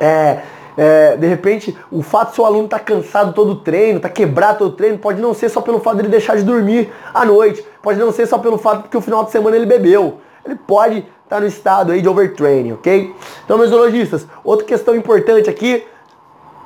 é, 0.00 0.40
é, 0.76 1.16
de 1.16 1.26
repente 1.26 1.76
o 1.90 2.02
fato 2.02 2.30
do 2.30 2.34
seu 2.34 2.44
aluno 2.44 2.64
estar 2.64 2.78
tá 2.78 2.84
cansado 2.84 3.32
todo 3.32 3.52
o 3.52 3.56
treino, 3.56 4.00
tá 4.00 4.08
quebrado 4.08 4.58
todo 4.58 4.72
o 4.72 4.76
treino, 4.76 4.98
pode 4.98 5.20
não 5.20 5.34
ser 5.34 5.48
só 5.48 5.60
pelo 5.60 5.80
fato 5.80 5.96
dele 5.96 6.08
deixar 6.08 6.36
de 6.36 6.42
dormir 6.42 6.92
à 7.12 7.24
noite, 7.24 7.64
pode 7.82 7.98
não 7.98 8.12
ser 8.12 8.26
só 8.26 8.38
pelo 8.38 8.58
fato 8.58 8.88
que 8.88 8.96
o 8.96 9.00
final 9.00 9.24
de 9.24 9.30
semana 9.30 9.56
ele 9.56 9.66
bebeu. 9.66 10.18
Ele 10.44 10.56
pode 10.56 11.06
está 11.24 11.40
no 11.40 11.46
estado 11.46 11.92
aí 11.92 12.00
de 12.00 12.08
overtraining, 12.08 12.72
ok? 12.72 13.14
Então, 13.44 13.58
meus 13.58 13.70
zoologistas, 13.70 14.26
outra 14.44 14.66
questão 14.66 14.94
importante 14.94 15.50
aqui, 15.50 15.84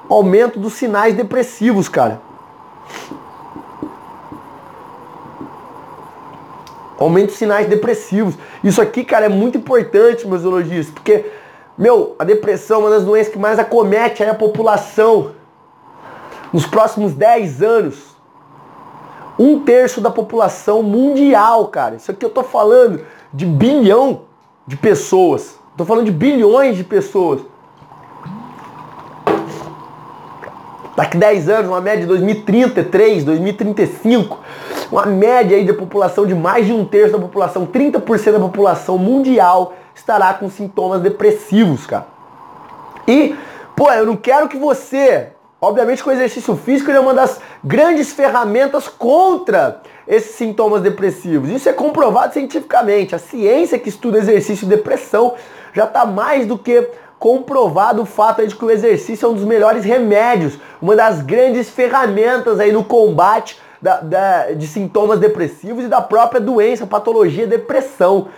aumento 0.08 0.58
dos 0.58 0.74
sinais 0.74 1.14
depressivos, 1.14 1.88
cara. 1.88 2.20
Aumento 6.98 7.28
dos 7.28 7.36
sinais 7.36 7.68
depressivos. 7.68 8.34
Isso 8.62 8.82
aqui, 8.82 9.04
cara, 9.04 9.26
é 9.26 9.28
muito 9.28 9.56
importante, 9.56 10.26
meus 10.26 10.42
zoologistas, 10.42 10.92
porque, 10.92 11.24
meu, 11.78 12.16
a 12.18 12.24
depressão 12.24 12.80
é 12.80 12.84
uma 12.84 12.90
das 12.90 13.04
doenças 13.04 13.32
que 13.32 13.38
mais 13.38 13.56
acomete 13.58 14.24
a 14.24 14.34
população 14.34 15.30
nos 16.52 16.66
próximos 16.66 17.14
10 17.14 17.62
anos. 17.62 18.16
Um 19.38 19.60
terço 19.60 20.00
da 20.00 20.10
população 20.10 20.82
mundial, 20.82 21.68
cara. 21.68 21.94
Isso 21.94 22.10
aqui 22.10 22.24
eu 22.24 22.30
tô 22.30 22.42
falando 22.42 23.04
de 23.32 23.46
bilhão 23.46 24.22
de 24.66 24.76
pessoas. 24.76 25.56
Estou 25.70 25.86
falando 25.86 26.06
de 26.06 26.10
bilhões 26.10 26.76
de 26.76 26.82
pessoas. 26.82 27.42
Daqui 30.96 31.16
10 31.16 31.48
anos, 31.48 31.68
uma 31.68 31.80
média 31.80 32.00
de 32.00 32.06
2033, 32.06 33.22
2035, 33.22 34.40
uma 34.90 35.06
média 35.06 35.56
aí 35.56 35.64
da 35.64 35.72
população 35.72 36.26
de 36.26 36.34
mais 36.34 36.66
de 36.66 36.72
um 36.72 36.84
terço 36.84 37.12
da 37.12 37.20
população, 37.20 37.64
30% 37.64 38.32
da 38.32 38.40
população 38.40 38.98
mundial 38.98 39.74
estará 39.98 40.32
com 40.34 40.48
sintomas 40.48 41.00
depressivos, 41.02 41.86
cara. 41.86 42.06
E, 43.06 43.34
pô, 43.76 43.90
eu 43.92 44.06
não 44.06 44.16
quero 44.16 44.48
que 44.48 44.56
você, 44.56 45.28
obviamente 45.60 46.02
que 46.02 46.08
o 46.08 46.12
exercício 46.12 46.56
físico 46.56 46.90
é 46.90 47.00
uma 47.00 47.14
das 47.14 47.40
grandes 47.62 48.12
ferramentas 48.12 48.88
contra 48.88 49.80
esses 50.06 50.34
sintomas 50.36 50.82
depressivos. 50.82 51.50
Isso 51.50 51.68
é 51.68 51.72
comprovado 51.72 52.32
cientificamente. 52.32 53.14
A 53.14 53.18
ciência 53.18 53.78
que 53.78 53.88
estuda 53.88 54.18
exercício 54.18 54.64
e 54.64 54.68
depressão 54.68 55.34
já 55.72 55.84
está 55.84 56.06
mais 56.06 56.46
do 56.46 56.56
que 56.56 56.88
comprovado 57.18 58.02
o 58.02 58.06
fato 58.06 58.46
de 58.46 58.54
que 58.54 58.64
o 58.64 58.70
exercício 58.70 59.26
é 59.26 59.28
um 59.28 59.34
dos 59.34 59.44
melhores 59.44 59.84
remédios, 59.84 60.58
uma 60.80 60.94
das 60.94 61.20
grandes 61.20 61.68
ferramentas 61.68 62.60
aí 62.60 62.72
no 62.72 62.84
combate 62.84 63.60
da, 63.82 64.00
da, 64.00 64.52
de 64.52 64.66
sintomas 64.66 65.18
depressivos 65.18 65.84
e 65.84 65.88
da 65.88 66.00
própria 66.00 66.40
doença, 66.40 66.86
patologia, 66.86 67.46
depressão. 67.46 68.28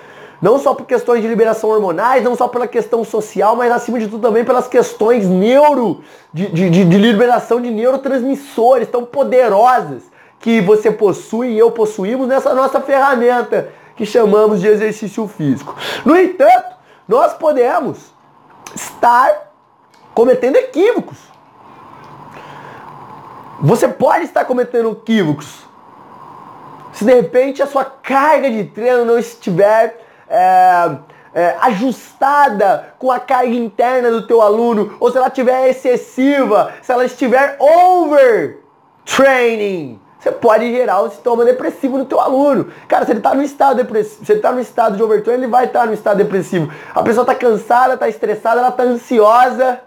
Não 0.41 0.59
só 0.59 0.75
por 0.75 0.87
questões 0.87 1.21
de 1.21 1.29
liberação 1.29 1.69
hormonais, 1.69 2.25
não 2.25 2.35
só 2.35 2.49
pela 2.49 2.67
questão 2.67 3.05
social, 3.05 3.55
mas 3.57 3.71
acima 3.71 3.99
de 3.99 4.09
tudo 4.09 4.23
também 4.23 4.45
pelas 4.45 4.67
questões 4.67 5.27
neuro, 5.27 6.03
de, 6.33 6.47
de, 6.49 6.71
de 6.71 6.99
liberação 6.99 7.61
de 7.61 7.71
neurotransmissores 7.71 8.89
tão 8.89 9.05
poderosas 9.05 10.05
que 10.39 10.61
você 10.63 10.91
possui 10.91 11.49
e 11.49 11.59
eu 11.59 11.71
possuímos 11.71 12.27
nessa 12.27 12.55
nossa 12.55 12.81
ferramenta 12.81 13.69
que 13.95 14.07
chamamos 14.07 14.61
de 14.61 14.67
exercício 14.67 15.29
físico. 15.29 15.77
No 16.07 16.17
entanto, 16.17 16.75
nós 17.07 17.35
podemos 17.35 17.99
estar 18.75 19.53
cometendo 20.15 20.57
equívocos. 20.57 21.19
Você 23.61 23.87
pode 23.89 24.25
estar 24.25 24.47
cometendo 24.47 24.93
equívocos. 24.93 25.69
Se 26.95 27.05
de 27.05 27.13
repente 27.13 27.63
a 27.63 27.67
sua 27.67 27.85
carga 27.85 28.51
de 28.51 28.65
treino 28.65 29.05
não 29.05 29.19
estiver 29.19 30.10
é, 30.31 30.91
é, 31.35 31.57
ajustada 31.61 32.95
com 32.99 33.11
a 33.11 33.21
carga 33.21 33.55
interna 33.55 34.11
do 34.11 34.27
teu 34.27 34.41
aluno, 34.41 34.97
ou 35.01 35.11
se 35.11 35.19
ela 35.19 35.29
estiver 35.29 35.69
excessiva, 35.69 36.73
se 36.81 36.93
ela 36.93 37.05
estiver 37.05 37.57
over 37.59 38.61
training, 39.05 40.01
você 40.19 40.31
pode 40.31 40.71
gerar 40.71 41.03
um 41.03 41.11
sintoma 41.11 41.45
depressivo 41.45 41.97
no 41.97 42.05
teu 42.05 42.21
aluno. 42.21 42.71
Cara, 42.87 43.07
se 43.07 43.13
ele 43.13 43.21
está 43.21 43.35
no 43.35 43.43
estado 43.43 43.77
depressivo, 43.79 44.25
se 44.25 44.33
ele 44.33 44.39
está 44.39 44.53
no 44.53 44.61
estado 44.61 44.97
de 44.97 45.03
overtraining, 45.03 45.45
ele 45.45 45.51
vai 45.51 45.65
estar 45.65 45.81
tá 45.81 45.87
no 45.87 45.95
estado 45.95 46.19
depressivo. 46.19 46.71
A 46.95 47.03
pessoa 47.03 47.23
está 47.23 47.35
cansada, 47.35 47.95
está 47.95 48.09
estressada, 48.09 48.61
ela 48.61 48.69
está 48.69 48.83
ansiosa, 48.83 49.81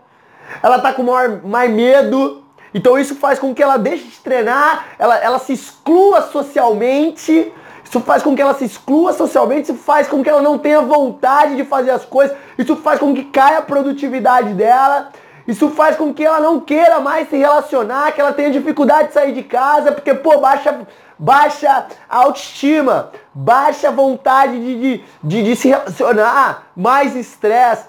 ela 0.62 0.78
está 0.78 0.92
com 0.92 1.04
maior, 1.04 1.42
mais 1.44 1.72
medo. 1.72 2.44
Então 2.74 2.98
isso 2.98 3.16
faz 3.16 3.38
com 3.38 3.54
que 3.54 3.62
ela 3.62 3.78
deixe 3.78 4.06
de 4.06 4.20
treinar, 4.22 4.88
ela, 4.98 5.18
ela 5.18 5.38
se 5.38 5.54
exclua 5.54 6.24
socialmente. 6.24 7.54
Isso 7.84 8.00
faz 8.00 8.24
com 8.24 8.36
que 8.36 8.42
ela 8.42 8.54
se 8.54 8.66
exclua 8.66 9.14
socialmente, 9.14 9.72
isso 9.72 9.76
faz 9.76 10.08
com 10.08 10.24
que 10.24 10.30
ela 10.30 10.42
não 10.42 10.58
tenha 10.58 10.82
vontade 10.82 11.56
de 11.56 11.64
fazer 11.64 11.92
as 11.92 12.06
coisas, 12.06 12.36
isso 12.58 12.76
faz 12.78 13.00
com 13.00 13.14
que 13.14 13.26
caia 13.26 13.60
a 13.60 13.62
produtividade 13.62 14.54
dela. 14.54 15.10
Isso 15.48 15.70
faz 15.70 15.98
com 15.98 16.14
que 16.14 16.24
ela 16.24 16.40
não 16.40 16.60
queira 16.60 17.00
mais 17.02 17.30
se 17.30 17.36
relacionar, 17.36 18.14
que 18.14 18.22
ela 18.22 18.32
tenha 18.32 18.50
dificuldade 18.50 19.10
de 19.10 19.14
sair 19.14 19.34
de 19.34 19.44
casa, 19.44 19.92
porque, 19.92 20.14
pô, 20.14 20.38
baixa, 20.40 20.88
baixa 21.20 21.88
autoestima, 22.10 23.12
baixa 23.34 23.92
vontade 23.92 24.58
de, 24.58 24.80
de, 24.80 25.04
de, 25.22 25.44
de 25.44 25.56
se 25.56 25.68
relacionar, 25.68 26.68
mais 26.76 27.16
estresse. 27.16 27.88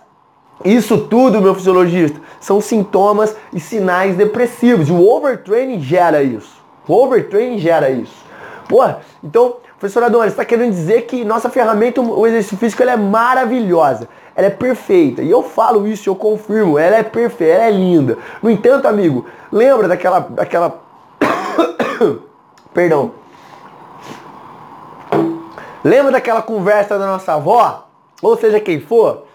Isso 0.65 0.99
tudo, 0.99 1.41
meu 1.41 1.55
fisiologista, 1.55 2.21
são 2.41 2.61
sintomas 2.61 3.37
e 3.53 3.61
sinais 3.61 4.17
depressivos. 4.17 4.91
O 4.91 5.01
overtraining 5.01 5.81
gera 5.81 6.23
isso. 6.23 6.63
O 6.89 6.95
overtraining 6.95 7.59
gera 7.59 7.91
isso. 7.91 8.25
Pô, 8.69 8.83
então, 9.23 9.57
professor 9.85 10.03
Adonis, 10.05 10.33
está 10.33 10.47
querendo 10.47 10.71
dizer 10.71 11.03
que 11.03 11.25
nossa 11.25 11.51
ferramenta, 11.51 12.01
o 12.01 12.27
exercício 12.27 12.57
físico, 12.57 12.83
ela 12.83 12.93
é 12.93 12.97
maravilhosa 12.97 14.09
ela 14.37 14.49
é 14.49 14.51
perfeita. 14.51 15.23
E 15.23 15.31
eu 15.31 15.43
falo 15.43 15.87
isso, 15.87 16.09
eu 16.09 16.17
confirmo, 16.17 16.79
ela 16.79 16.97
é 16.97 17.03
perfeita, 17.03 17.55
ela 17.55 17.65
é 17.67 17.71
linda. 17.71 18.19
No 18.43 18.51
entanto, 18.51 18.89
amigo, 18.89 19.25
lembra 19.53 19.87
daquela. 19.87 20.21
daquela... 20.21 20.83
Perdão. 22.75 23.13
Lembra 25.85 26.13
daquela 26.13 26.43
conversa 26.43 26.99
da 26.99 27.07
nossa 27.07 27.35
avó? 27.35 27.87
Ou 28.21 28.37
seja, 28.37 28.59
quem 28.59 28.81
for? 28.81 29.27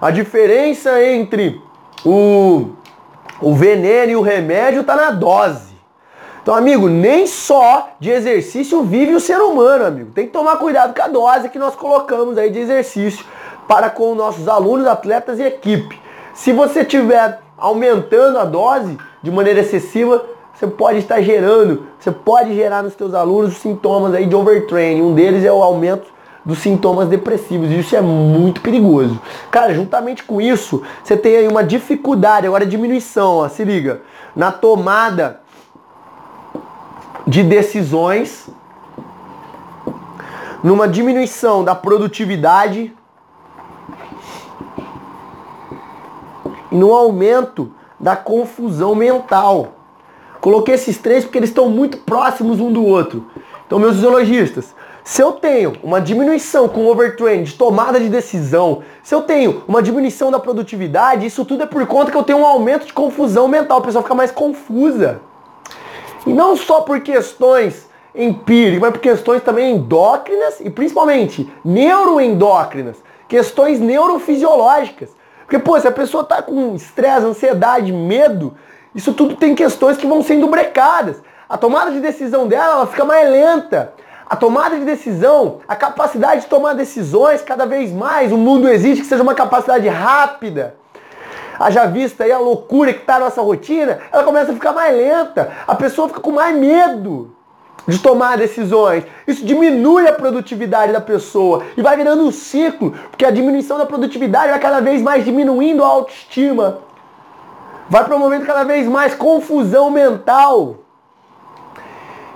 A 0.00 0.10
diferença 0.10 1.02
entre 1.02 1.60
o, 2.04 2.70
o 3.40 3.54
veneno 3.54 4.12
e 4.12 4.16
o 4.16 4.20
remédio 4.20 4.82
está 4.82 4.94
na 4.94 5.10
dose. 5.10 5.73
Então, 6.44 6.54
amigo, 6.54 6.90
nem 6.90 7.26
só 7.26 7.88
de 7.98 8.10
exercício 8.10 8.82
vive 8.82 9.14
o 9.14 9.20
ser 9.20 9.38
humano, 9.38 9.86
amigo. 9.86 10.10
Tem 10.10 10.26
que 10.26 10.32
tomar 10.32 10.58
cuidado 10.58 10.94
com 10.94 11.02
a 11.02 11.08
dose 11.08 11.48
que 11.48 11.58
nós 11.58 11.74
colocamos 11.74 12.36
aí 12.36 12.50
de 12.50 12.58
exercício 12.58 13.24
para 13.66 13.88
com 13.88 14.14
nossos 14.14 14.46
alunos, 14.46 14.86
atletas 14.86 15.38
e 15.38 15.42
equipe. 15.42 15.98
Se 16.34 16.52
você 16.52 16.80
estiver 16.80 17.40
aumentando 17.56 18.38
a 18.38 18.44
dose 18.44 18.98
de 19.22 19.30
maneira 19.30 19.60
excessiva, 19.60 20.22
você 20.52 20.66
pode 20.66 20.98
estar 20.98 21.22
gerando, 21.22 21.86
você 21.98 22.12
pode 22.12 22.54
gerar 22.54 22.82
nos 22.82 22.92
seus 22.92 23.14
alunos 23.14 23.54
sintomas 23.54 24.12
aí 24.12 24.26
de 24.26 24.36
overtraining. 24.36 25.00
Um 25.00 25.14
deles 25.14 25.46
é 25.46 25.50
o 25.50 25.62
aumento 25.62 26.12
dos 26.44 26.58
sintomas 26.58 27.08
depressivos. 27.08 27.70
E 27.70 27.78
isso 27.78 27.96
é 27.96 28.02
muito 28.02 28.60
perigoso. 28.60 29.18
Cara, 29.50 29.72
juntamente 29.72 30.22
com 30.22 30.42
isso, 30.42 30.82
você 31.02 31.16
tem 31.16 31.36
aí 31.36 31.48
uma 31.48 31.64
dificuldade, 31.64 32.46
agora 32.46 32.66
diminuição, 32.66 33.36
ó, 33.38 33.48
se 33.48 33.64
liga, 33.64 34.02
na 34.36 34.52
tomada 34.52 35.40
de 37.26 37.42
decisões, 37.42 38.48
numa 40.62 40.88
diminuição 40.88 41.64
da 41.64 41.74
produtividade 41.74 42.94
e 46.70 46.74
no 46.74 46.92
aumento 46.92 47.72
da 47.98 48.16
confusão 48.16 48.94
mental. 48.94 49.72
Coloquei 50.40 50.74
esses 50.74 50.98
três 50.98 51.24
porque 51.24 51.38
eles 51.38 51.50
estão 51.50 51.68
muito 51.68 51.98
próximos 51.98 52.60
um 52.60 52.72
do 52.72 52.84
outro. 52.84 53.26
Então, 53.66 53.78
meus 53.78 53.94
fisiologistas, 53.94 54.74
se 55.02 55.22
eu 55.22 55.32
tenho 55.32 55.74
uma 55.82 56.00
diminuição 56.00 56.68
com 56.68 56.86
overtraining 56.86 57.44
de 57.44 57.54
tomada 57.54 58.00
de 58.00 58.08
decisão, 58.08 58.82
se 59.02 59.14
eu 59.14 59.22
tenho 59.22 59.62
uma 59.68 59.82
diminuição 59.82 60.30
da 60.30 60.38
produtividade, 60.38 61.26
isso 61.26 61.44
tudo 61.44 61.62
é 61.62 61.66
por 61.66 61.86
conta 61.86 62.10
que 62.10 62.16
eu 62.16 62.22
tenho 62.22 62.38
um 62.38 62.46
aumento 62.46 62.86
de 62.86 62.92
confusão 62.92 63.48
mental, 63.48 63.78
a 63.78 63.82
pessoa 63.82 64.02
fica 64.02 64.14
mais 64.14 64.30
confusa. 64.30 65.20
E 66.26 66.32
não 66.32 66.56
só 66.56 66.80
por 66.80 67.00
questões 67.00 67.88
empíricas, 68.14 68.80
mas 68.80 68.90
por 68.92 69.00
questões 69.00 69.42
também 69.42 69.74
endócrinas 69.74 70.60
e 70.60 70.70
principalmente 70.70 71.52
neuroendócrinas, 71.64 72.96
questões 73.28 73.80
neurofisiológicas. 73.80 75.10
Porque, 75.42 75.58
pô, 75.58 75.78
se 75.78 75.86
a 75.86 75.92
pessoa 75.92 76.24
tá 76.24 76.40
com 76.40 76.74
estresse, 76.74 77.26
ansiedade, 77.26 77.92
medo, 77.92 78.54
isso 78.94 79.12
tudo 79.12 79.36
tem 79.36 79.54
questões 79.54 79.96
que 79.96 80.06
vão 80.06 80.22
sendo 80.22 80.46
brecadas. 80.46 81.20
A 81.48 81.58
tomada 81.58 81.90
de 81.90 82.00
decisão 82.00 82.46
dela 82.46 82.76
ela 82.76 82.86
fica 82.86 83.04
mais 83.04 83.28
lenta. 83.28 83.92
A 84.26 84.36
tomada 84.36 84.78
de 84.78 84.84
decisão, 84.84 85.58
a 85.68 85.76
capacidade 85.76 86.42
de 86.42 86.46
tomar 86.46 86.74
decisões 86.74 87.42
cada 87.42 87.66
vez 87.66 87.92
mais, 87.92 88.32
o 88.32 88.38
mundo 88.38 88.68
exige 88.68 89.02
que 89.02 89.06
seja 89.06 89.22
uma 89.22 89.34
capacidade 89.34 89.86
rápida. 89.86 90.76
Haja 91.58 91.86
vista 91.86 92.24
aí 92.24 92.32
a 92.32 92.38
loucura 92.38 92.92
que 92.92 93.00
está 93.00 93.14
na 93.14 93.26
nossa 93.26 93.42
rotina, 93.42 93.98
ela 94.12 94.24
começa 94.24 94.50
a 94.50 94.54
ficar 94.54 94.72
mais 94.72 94.94
lenta. 94.96 95.52
A 95.66 95.74
pessoa 95.74 96.08
fica 96.08 96.20
com 96.20 96.32
mais 96.32 96.56
medo 96.56 97.34
de 97.86 97.98
tomar 97.98 98.38
decisões. 98.38 99.04
Isso 99.26 99.44
diminui 99.44 100.06
a 100.08 100.12
produtividade 100.12 100.92
da 100.92 101.00
pessoa 101.00 101.62
e 101.76 101.82
vai 101.82 101.96
virando 101.96 102.24
um 102.24 102.32
ciclo, 102.32 102.92
porque 103.10 103.24
a 103.24 103.30
diminuição 103.30 103.78
da 103.78 103.86
produtividade 103.86 104.50
vai 104.50 104.58
cada 104.58 104.80
vez 104.80 105.02
mais 105.02 105.24
diminuindo 105.24 105.82
a 105.84 105.86
autoestima 105.86 106.82
vai 107.88 108.04
promovendo 108.04 108.46
cada 108.46 108.64
vez 108.64 108.86
mais 108.86 109.14
confusão 109.14 109.90
mental. 109.90 110.76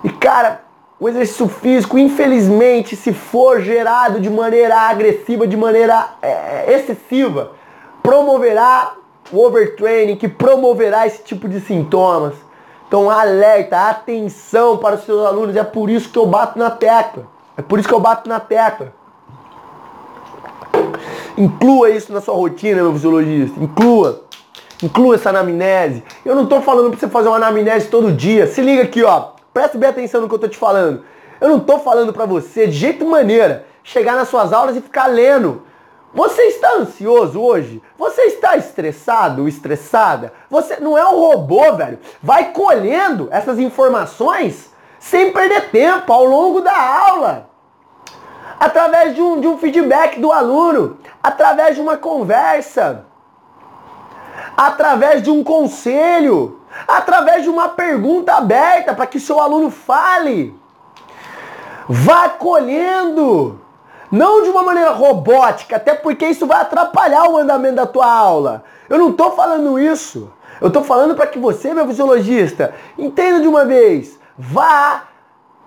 E 0.04 0.10
cara, 0.10 0.62
o 1.00 1.08
exercício 1.08 1.48
físico, 1.48 1.98
infelizmente, 1.98 2.96
se 2.96 3.12
for 3.12 3.60
gerado 3.60 4.20
de 4.20 4.30
maneira 4.30 4.76
agressiva, 4.76 5.46
de 5.46 5.56
maneira 5.56 6.08
é, 6.22 6.72
excessiva, 6.74 7.52
promoverá 8.02 8.92
o 9.32 9.44
overtraining, 9.44 10.16
que 10.16 10.28
promoverá 10.28 11.06
esse 11.06 11.22
tipo 11.22 11.48
de 11.48 11.60
sintomas. 11.60 12.34
Então, 12.86 13.10
alerta, 13.10 13.90
atenção 13.90 14.78
para 14.78 14.96
os 14.96 15.04
seus 15.04 15.24
alunos. 15.26 15.54
É 15.54 15.64
por 15.64 15.90
isso 15.90 16.08
que 16.08 16.18
eu 16.18 16.26
bato 16.26 16.58
na 16.58 16.70
tecla. 16.70 17.26
É 17.56 17.62
por 17.62 17.78
isso 17.78 17.88
que 17.88 17.94
eu 17.94 18.00
bato 18.00 18.28
na 18.28 18.40
tecla. 18.40 18.92
Inclua 21.36 21.90
isso 21.90 22.12
na 22.12 22.20
sua 22.20 22.34
rotina, 22.34 22.82
meu 22.82 22.92
fisiologista. 22.92 23.60
Inclua. 23.62 24.24
Inclua 24.82 25.16
essa 25.16 25.30
anamnese. 25.30 26.02
Eu 26.24 26.34
não 26.34 26.44
estou 26.44 26.62
falando 26.62 26.90
para 26.90 26.98
você 26.98 27.08
fazer 27.08 27.28
uma 27.28 27.36
anamnese 27.36 27.88
todo 27.88 28.10
dia. 28.10 28.46
Se 28.46 28.62
liga 28.62 28.82
aqui, 28.82 29.02
ó. 29.04 29.30
Preste 29.52 29.76
bem 29.76 29.90
atenção 29.90 30.20
no 30.20 30.28
que 30.28 30.34
eu 30.34 30.36
estou 30.36 30.50
te 30.50 30.56
falando. 30.56 31.02
Eu 31.40 31.48
não 31.48 31.58
estou 31.58 31.78
falando 31.80 32.12
para 32.12 32.26
você, 32.26 32.66
de 32.66 32.72
jeito 32.72 33.04
maneira, 33.06 33.66
chegar 33.84 34.16
nas 34.16 34.28
suas 34.28 34.52
aulas 34.52 34.76
e 34.76 34.80
ficar 34.80 35.06
lendo. 35.06 35.62
Você 36.18 36.42
está 36.46 36.72
ansioso 36.72 37.40
hoje? 37.40 37.80
Você 37.96 38.22
está 38.22 38.56
estressado, 38.56 39.46
estressada? 39.46 40.32
Você 40.50 40.80
não 40.80 40.98
é 40.98 41.06
um 41.06 41.16
robô, 41.16 41.76
velho. 41.76 42.00
Vai 42.20 42.50
colhendo 42.50 43.28
essas 43.30 43.56
informações 43.60 44.74
sem 44.98 45.32
perder 45.32 45.70
tempo 45.70 46.12
ao 46.12 46.24
longo 46.24 46.60
da 46.60 46.76
aula. 46.76 47.48
Através 48.58 49.14
de 49.14 49.22
um, 49.22 49.40
de 49.40 49.46
um 49.46 49.58
feedback 49.58 50.18
do 50.18 50.32
aluno, 50.32 50.98
através 51.22 51.76
de 51.76 51.80
uma 51.80 51.96
conversa 51.96 53.04
através 54.56 55.22
de 55.22 55.30
um 55.30 55.44
conselho, 55.44 56.60
através 56.88 57.44
de 57.44 57.48
uma 57.48 57.68
pergunta 57.68 58.34
aberta 58.34 58.92
para 58.92 59.06
que 59.06 59.20
seu 59.20 59.40
aluno 59.40 59.70
fale. 59.70 60.52
Vá 61.88 62.28
colhendo, 62.28 63.60
não 64.10 64.42
de 64.42 64.48
uma 64.48 64.62
maneira 64.62 64.90
robótica, 64.90 65.76
até 65.76 65.94
porque 65.94 66.26
isso 66.26 66.46
vai 66.46 66.60
atrapalhar 66.60 67.28
o 67.28 67.36
andamento 67.36 67.76
da 67.76 67.86
tua 67.86 68.10
aula. 68.10 68.64
Eu 68.88 68.98
não 68.98 69.10
estou 69.10 69.32
falando 69.32 69.78
isso. 69.78 70.32
Eu 70.60 70.68
estou 70.68 70.82
falando 70.82 71.14
para 71.14 71.26
que 71.26 71.38
você, 71.38 71.72
meu 71.72 71.86
fisiologista, 71.86 72.74
entenda 72.98 73.40
de 73.40 73.46
uma 73.46 73.64
vez. 73.64 74.18
Vá 74.36 75.04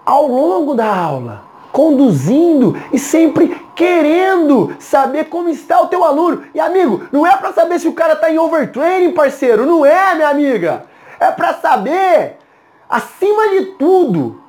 ao 0.05 0.27
longo 0.27 0.73
da 0.73 0.93
aula 0.93 1.51
conduzindo 1.71 2.77
e 2.91 2.99
sempre 2.99 3.65
querendo 3.75 4.75
saber 4.79 5.25
como 5.25 5.49
está 5.49 5.81
o 5.81 5.87
teu 5.87 6.03
aluno. 6.03 6.43
E 6.53 6.59
amigo, 6.59 7.07
não 7.11 7.25
é 7.25 7.35
para 7.37 7.53
saber 7.53 7.79
se 7.79 7.87
o 7.87 7.93
cara 7.93 8.13
está 8.13 8.29
em 8.29 8.37
overtraining, 8.37 9.13
parceiro, 9.13 9.65
não 9.65 9.85
é, 9.85 10.13
minha 10.15 10.29
amiga. 10.29 10.85
É 11.19 11.31
para 11.31 11.53
saber, 11.53 12.37
acima 12.89 13.49
de 13.49 13.65
tudo, 13.77 14.40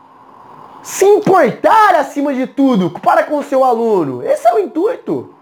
se 0.82 1.04
importar 1.04 1.94
acima 1.94 2.34
de 2.34 2.46
tudo 2.46 2.90
para 2.90 3.22
com 3.22 3.38
o 3.38 3.42
seu 3.42 3.64
aluno. 3.64 4.22
Esse 4.22 4.46
é 4.48 4.54
o 4.54 4.58
intuito. 4.58 5.34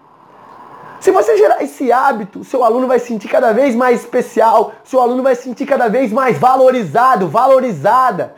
Se 0.99 1.09
você 1.09 1.35
gerar 1.35 1.63
esse 1.63 1.91
hábito, 1.91 2.43
seu 2.43 2.63
aluno 2.63 2.87
vai 2.87 2.99
se 2.99 3.07
sentir 3.07 3.27
cada 3.27 3.51
vez 3.51 3.75
mais 3.75 4.01
especial, 4.01 4.73
seu 4.83 5.01
aluno 5.01 5.23
vai 5.23 5.33
se 5.33 5.43
sentir 5.43 5.65
cada 5.65 5.87
vez 5.87 6.11
mais 6.11 6.37
valorizado, 6.37 7.27
valorizada. 7.27 8.35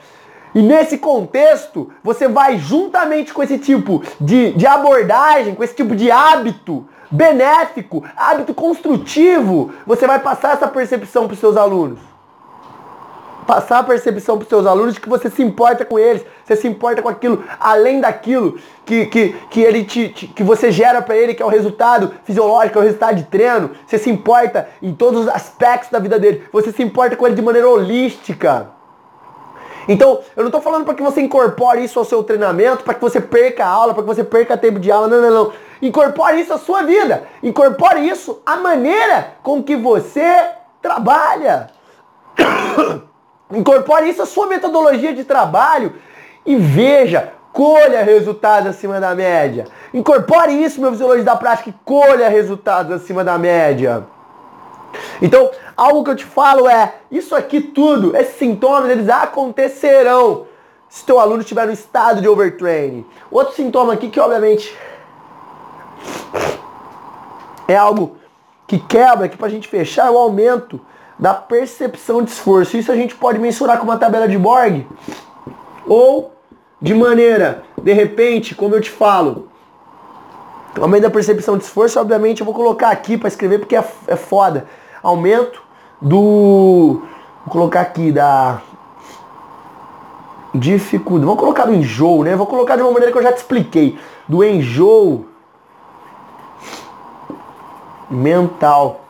E 0.56 0.62
nesse 0.62 0.98
contexto, 0.98 1.92
você 2.02 2.28
vai 2.28 2.58
juntamente 2.58 3.34
com 3.34 3.44
esse 3.44 3.58
tipo 3.58 4.02
de, 4.22 4.54
de 4.54 4.66
abordagem, 4.66 5.56
com 5.56 5.64
esse 5.64 5.76
tipo 5.76 5.94
de 5.94 6.10
hábito 6.10 6.88
benéfico, 7.12 8.04
hábito 8.16 8.54
construtivo, 8.54 9.72
você 9.86 10.08
vai 10.08 10.20
passar 10.20 10.54
essa 10.54 10.68
percepção 10.68 11.26
para 11.26 11.34
os 11.34 11.40
seus 11.40 11.58
alunos. 11.58 12.13
Passar 13.46 13.80
a 13.80 13.84
percepção 13.84 14.38
para 14.38 14.44
os 14.44 14.50
seus 14.50 14.66
alunos 14.66 14.94
de 14.94 15.02
que 15.02 15.10
você 15.10 15.30
se 15.30 15.42
importa 15.42 15.84
com 15.84 16.00
eles, 16.00 16.24
você 16.46 16.56
se 16.56 16.68
importa 16.68 17.02
com 17.02 17.10
aquilo, 17.10 17.44
além 17.60 18.00
daquilo 18.00 18.58
que, 18.86 19.06
que, 19.08 19.36
que, 19.50 19.62
ele 19.62 19.84
te, 19.84 20.10
te 20.10 20.28
que 20.28 20.44
você 20.44 20.72
gera 20.72 21.02
para 21.02 21.16
ele, 21.16 21.34
que 21.34 21.42
é 21.42 21.46
o 21.46 21.50
resultado 21.50 22.14
fisiológico, 22.24 22.78
é 22.78 22.82
o 22.82 22.86
resultado 22.86 23.16
de 23.16 23.24
treino. 23.24 23.72
Você 23.86 23.98
se 23.98 24.10
importa 24.10 24.68
em 24.82 24.94
todos 24.94 25.22
os 25.22 25.28
aspectos 25.28 25.90
da 25.90 26.00
vida 26.00 26.20
dele. 26.20 26.44
Você 26.52 26.72
se 26.72 26.84
importa 26.84 27.16
com 27.16 27.26
ele 27.26 27.36
de 27.36 27.42
maneira 27.42 27.68
holística. 27.68 28.68
Então, 29.88 30.22
eu 30.36 30.44
não 30.44 30.48
estou 30.48 30.62
falando 30.62 30.86
para 30.86 30.94
que 30.94 31.04
você 31.04 31.22
incorpore 31.22 31.84
isso 31.84 32.00
ao 32.00 32.06
seu 32.06 32.24
treinamento, 32.24 32.84
para 32.84 32.94
que 32.94 33.02
você 33.02 33.20
perca 33.20 33.66
a 33.66 33.68
aula, 33.68 33.94
para 33.94 34.04
que 34.04 34.08
você 34.08 34.24
perca 34.24 34.58
tempo 34.58 34.80
de 34.80 34.92
aula. 34.92 35.08
Não, 35.08 35.22
não, 35.22 35.32
não. 35.32 35.54
Incorpore 35.82 36.40
isso 36.40 36.54
à 36.54 36.58
sua 36.58 36.84
vida. 36.84 37.24
Incorpore 37.42 38.08
isso 38.08 38.42
à 38.46 38.56
maneira 38.58 39.36
com 39.44 39.62
que 39.62 39.76
você 39.76 40.52
trabalha. 40.82 41.70
Incorpore 43.52 44.10
isso 44.10 44.22
à 44.22 44.26
sua 44.26 44.48
metodologia 44.48 45.14
de 45.14 45.24
trabalho 45.24 45.94
e 46.46 46.56
veja, 46.56 47.34
colha 47.52 48.04
resultados 48.04 48.70
acima 48.70 49.00
da 49.00 49.14
média. 49.14 49.66
Incorpore 49.94 50.52
isso, 50.52 50.82
meu 50.82 50.92
fisiologia 50.92 51.24
da 51.24 51.36
prática, 51.36 51.70
e 51.70 51.74
colha 51.86 52.28
resultados 52.30 52.92
acima 52.92 53.24
da 53.24 53.38
média. 53.38 54.06
Então, 55.22 55.52
algo 55.78 56.04
que 56.04 56.12
eu 56.12 56.16
te 56.16 56.26
falo 56.26 56.68
é, 56.68 56.96
isso 57.12 57.36
aqui 57.36 57.62
tudo, 57.62 58.16
esses 58.16 58.38
sintomas, 58.38 58.90
eles 58.90 59.10
acontecerão 59.10 60.48
se 60.90 61.06
teu 61.06 61.20
aluno 61.20 61.42
estiver 61.42 61.66
no 61.66 61.74
estado 61.74 62.22
de 62.22 62.28
overtraining. 62.28 63.06
Outro 63.32 63.56
sintoma 63.56 63.94
aqui 63.94 64.10
que 64.10 64.20
obviamente 64.20 64.76
é 67.68 67.76
algo 67.76 68.18
que 68.68 68.78
quebra 68.78 69.26
aqui 69.26 69.38
para 69.38 69.48
a 69.48 69.50
gente 69.50 69.68
fechar 69.68 70.08
é 70.08 70.12
o 70.12 70.18
aumento 70.18 70.80
da 71.24 71.34
percepção 71.34 72.22
de 72.22 72.32
esforço. 72.32 72.76
Isso 72.76 72.92
a 72.92 72.98
gente 72.98 73.16
pode 73.16 73.40
mensurar 73.40 73.78
com 73.78 73.86
uma 73.86 73.98
tabela 73.98 74.28
de 74.28 74.38
Borg 74.38 74.86
ou 75.88 76.34
de 76.82 76.94
maneira, 76.94 77.64
de 77.82 77.94
repente, 77.94 78.54
como 78.54 78.76
eu 78.76 78.82
te 78.82 78.90
falo, 78.90 79.48
aumento 80.78 81.04
da 81.04 81.10
percepção 81.10 81.58
de 81.58 81.64
esforço, 81.64 81.98
obviamente, 81.98 82.42
eu 82.42 82.46
vou 82.46 82.54
colocar 82.54 82.90
aqui 82.90 83.18
para 83.18 83.30
escrever 83.30 83.60
porque 83.60 83.74
é, 83.74 83.86
é 84.06 84.18
foda 84.18 84.68
aumento 85.02 85.64
do. 86.02 87.02
Vou 87.46 87.54
colocar 87.54 87.80
aqui 87.80 88.12
da 88.12 88.60
dificuldade. 90.54 91.26
Vou 91.26 91.38
colocar 91.38 91.68
do 91.68 91.74
enjoo, 91.74 92.26
né? 92.26 92.36
Vou 92.36 92.48
colocar 92.48 92.76
de 92.76 92.82
uma 92.82 92.92
maneira 92.92 93.14
que 93.14 93.18
eu 93.18 93.24
já 93.24 93.32
te 93.32 93.38
expliquei. 93.38 93.98
Do 94.28 94.44
enjoo 94.44 95.26
mental 98.10 99.03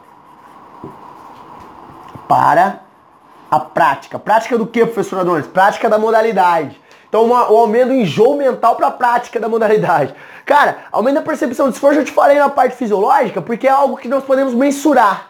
para 2.34 2.80
a 3.52 3.60
prática. 3.60 4.18
Prática 4.18 4.58
do 4.58 4.66
que, 4.66 4.84
professor 4.84 5.20
Adonis? 5.20 5.46
Prática 5.46 5.88
da 5.88 6.00
modalidade. 6.00 6.82
Então, 7.08 7.26
uma, 7.26 7.52
o 7.52 7.58
aumento 7.58 7.90
do 7.90 7.94
enjoo 7.94 8.36
mental 8.36 8.76
para 8.76 8.88
a 8.88 8.92
prática 8.92 9.40
da 9.40 9.48
modalidade. 9.48 10.16
Cara, 10.44 10.78
aumento 10.92 11.14
da 11.14 11.22
percepção 11.22 11.68
de 11.68 11.76
esforço, 11.76 12.00
eu 12.00 12.04
te 12.04 12.12
falei 12.12 12.40
na 12.40 12.50
parte 12.50 12.76
fisiológica, 12.76 13.40
porque 13.40 13.68
é 13.68 13.70
algo 13.70 13.98
que 13.98 14.08
nós 14.08 14.24
podemos 14.24 14.52
mensurar. 14.56 15.28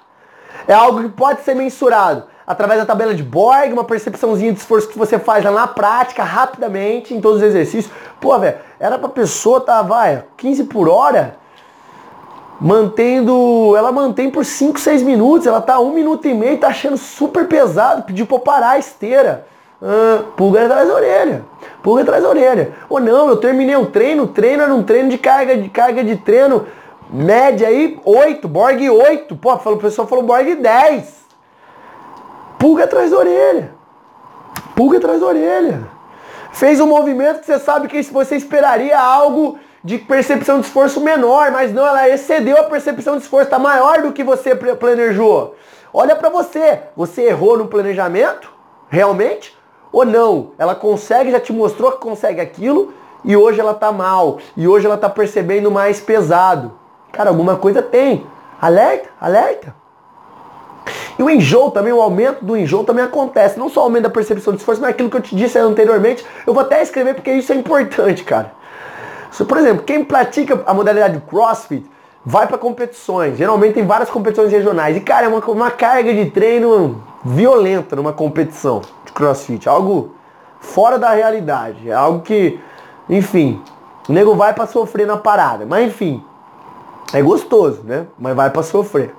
É 0.66 0.74
algo 0.74 1.02
que 1.02 1.10
pode 1.10 1.42
ser 1.42 1.56
mensurado 1.56 2.24
através 2.48 2.80
da 2.80 2.86
tabela 2.86 3.14
de 3.14 3.22
Borg, 3.22 3.74
uma 3.74 3.84
percepçãozinha 3.84 4.54
de 4.54 4.60
esforço 4.60 4.88
que 4.88 4.98
você 4.98 5.20
faz 5.20 5.44
lá 5.44 5.52
na 5.52 5.68
prática, 5.68 6.24
rapidamente, 6.24 7.14
em 7.14 7.20
todos 7.20 7.40
os 7.40 7.44
exercícios. 7.44 7.94
Pô, 8.22 8.40
velho, 8.40 8.60
era 8.80 8.98
pra 8.98 9.10
pessoa 9.10 9.60
tá, 9.60 9.82
vai, 9.82 10.24
15 10.38 10.64
por 10.66 10.88
hora, 10.88 11.36
mantendo. 12.64 13.76
Ela 13.78 13.92
mantém 13.92 14.32
por 14.32 14.46
5, 14.46 14.80
6 14.80 15.04
minutos, 15.04 15.46
ela 15.46 15.60
tá 15.60 15.78
1 15.80 15.94
minuto 15.94 16.26
e 16.28 16.34
meio, 16.34 16.58
tá 16.58 16.70
achando 16.70 16.98
super 16.98 17.46
pesado, 17.46 18.04
pediu 18.04 18.26
pra 18.26 18.40
parar 18.40 18.70
a 18.72 18.80
esteira. 18.80 19.46
Ah, 19.82 20.24
pulga 20.38 20.66
atrás 20.66 20.88
da 20.88 20.96
orelha. 20.96 21.44
Pulga 21.84 22.04
atrás 22.04 22.24
da 22.24 22.30
orelha. 22.30 22.74
Ou 22.90 23.02
não, 23.02 23.28
eu 23.28 23.36
terminei 23.36 23.76
o 23.76 23.88
treino, 23.88 24.24
o 24.24 24.28
treino 24.28 24.64
era 24.64 24.74
um 24.74 24.82
treino 24.82 25.10
de 25.10 25.18
carga 25.18 25.58
de 25.58 25.70
carga 25.70 26.02
de 26.02 26.16
treino 26.16 26.66
média 27.10 27.68
aí, 27.68 28.00
8, 28.06 28.48
Borg 28.48 28.90
8. 28.90 29.36
Pô, 29.36 29.54
o 29.54 29.78
pessoal 29.78 30.08
falou 30.08 30.24
Borg 30.24 30.56
10. 30.56 31.24
Pulga 32.58 32.86
atrás 32.86 33.12
da 33.12 33.18
orelha. 33.18 33.72
Pulga 34.74 35.00
atrás 35.00 35.20
da 35.20 35.28
orelha. 35.28 35.82
Fez 36.54 36.80
um 36.80 36.88
movimento 36.88 37.42
que 37.42 37.46
você 37.46 37.60
sabe 37.60 37.90
que 37.90 38.02
você 38.04 38.38
esperaria 38.38 38.98
algo 38.98 39.58
de 39.84 39.98
percepção 39.98 40.60
de 40.60 40.68
esforço 40.68 41.02
menor, 41.02 41.52
mas 41.52 41.74
não, 41.74 41.86
ela 41.86 42.08
excedeu 42.10 42.58
a 42.58 42.64
percepção 42.64 43.18
de 43.18 43.24
esforço, 43.24 43.48
está 43.48 43.60
maior 43.60 44.02
do 44.02 44.14
que 44.14 44.24
você 44.24 44.56
planejou. 44.56 45.56
Olha 45.94 46.16
para 46.16 46.30
você, 46.30 46.80
você 46.96 47.24
errou 47.24 47.58
no 47.58 47.68
planejamento? 47.68 48.52
Realmente? 48.90 49.58
Ou 49.92 50.06
não? 50.06 50.52
Ela 50.58 50.74
consegue, 50.74 51.32
já 51.32 51.40
te 51.40 51.52
mostrou 51.52 51.92
que 51.92 52.00
consegue 52.00 52.40
aquilo 52.40 52.94
e 53.24 53.36
hoje 53.36 53.60
ela 53.60 53.74
tá 53.74 53.92
mal. 53.92 54.40
E 54.56 54.68
hoje 54.68 54.86
ela 54.86 54.98
tá 54.98 55.10
percebendo 55.10 55.70
mais 55.70 56.00
pesado. 56.00 56.74
Cara, 57.12 57.30
alguma 57.30 57.58
coisa 57.58 57.82
tem. 57.82 58.26
Alerta, 58.60 59.10
alerta. 59.20 59.76
E 61.18 61.22
o 61.22 61.30
enjoo 61.30 61.70
também, 61.70 61.94
o 61.94 62.02
aumento 62.02 62.44
do 62.44 62.58
enjoo 62.58 62.84
também 62.84 63.06
acontece. 63.06 63.60
Não 63.60 63.70
só 63.70 63.82
o 63.82 63.84
aumento 63.84 64.04
da 64.04 64.10
percepção 64.10 64.54
de 64.54 64.60
esforço, 64.60 64.82
mas 64.82 64.90
aquilo 64.90 65.10
que 65.10 65.18
eu 65.18 65.22
te 65.22 65.36
disse 65.36 65.60
anteriormente. 65.60 66.26
Eu 66.48 66.54
vou 66.54 66.64
até 66.64 66.82
escrever 66.82 67.14
porque 67.14 67.32
isso 67.32 67.52
é 67.52 67.56
importante, 67.56 68.24
cara. 68.24 68.52
Por 69.48 69.58
exemplo, 69.58 69.84
quem 69.84 70.04
pratica 70.04 70.62
a 70.66 70.74
modalidade 70.74 71.20
CrossFit 71.28 71.90
vai 72.24 72.48
para 72.48 72.58
competições. 72.58 73.38
Geralmente 73.38 73.74
tem 73.74 73.86
várias 73.86 74.10
competições 74.10 74.52
regionais. 74.52 74.96
E, 74.96 75.00
cara, 75.00 75.26
é 75.26 75.30
uma, 75.30 75.40
uma 75.40 75.72
carga 75.72 76.14
de 76.14 76.30
treino 76.30 77.04
violenta 77.26 77.96
numa 77.96 78.14
competição 78.14 78.82
de 79.06 79.12
CrossFit. 79.12 79.68
Algo 79.68 80.16
fora 80.60 81.00
da 81.00 81.10
realidade. 81.12 81.90
É 81.90 81.94
algo 81.94 82.22
que, 82.22 82.60
enfim, 83.10 83.62
o 84.08 84.14
nego 84.14 84.36
vai 84.36 84.54
para 84.54 84.68
sofrer 84.68 85.08
na 85.08 85.18
parada. 85.18 85.66
Mas, 85.66 85.88
enfim, 85.88 86.24
é 87.12 87.22
gostoso, 87.22 87.82
né? 87.84 88.06
Mas 88.18 88.36
vai 88.36 88.50
para 88.50 88.64
sofrer. 88.64 89.14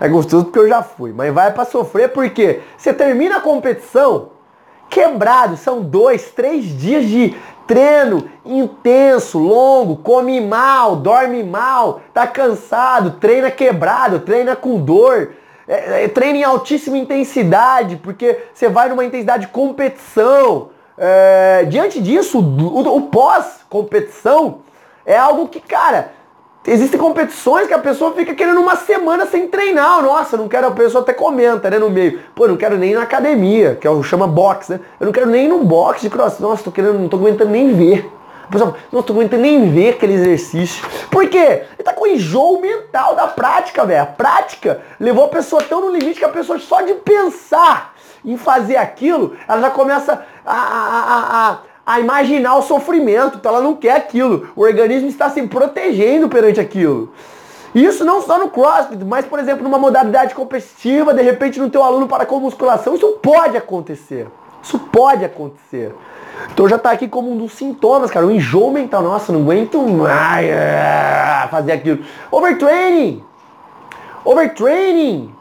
É 0.00 0.08
gostoso 0.08 0.46
porque 0.46 0.58
eu 0.58 0.68
já 0.68 0.82
fui. 0.82 1.12
Mas 1.12 1.32
vai 1.32 1.52
para 1.52 1.64
sofrer 1.64 2.12
porque 2.12 2.60
você 2.76 2.92
termina 2.92 3.36
a 3.36 3.40
competição 3.40 4.30
quebrado. 4.88 5.56
São 5.56 5.82
dois, 5.82 6.30
três 6.30 6.64
dias 6.64 7.04
de 7.06 7.36
treino 7.68 8.24
intenso, 8.46 9.38
longo, 9.38 9.96
come 9.96 10.40
mal, 10.40 10.96
dorme 10.96 11.44
mal, 11.44 12.00
tá 12.14 12.26
cansado, 12.26 13.12
treina 13.20 13.50
quebrado, 13.50 14.20
treina 14.20 14.56
com 14.56 14.80
dor, 14.80 15.32
é, 15.68 16.04
é, 16.04 16.08
treina 16.08 16.38
em 16.38 16.42
altíssima 16.42 16.96
intensidade, 16.96 17.96
porque 17.96 18.38
você 18.54 18.70
vai 18.70 18.88
numa 18.88 19.04
intensidade 19.04 19.46
de 19.46 19.52
competição. 19.52 20.70
É, 20.96 21.66
diante 21.68 22.00
disso, 22.00 22.40
o, 22.40 22.96
o 22.96 23.02
pós-competição 23.02 24.60
é 25.04 25.16
algo 25.16 25.46
que, 25.46 25.60
cara, 25.60 26.12
Existem 26.70 27.00
competições 27.00 27.66
que 27.66 27.72
a 27.72 27.78
pessoa 27.78 28.12
fica 28.12 28.34
querendo 28.34 28.60
uma 28.60 28.76
semana 28.76 29.24
sem 29.24 29.48
treinar. 29.48 30.02
Nossa, 30.02 30.36
não 30.36 30.46
quero, 30.46 30.66
a 30.66 30.70
pessoa 30.70 31.00
até 31.00 31.14
comenta, 31.14 31.70
né, 31.70 31.78
no 31.78 31.88
meio. 31.88 32.20
Pô, 32.34 32.46
não 32.46 32.58
quero 32.58 32.76
nem 32.76 32.90
ir 32.90 32.94
na 32.94 33.04
academia, 33.04 33.78
que 33.80 33.86
é 33.86 33.90
o 33.90 34.02
chama 34.02 34.26
box, 34.26 34.72
né? 34.72 34.80
Eu 35.00 35.06
não 35.06 35.12
quero 35.12 35.26
nem 35.26 35.46
ir 35.46 35.48
no 35.48 35.64
box 35.64 36.02
de 36.02 36.10
cross. 36.10 36.38
Nossa, 36.38 36.64
tô 36.64 36.70
querendo, 36.70 36.98
não 36.98 37.08
tô 37.08 37.16
aguentando 37.16 37.50
nem 37.50 37.72
ver. 37.72 38.12
A 38.46 38.52
pessoa, 38.52 38.76
não 38.92 39.02
tô 39.02 39.14
aguentando 39.14 39.42
nem 39.42 39.70
ver 39.70 39.94
aquele 39.94 40.12
exercício. 40.12 40.86
Por 41.10 41.26
quê? 41.28 41.64
Ele 41.72 41.82
tá 41.82 41.94
com 41.94 42.06
enjoo 42.06 42.60
mental 42.60 43.14
da 43.14 43.26
prática, 43.26 43.86
velho. 43.86 44.02
A 44.02 44.06
prática 44.06 44.82
levou 45.00 45.24
a 45.24 45.28
pessoa 45.28 45.62
tão 45.62 45.80
no 45.80 45.90
limite 45.90 46.18
que 46.18 46.24
a 46.24 46.30
pessoa 46.30 46.58
só 46.58 46.82
de 46.82 46.92
pensar 46.94 47.94
em 48.24 48.36
fazer 48.36 48.76
aquilo, 48.76 49.36
ela 49.48 49.60
já 49.60 49.70
começa 49.70 50.22
a, 50.44 50.54
a, 50.54 51.14
a, 51.14 51.50
a 51.50 51.58
imaginar 51.96 52.56
o 52.56 52.62
sofrimento, 52.62 53.38
então 53.38 53.52
ela 53.52 53.62
não 53.62 53.74
quer 53.74 53.96
aquilo. 53.96 54.48
O 54.54 54.62
organismo 54.62 55.08
está 55.08 55.30
se 55.30 55.42
protegendo 55.42 56.28
perante 56.28 56.60
aquilo. 56.60 57.12
Isso 57.74 58.04
não 58.04 58.20
só 58.22 58.38
no 58.38 58.50
CrossFit, 58.50 59.04
mas 59.04 59.24
por 59.24 59.38
exemplo 59.38 59.62
numa 59.62 59.78
modalidade 59.78 60.34
competitiva, 60.34 61.14
de 61.14 61.22
repente 61.22 61.58
no 61.58 61.70
teu 61.70 61.82
aluno 61.82 62.08
para 62.08 62.26
com 62.26 62.40
musculação, 62.40 62.94
isso 62.94 63.08
pode 63.22 63.56
acontecer. 63.56 64.26
Isso 64.62 64.78
pode 64.78 65.24
acontecer. 65.24 65.94
Então 66.52 66.68
já 66.68 66.76
está 66.76 66.90
aqui 66.90 67.08
como 67.08 67.30
um 67.32 67.36
dos 67.36 67.52
sintomas, 67.52 68.10
cara, 68.10 68.26
o 68.26 68.30
enjoo 68.30 68.70
mental. 68.70 69.02
Nossa, 69.02 69.32
não 69.32 69.40
aguento 69.40 69.80
mais 69.80 70.46
é, 70.46 71.48
fazer 71.50 71.72
aquilo. 71.72 72.04
Overtraining! 72.30 73.24
Overtraining! 74.24 75.34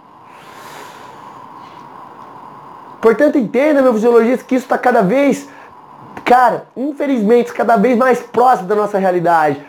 Portanto, 3.01 3.37
entenda, 3.37 3.81
meu 3.81 3.93
fisiologista, 3.93 4.43
que 4.43 4.55
isso 4.55 4.65
está 4.65 4.77
cada 4.77 5.01
vez 5.01 5.47
cara, 6.27 6.65
infelizmente, 6.75 7.53
cada 7.53 7.77
vez 7.77 7.97
mais 7.97 8.19
próximo 8.19 8.67
da 8.67 8.75
nossa 8.75 8.99
realidade. 8.99 9.65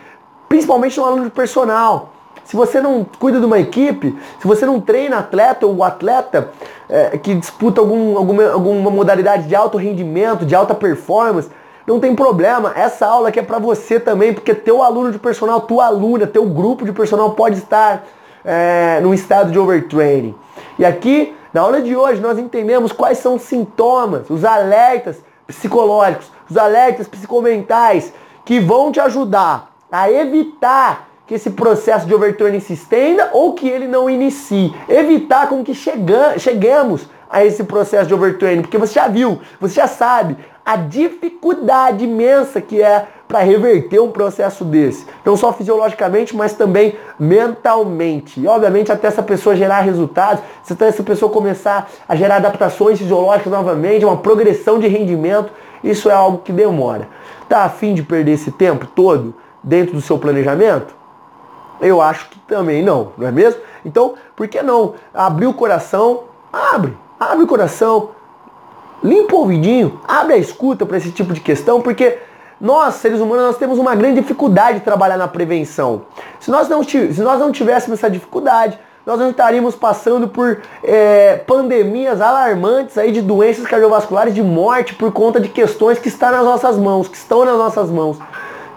Principalmente 0.49 0.97
no 0.99 1.05
aluno 1.05 1.23
de 1.23 1.29
personal. 1.29 2.11
Se 2.43 2.55
você 2.55 2.81
não 2.81 3.05
cuida 3.19 3.39
de 3.39 3.45
uma 3.45 3.59
equipe, 3.59 4.17
se 4.39 4.47
você 4.47 4.65
não 4.65 4.81
treina 4.81 5.19
atleta 5.19 5.65
ou 5.65 5.83
atleta 5.83 6.49
é, 6.89 7.17
que 7.17 7.33
disputa 7.35 7.79
algum, 7.79 8.17
alguma, 8.17 8.51
alguma 8.51 8.91
modalidade 8.91 9.47
de 9.47 9.55
alto 9.55 9.77
rendimento, 9.77 10.45
de 10.45 10.53
alta 10.53 10.75
performance, 10.75 11.49
não 11.87 11.99
tem 11.99 12.13
problema. 12.13 12.73
Essa 12.75 13.05
aula 13.05 13.29
aqui 13.29 13.39
é 13.39 13.43
para 13.43 13.59
você 13.59 13.99
também, 13.99 14.33
porque 14.33 14.53
teu 14.53 14.83
aluno 14.83 15.11
de 15.11 15.19
personal, 15.19 15.61
tua 15.61 15.85
aluna, 15.85 16.27
teu 16.27 16.45
grupo 16.45 16.83
de 16.83 16.91
personal 16.91 17.31
pode 17.31 17.57
estar 17.57 18.03
é, 18.43 18.99
num 19.01 19.13
estado 19.13 19.51
de 19.51 19.59
overtraining. 19.59 20.35
E 20.77 20.83
aqui, 20.83 21.35
na 21.53 21.61
aula 21.61 21.81
de 21.81 21.95
hoje, 21.95 22.19
nós 22.19 22.37
entendemos 22.37 22.91
quais 22.91 23.19
são 23.19 23.35
os 23.35 23.43
sintomas, 23.43 24.29
os 24.29 24.43
alertas 24.43 25.21
psicológicos, 25.49 26.31
os 26.49 26.57
alertas 26.57 27.07
psicomentais 27.07 28.13
que 28.45 28.59
vão 28.59 28.91
te 28.91 28.99
ajudar 28.99 29.71
a 29.91 30.11
evitar 30.11 31.09
que 31.25 31.35
esse 31.35 31.51
processo 31.51 32.07
de 32.07 32.13
overturning 32.13 32.59
se 32.59 32.73
estenda 32.73 33.29
ou 33.33 33.53
que 33.53 33.67
ele 33.69 33.87
não 33.87 34.09
inicie. 34.09 34.73
Evitar 34.87 35.47
com 35.47 35.63
que 35.63 35.73
cheguemos 35.75 37.07
a 37.29 37.45
esse 37.45 37.63
processo 37.63 38.07
de 38.07 38.13
overtraining, 38.13 38.63
porque 38.63 38.79
você 38.79 38.93
já 38.93 39.07
viu, 39.07 39.39
você 39.61 39.75
já 39.75 39.87
sabe 39.87 40.35
a 40.65 40.75
dificuldade 40.75 42.03
imensa 42.03 42.59
que 42.59 42.81
é 42.81 43.07
para 43.27 43.39
reverter 43.39 43.99
um 43.99 44.11
processo 44.11 44.65
desse. 44.65 45.05
Não 45.23 45.37
só 45.37 45.53
fisiologicamente, 45.53 46.35
mas 46.35 46.53
também 46.53 46.95
mentalmente. 47.19 48.39
E 48.39 48.47
obviamente 48.47 48.91
até 48.91 49.07
essa 49.07 49.21
pessoa 49.21 49.55
gerar 49.55 49.81
resultados, 49.81 50.43
até 50.69 50.87
essa 50.87 51.03
pessoa 51.03 51.31
começar 51.31 51.89
a 52.07 52.15
gerar 52.15 52.37
adaptações 52.37 52.97
fisiológicas 52.97 53.53
novamente, 53.53 54.03
uma 54.03 54.17
progressão 54.17 54.79
de 54.79 54.87
rendimento, 54.87 55.51
isso 55.83 56.09
é 56.09 56.13
algo 56.13 56.39
que 56.39 56.51
demora. 56.51 57.07
Tá 57.47 57.63
afim 57.63 57.93
de 57.93 58.03
perder 58.03 58.33
esse 58.33 58.51
tempo 58.51 58.85
todo 58.87 59.33
dentro 59.63 59.93
do 59.93 60.01
seu 60.01 60.17
planejamento? 60.17 60.93
Eu 61.81 62.01
acho 62.01 62.29
que 62.29 62.39
também 62.39 62.83
não, 62.83 63.13
não 63.17 63.27
é 63.27 63.31
mesmo? 63.31 63.61
Então, 63.85 64.15
por 64.35 64.47
que 64.47 64.61
não 64.61 64.95
abrir 65.13 65.47
o 65.47 65.53
coração? 65.53 66.25
Abre, 66.51 66.97
abre 67.19 67.43
o 67.43 67.47
coração, 67.47 68.09
limpa 69.03 69.35
o 69.35 69.39
ouvidinho, 69.39 69.99
abre 70.07 70.33
a 70.33 70.37
escuta 70.37 70.85
para 70.85 70.97
esse 70.97 71.11
tipo 71.11 71.33
de 71.33 71.39
questão, 71.39 71.81
porque 71.81 72.19
nós, 72.59 72.95
seres 72.95 73.21
humanos, 73.21 73.45
nós 73.45 73.57
temos 73.57 73.79
uma 73.79 73.95
grande 73.95 74.19
dificuldade 74.19 74.79
de 74.79 74.85
trabalhar 74.85 75.15
na 75.15 75.27
prevenção. 75.27 76.01
Se 76.39 76.51
nós 76.51 76.67
não, 76.67 76.83
se 76.83 77.21
nós 77.21 77.39
não 77.39 77.51
tivéssemos 77.51 77.99
essa 77.99 78.09
dificuldade, 78.09 78.77
nós 79.09 79.17
não 79.17 79.31
estaríamos 79.31 79.73
passando 79.73 80.27
por 80.27 80.61
é, 80.83 81.37
pandemias 81.47 82.21
alarmantes 82.21 82.95
aí 82.95 83.11
de 83.11 83.23
doenças 83.23 83.65
cardiovasculares, 83.65 84.35
de 84.35 84.43
morte 84.43 84.93
por 84.93 85.11
conta 85.11 85.41
de 85.41 85.49
questões 85.49 85.97
que 85.97 86.09
estão 86.09 86.29
nas 86.29 86.43
nossas 86.43 86.77
mãos, 86.77 87.07
que 87.07 87.17
estão 87.17 87.43
nas 87.43 87.57
nossas 87.57 87.89
mãos. 87.89 88.19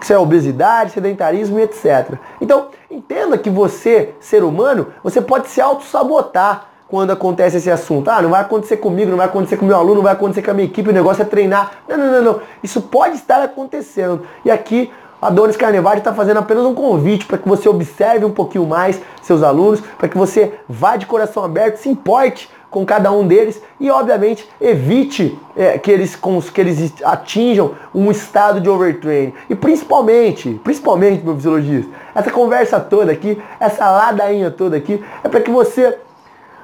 Que 0.01 0.11
é 0.11 0.17
obesidade, 0.17 0.89
sedentarismo 0.89 1.59
e 1.59 1.61
etc. 1.61 2.15
Então, 2.41 2.69
entenda 2.89 3.37
que 3.37 3.47
você, 3.47 4.15
ser 4.19 4.43
humano, 4.43 4.87
você 5.03 5.21
pode 5.21 5.49
se 5.49 5.61
auto-sabotar 5.61 6.65
quando 6.87 7.11
acontece 7.11 7.57
esse 7.57 7.69
assunto. 7.69 8.09
Ah, 8.09 8.19
não 8.19 8.31
vai 8.31 8.41
acontecer 8.41 8.77
comigo, 8.77 9.11
não 9.11 9.17
vai 9.17 9.27
acontecer 9.27 9.57
com 9.57 9.67
meu 9.67 9.77
aluno, 9.77 9.95
não 9.95 10.01
vai 10.01 10.13
acontecer 10.13 10.41
com 10.41 10.49
a 10.49 10.53
minha 10.55 10.65
equipe, 10.65 10.89
o 10.89 10.93
negócio 10.93 11.21
é 11.21 11.25
treinar. 11.25 11.73
Não, 11.87 11.95
não, 11.95 12.11
não, 12.11 12.21
não. 12.23 12.41
Isso 12.63 12.81
pode 12.81 13.15
estar 13.17 13.41
acontecendo. 13.43 14.23
E 14.43 14.49
aqui 14.49 14.91
a 15.23 15.29
Donis 15.29 15.55
Carnevale 15.55 15.99
está 15.99 16.13
fazendo 16.13 16.37
apenas 16.37 16.65
um 16.65 16.73
convite 16.73 17.25
para 17.25 17.37
que 17.37 17.47
você 17.47 17.69
observe 17.69 18.25
um 18.25 18.31
pouquinho 18.31 18.65
mais 18.65 19.01
seus 19.21 19.41
alunos, 19.41 19.81
para 19.97 20.09
que 20.09 20.17
você 20.17 20.53
vá 20.67 20.97
de 20.97 21.05
coração 21.05 21.43
aberto, 21.43 21.77
se 21.77 21.89
importe 21.89 22.49
com 22.69 22.85
cada 22.85 23.11
um 23.11 23.25
deles 23.25 23.61
e, 23.79 23.89
obviamente, 23.91 24.49
evite 24.59 25.39
é, 25.55 25.77
que, 25.77 25.91
eles, 25.91 26.17
que 26.51 26.59
eles 26.59 26.93
atinjam 27.03 27.75
um 27.93 28.09
estado 28.09 28.59
de 28.59 28.67
overtraining. 28.67 29.33
E 29.47 29.55
principalmente, 29.55 30.59
principalmente, 30.63 31.23
meu 31.23 31.35
fisiologista, 31.35 31.91
essa 32.15 32.31
conversa 32.31 32.79
toda 32.79 33.11
aqui, 33.11 33.41
essa 33.59 33.89
ladainha 33.89 34.49
toda 34.49 34.75
aqui, 34.75 35.03
é 35.23 35.29
para 35.29 35.39
que 35.39 35.51
você 35.51 35.97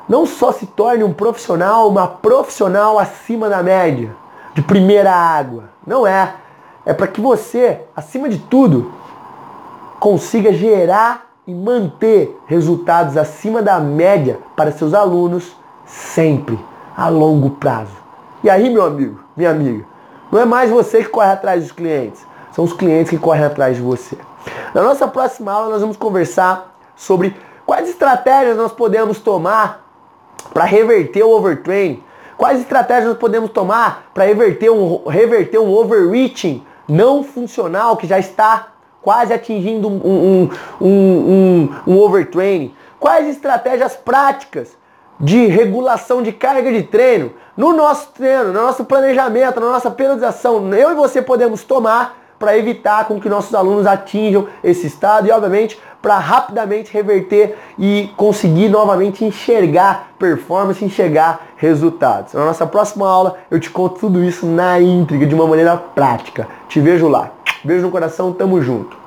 não 0.09 0.25
só 0.25 0.51
se 0.51 0.65
torne 0.65 1.03
um 1.03 1.13
profissional, 1.13 1.87
uma 1.87 2.07
profissional 2.07 2.97
acima 2.97 3.47
da 3.47 3.61
média, 3.61 4.09
de 4.55 4.63
primeira 4.63 5.13
água. 5.13 5.65
Não 5.85 6.07
é. 6.07 6.33
É 6.85 6.93
para 6.93 7.07
que 7.07 7.21
você, 7.21 7.81
acima 7.95 8.29
de 8.29 8.37
tudo, 8.37 8.91
consiga 9.99 10.53
gerar 10.53 11.29
e 11.45 11.53
manter 11.53 12.39
resultados 12.45 13.17
acima 13.17 13.61
da 13.61 13.79
média 13.79 14.39
para 14.55 14.71
seus 14.71 14.93
alunos 14.93 15.55
sempre, 15.85 16.57
a 16.95 17.09
longo 17.09 17.51
prazo. 17.51 17.91
E 18.43 18.49
aí, 18.49 18.69
meu 18.69 18.85
amigo, 18.85 19.19
minha 19.35 19.49
amiga, 19.49 19.85
não 20.31 20.39
é 20.39 20.45
mais 20.45 20.69
você 20.69 21.03
que 21.03 21.09
corre 21.09 21.31
atrás 21.31 21.63
dos 21.63 21.71
clientes, 21.71 22.25
são 22.51 22.63
os 22.63 22.73
clientes 22.73 23.09
que 23.09 23.17
correm 23.17 23.43
atrás 23.43 23.75
de 23.75 23.81
você. 23.81 24.17
Na 24.73 24.81
nossa 24.81 25.07
próxima 25.07 25.51
aula, 25.51 25.71
nós 25.71 25.81
vamos 25.81 25.97
conversar 25.97 26.75
sobre 26.95 27.35
quais 27.65 27.89
estratégias 27.89 28.55
nós 28.55 28.71
podemos 28.71 29.19
tomar 29.19 29.85
para 30.53 30.65
reverter 30.65 31.23
o 31.23 31.31
overtraining? 31.31 32.03
Quais 32.37 32.61
estratégias 32.61 33.09
nós 33.09 33.17
podemos 33.17 33.49
tomar 33.51 34.09
para 34.13 34.25
reverter 34.25 34.69
um, 34.69 35.03
reverter 35.07 35.59
um 35.59 35.73
overreaching 35.73 36.63
não 36.89 37.23
funcional 37.23 37.95
que 37.95 38.07
já 38.07 38.17
está 38.19 38.69
quase 39.01 39.31
atingindo 39.33 39.87
um, 39.87 40.49
um, 40.81 40.85
um, 40.85 41.69
um, 41.87 41.97
overtraining? 41.99 42.73
Quais 42.99 43.27
estratégias 43.27 43.95
práticas 43.95 44.77
de 45.19 45.45
regulação 45.47 46.21
de 46.21 46.31
carga 46.31 46.71
de 46.71 46.83
treino 46.83 47.33
no 47.55 47.73
nosso 47.73 48.11
treino, 48.13 48.53
no 48.53 48.53
nosso 48.53 48.85
planejamento, 48.85 49.59
na 49.59 49.67
nossa 49.67 49.91
periodização, 49.91 50.73
eu 50.73 50.91
e 50.91 50.95
você 50.95 51.21
podemos 51.21 51.63
tomar 51.63 52.17
para 52.39 52.57
evitar 52.57 53.05
com 53.05 53.19
que 53.19 53.27
nossos 53.27 53.53
alunos 53.53 53.85
atinjam 53.85 54.47
esse 54.63 54.87
estado 54.87 55.27
e, 55.27 55.31
obviamente, 55.31 55.77
para 56.01 56.17
rapidamente 56.17 56.93
reverter 56.93 57.57
e 57.77 58.09
conseguir 58.15 58.69
novamente 58.69 59.25
enxergar 59.25 60.11
performance, 60.17 60.83
enxergar 60.83 61.47
resultados. 61.57 62.33
Na 62.33 62.45
nossa 62.45 62.65
próxima 62.65 63.07
aula 63.07 63.37
eu 63.51 63.59
te 63.59 63.69
conto 63.69 63.99
tudo 63.99 64.23
isso 64.23 64.45
na 64.45 64.79
íntegra, 64.79 65.27
de 65.27 65.35
uma 65.35 65.45
maneira 65.45 65.75
prática. 65.75 66.47
Te 66.69 66.79
vejo 66.79 67.09
lá. 67.09 67.31
Beijo 67.63 67.85
no 67.85 67.91
coração, 67.91 68.31
tamo 68.31 68.61
junto. 68.61 68.97